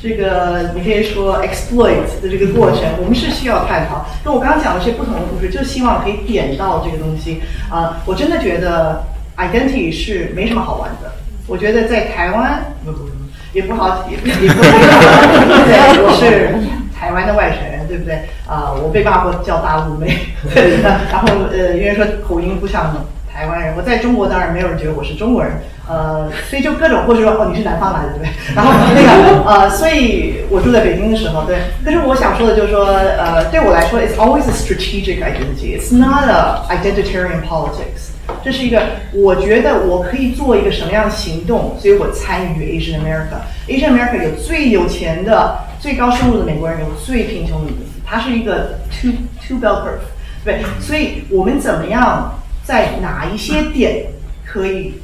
[0.00, 4.06] 这个你可以说 exploit 的这个过程，我们是需要探讨。
[4.24, 7.40] 那我刚刚讲的这些不同的故事，就希望可以点到这个东西
[7.70, 9.02] 啊、我真的觉得
[9.36, 11.10] identity 是没什么好玩的。
[11.46, 13.10] 我觉得在台湾不不不
[13.52, 16.50] 也不好，也不也不对，我是
[16.98, 18.14] 台湾的外省人，对不对？
[18.46, 20.14] 啊、我被骂过叫大陆妹，
[21.10, 22.92] 然后呃，有人说口音不像
[23.32, 25.52] 台湾人，我在中国当然没有人觉得我是中国人，
[25.88, 28.30] 呃，所以就各种或者说哦你是南方来的，对不对？
[28.54, 31.56] 然后那个呃，所以我住在北京的时候，对。
[31.84, 35.78] 可是我想说的就是说，呃，对我来说，it's always a strategic identity.
[35.78, 38.10] It's not a identitarian politics.
[38.44, 38.80] 这是一个，
[39.12, 43.40] 我觉得我可以做一个什么样的行动，所以我参与 Asian America。
[43.66, 49.12] Asian America 有最有钱的、最高收入的美国人，有最贫穷的女子，它是一个 two
[49.44, 49.98] two bell curve，
[50.44, 50.60] 对。
[50.80, 54.06] 所以我们怎么样在哪一些点
[54.44, 54.94] 可以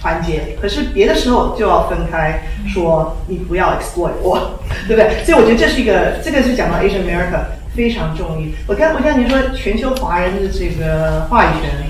[0.00, 5.24] 团结，可是别的时候就要分开，说你不要 exploit 我，对不对？
[5.24, 7.44] 所以我觉得这是一个，这个是讲到 Asian America
[7.76, 8.48] 非常重要。
[8.66, 11.87] 我刚我刚您说全球华人的这个话语权。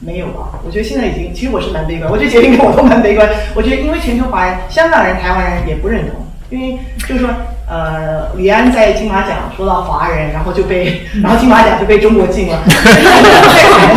[0.00, 0.60] 没有吧？
[0.64, 2.10] 我觉得现在已经，其实我是蛮悲观。
[2.10, 3.28] 我觉得杰林跟我都蛮悲观。
[3.54, 7.28] 我觉得因为全球华人，香港人、台湾人也不认同，因为就是说，
[7.68, 12.62] 呃，李安在金马奖说到华人，然后就被， 然后金马奖就被中国禁了。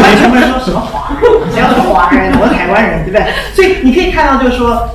[0.01, 3.33] 完全不能说什么华人，谁要是华人，我是台湾人，对不对？
[3.53, 4.89] 所以你可以看到，就是说，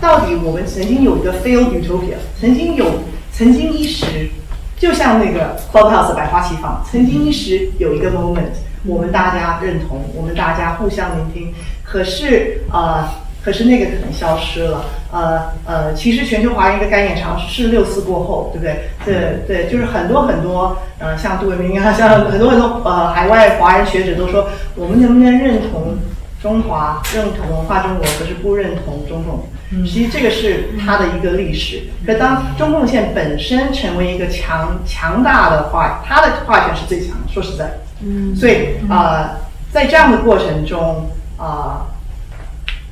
[0.00, 2.84] 到底我们曾经有一个 failed utopia，曾经有，
[3.32, 4.30] 曾经一时，
[4.78, 8.54] 就像那个 Clubhouse 百花齐放，曾经一时有一个 moment。
[8.86, 11.52] 我们大家认同，我们大家互相聆听。
[11.82, 13.04] 可是呃，
[13.42, 14.84] 可是那个可能消失了。
[15.10, 18.78] 呃呃，其实全球华人一个概念，尝试六四过后，对不对？
[19.04, 25.96] 对对，就是很多很多呃，像杜伟明啊， 像很多很多呃海外华人学者都说，我们能不能认同
[26.40, 29.40] 中华，认同文化中国，可是不认同中共。
[29.86, 31.82] 其实这个是它的一个历史。
[32.06, 37.32] 可当中共线本身成为一个强强大的话，它的话语权是最强的。
[37.32, 37.78] 说实在。
[38.00, 39.36] 嗯，所以呃，
[39.72, 41.86] 在这样的过程中啊、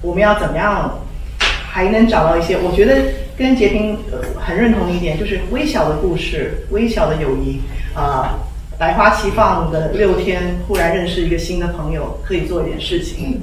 [0.03, 1.01] 我们要怎么样
[1.41, 2.59] 还能找到一些？
[2.59, 3.03] 我觉得
[3.37, 7.61] 跟杰平、呃、很认同一点，就是微小的故事、微小的友谊
[7.95, 8.39] 啊、
[8.79, 13.43] 百花齐放的六天，忽然认识一个新的朋友，可以做一点事情，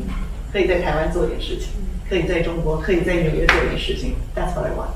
[0.52, 1.70] 可以在台湾做点事情，
[2.10, 4.16] 可以在中国，可以在纽约做一点事情。
[4.36, 4.92] That's what I want。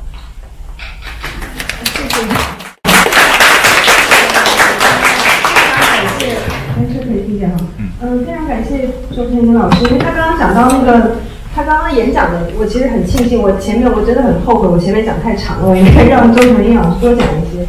[1.94, 2.32] 谢谢你。
[6.78, 7.56] 哎，这可以听见哈。
[8.02, 11.16] 嗯，非常感谢周天林老师，因为他刚刚讲到那个，
[11.56, 17.66] 他刚刚演讲的，我其实很庆幸，我前面我真的很后悔，我前面讲太长了，我应该让周成林老师多讲一些。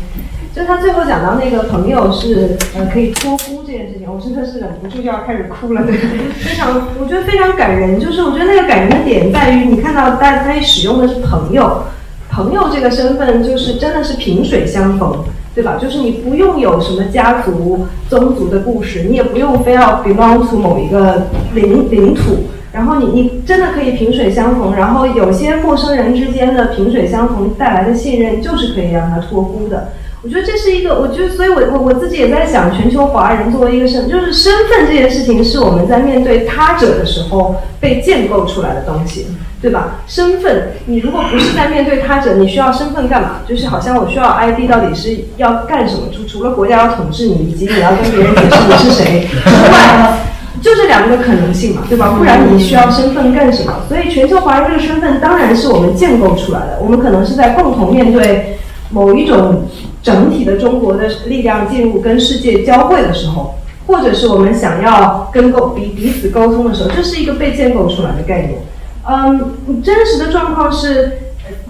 [0.58, 5.96] 就他最后讲到那个朋友是呃可以托孤这件事情，我真的是忍不住就要开始哭了，对，
[6.32, 8.00] 非常我觉得非常感人。
[8.00, 11.84] 就是我觉得那个感人的点在于，你看到大他使用的是朋友，
[12.28, 15.24] 朋友这个身份就是真的是萍水相逢。
[15.54, 15.76] 对吧？
[15.76, 29.88] 就是你不用有什么家族、宗族的故事，你也不用非要 belong to 某一个领领土，然后你你真的可以萍水相逢，然后有些陌生人之间的萍水相逢带来的信任，就是可以让他托孤的。
[30.28, 39.28] 我觉得这是一个，我觉得，所以我我我自己也在想，全球华人作为一个身，就是身份这件事情，是我们在面对他者的时候被建构出来的东西，
[39.62, 40.02] 对吧？
[40.06, 43.36] 身份，你如果不是在面对他者，你需要身份干嘛？
[43.48, 46.08] 就是好像我需要 ID，到底是要干什么？
[46.12, 50.18] 除除了国家要统治你，以及你要跟别人解释你是谁之外，
[50.60, 52.14] 就这两个可能性嘛，对吧？
[52.18, 53.72] 不然你需要身份干什么？
[53.88, 58.58] 所以全球华人这个身份当然是我们建构出来的，我们可能是在共同面对
[58.90, 59.66] 某一种。
[60.08, 63.56] 整体的中国的力量进入跟世界交汇的时候，
[63.86, 68.58] 或者是我们想要跟沟彼彼此沟通的时候，这是一个被建构出来的概念。
[69.06, 71.18] 嗯，真实的状况是，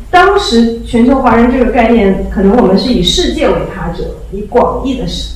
[0.09, 5.35] 当时全球华人这个概念，可能我们是以世界为他者，以广义的世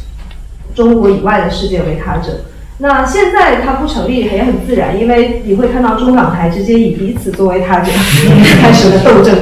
[0.73, 2.45] 中国以外的世界为他者。
[2.79, 7.91] 那现在它不成立也很自然，因为你会看到中港台直接以彼此作为他者
[8.63, 9.35] 开始了斗争。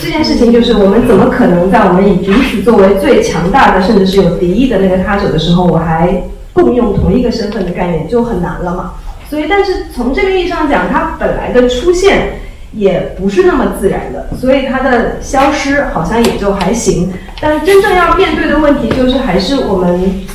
[0.00, 6.22] 这件事情就是我们怎么可能在我们以彼此作为最强大的，甚至是有敌意的那个他者的时候，我还
[6.52, 8.92] 共用同一个身份的概念就很难了嘛？
[9.28, 12.40] 所以，但是从这个意义上讲，它本来的出现
[12.72, 17.12] 也不是那么自然的，所以它的消失好像也就还行。
[17.40, 20.26] 但真正要面对的问题就是，还是我们。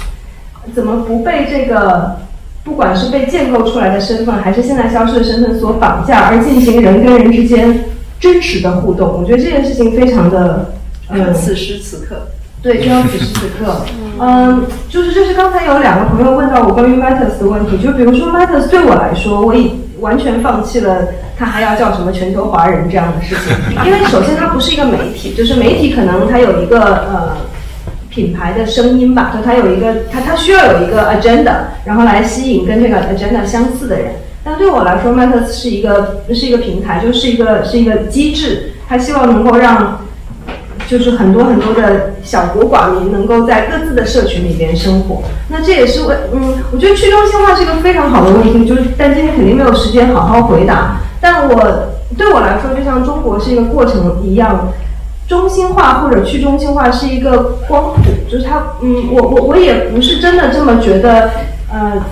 [0.73, 2.19] 怎么不被这个，
[2.63, 7.83] 不管是被建构出来的身份，还是现在消失的身份所绑架，而进行人跟人之间
[8.23, 9.19] 真实的互动？
[9.19, 10.71] 我觉得这件事情非常的，
[11.09, 12.27] 嗯，此时此刻，
[12.61, 13.81] 对，就要此时此刻。
[14.17, 27.37] 嗯，就是就是刚才有两个朋友问到我关于 Matters 的问题，就比如说 Matters 对我来说，我已完全放弃了他还要叫什么全球华人这样的事情， 因为首先它不是一个媒体，就是媒体可能它有一个呃。
[28.09, 34.13] 品牌的声音吧，就它有一个，它它需要有一个 agenda，然后来吸引跟这个 agenda 相似的人。
[34.43, 39.99] 但对我来说 mate 是一个是一个平台，就是一个是一个机制，它希望能够让，
[40.87, 45.23] 就是很多很多的小国寡民能够在各自的社群里边生活。
[45.49, 50.97] 那这也是为，嗯，我觉得去中心化是一个非常好的问题，就是但今天肯定没有时间好好回答。
[51.21, 54.69] 但我对我来说，就像中国是一个过程一样。
[55.25, 61.31] 中心化或者去中心化是一个光谱，就是它，嗯，我我我也不是真的这么觉得，
[61.71, 62.03] 呃，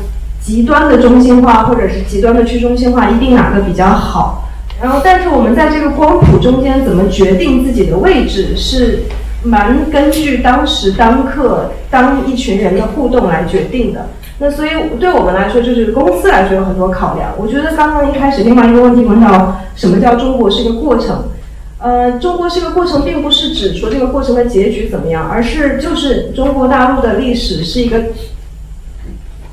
[0.42, 4.50] 极端的中心化或者是极端的去中心化一定哪个比较好。
[4.82, 9.04] 然后，但是我们在这个光谱中间怎么决定自己的位置，是
[9.44, 14.08] 蛮根据当时当刻当一群人的互动来决定的。
[14.40, 14.70] 那所以
[15.00, 17.32] 对我们来说，就是公司来说有很多考量。
[17.38, 21.26] 我觉得刚刚一开始另外一个问题问到，什么叫中国是一个过程？
[21.78, 28.06] 呃，中国是一个过程并不是指说这个过程的结局怎么样，而是就是中国大陆的历史是一个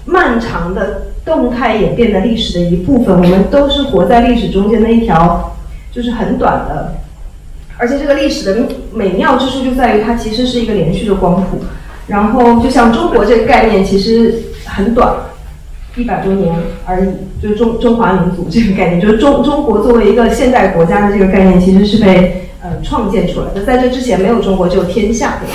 [0.08, 3.14] 漫长的动态演变的历史的一部分。
[3.14, 5.54] 我们都是活在历史中间的一条，
[5.92, 6.94] 就是很短的，
[7.76, 11.60] 而且这个历史的美妙之处就在于它其实是一个连续的光谱。
[12.06, 15.14] 然后，就像中国这个概念其实很短。
[15.96, 16.54] 一百多年
[16.84, 17.08] 而已，
[17.42, 23.64] 就中中华民族这个概念，就是中中国作为一个现代国家的这个概念，其实是被呃创建出来的。
[23.64, 25.54] 在这之前没有中国，只有天下，对吧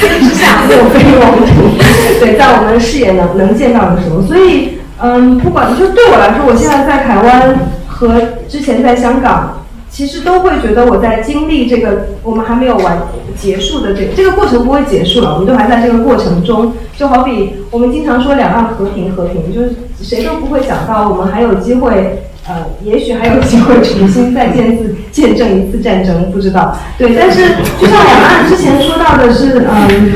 [0.00, 1.78] 天之下没有飞王土。
[2.20, 9.56] 对，在我们视野能能见到的时候，所以嗯，不管就对我来说，我现在在台湾和之前在香港。
[9.92, 12.96] 其实都会觉得我在经历这个，我们还没有完
[13.36, 16.72] 结束的这个这个过程不会结束了，我们都还在这个过程中。
[16.96, 26.76] 就好比我们经常说两岸和平和平，就是谁都不会想到我们还有机会，呃，也许还有机会重新再见次见证一次战争，不知道。
[26.98, 27.42] 对，但是
[27.80, 30.12] 就像两岸之前说到的是，嗯，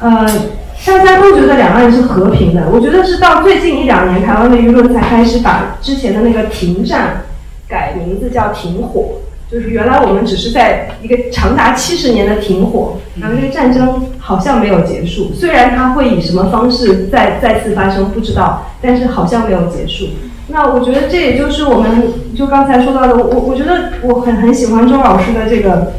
[0.00, 0.26] 呃，
[0.86, 7.24] 大家都觉得两岸是和平的，我觉得是到最近一两年，台湾的舆论才开始把之前的那个停战。
[7.68, 9.16] 改名字叫停火，
[9.52, 20.06] 就是原来我们只是在一个长达七十年的停火，然后这个战争好像没有结束，虽然它会以什么方式再再次发生不知道，但是好像没有结束。
[20.48, 25.92] 那我觉得这也就是我们就刚才说到的，我我觉得我很很喜欢周老师的这个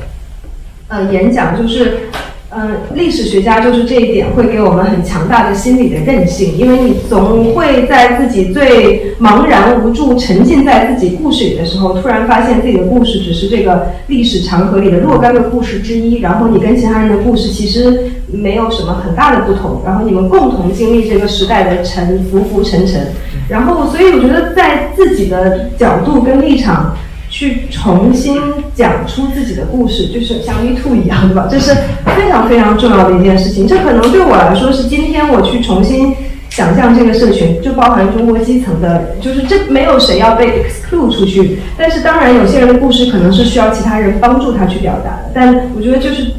[0.87, 2.09] 呃演讲，就是。
[2.51, 22.99] 嗯，历史学家就是这一点会给我们很强大的心理的韧性，因为你总会在自己最茫然无助、沉浸在自己故事里的时候，突然发现自己的故事只是这个历史长河里的若干个故事之一，然后你跟其他人的故事其实没有什么很大的不同，然后你们共同经历这个时代的沉浮浮沉沉，
[23.47, 26.97] 然后所以我觉得在自己的角度跟立场。
[27.29, 28.41] 去重新
[28.73, 31.47] 讲出自己的故事，就是像 Me Too 一样，对吧？
[31.49, 31.73] 这是
[32.05, 33.67] 非常非常重要的一件事情。
[33.67, 36.15] 这可能对我来说是今天我去重新
[36.49, 41.59] 想象这个社群，就包含中国基层的，就是这没有谁要被 exclude 出去。
[41.77, 45.31] 但是当然，有些人的故事可能是需要其他人帮助他去表达的。
[45.33, 46.31] 但我觉得就是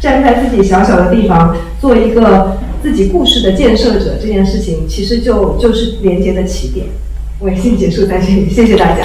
[0.00, 6.86] 站在自己小小的地方，做一个自己故事的建设者，这件事情其实就就是连接的起点。
[7.38, 9.04] 我也先结束在这里，谢谢大家。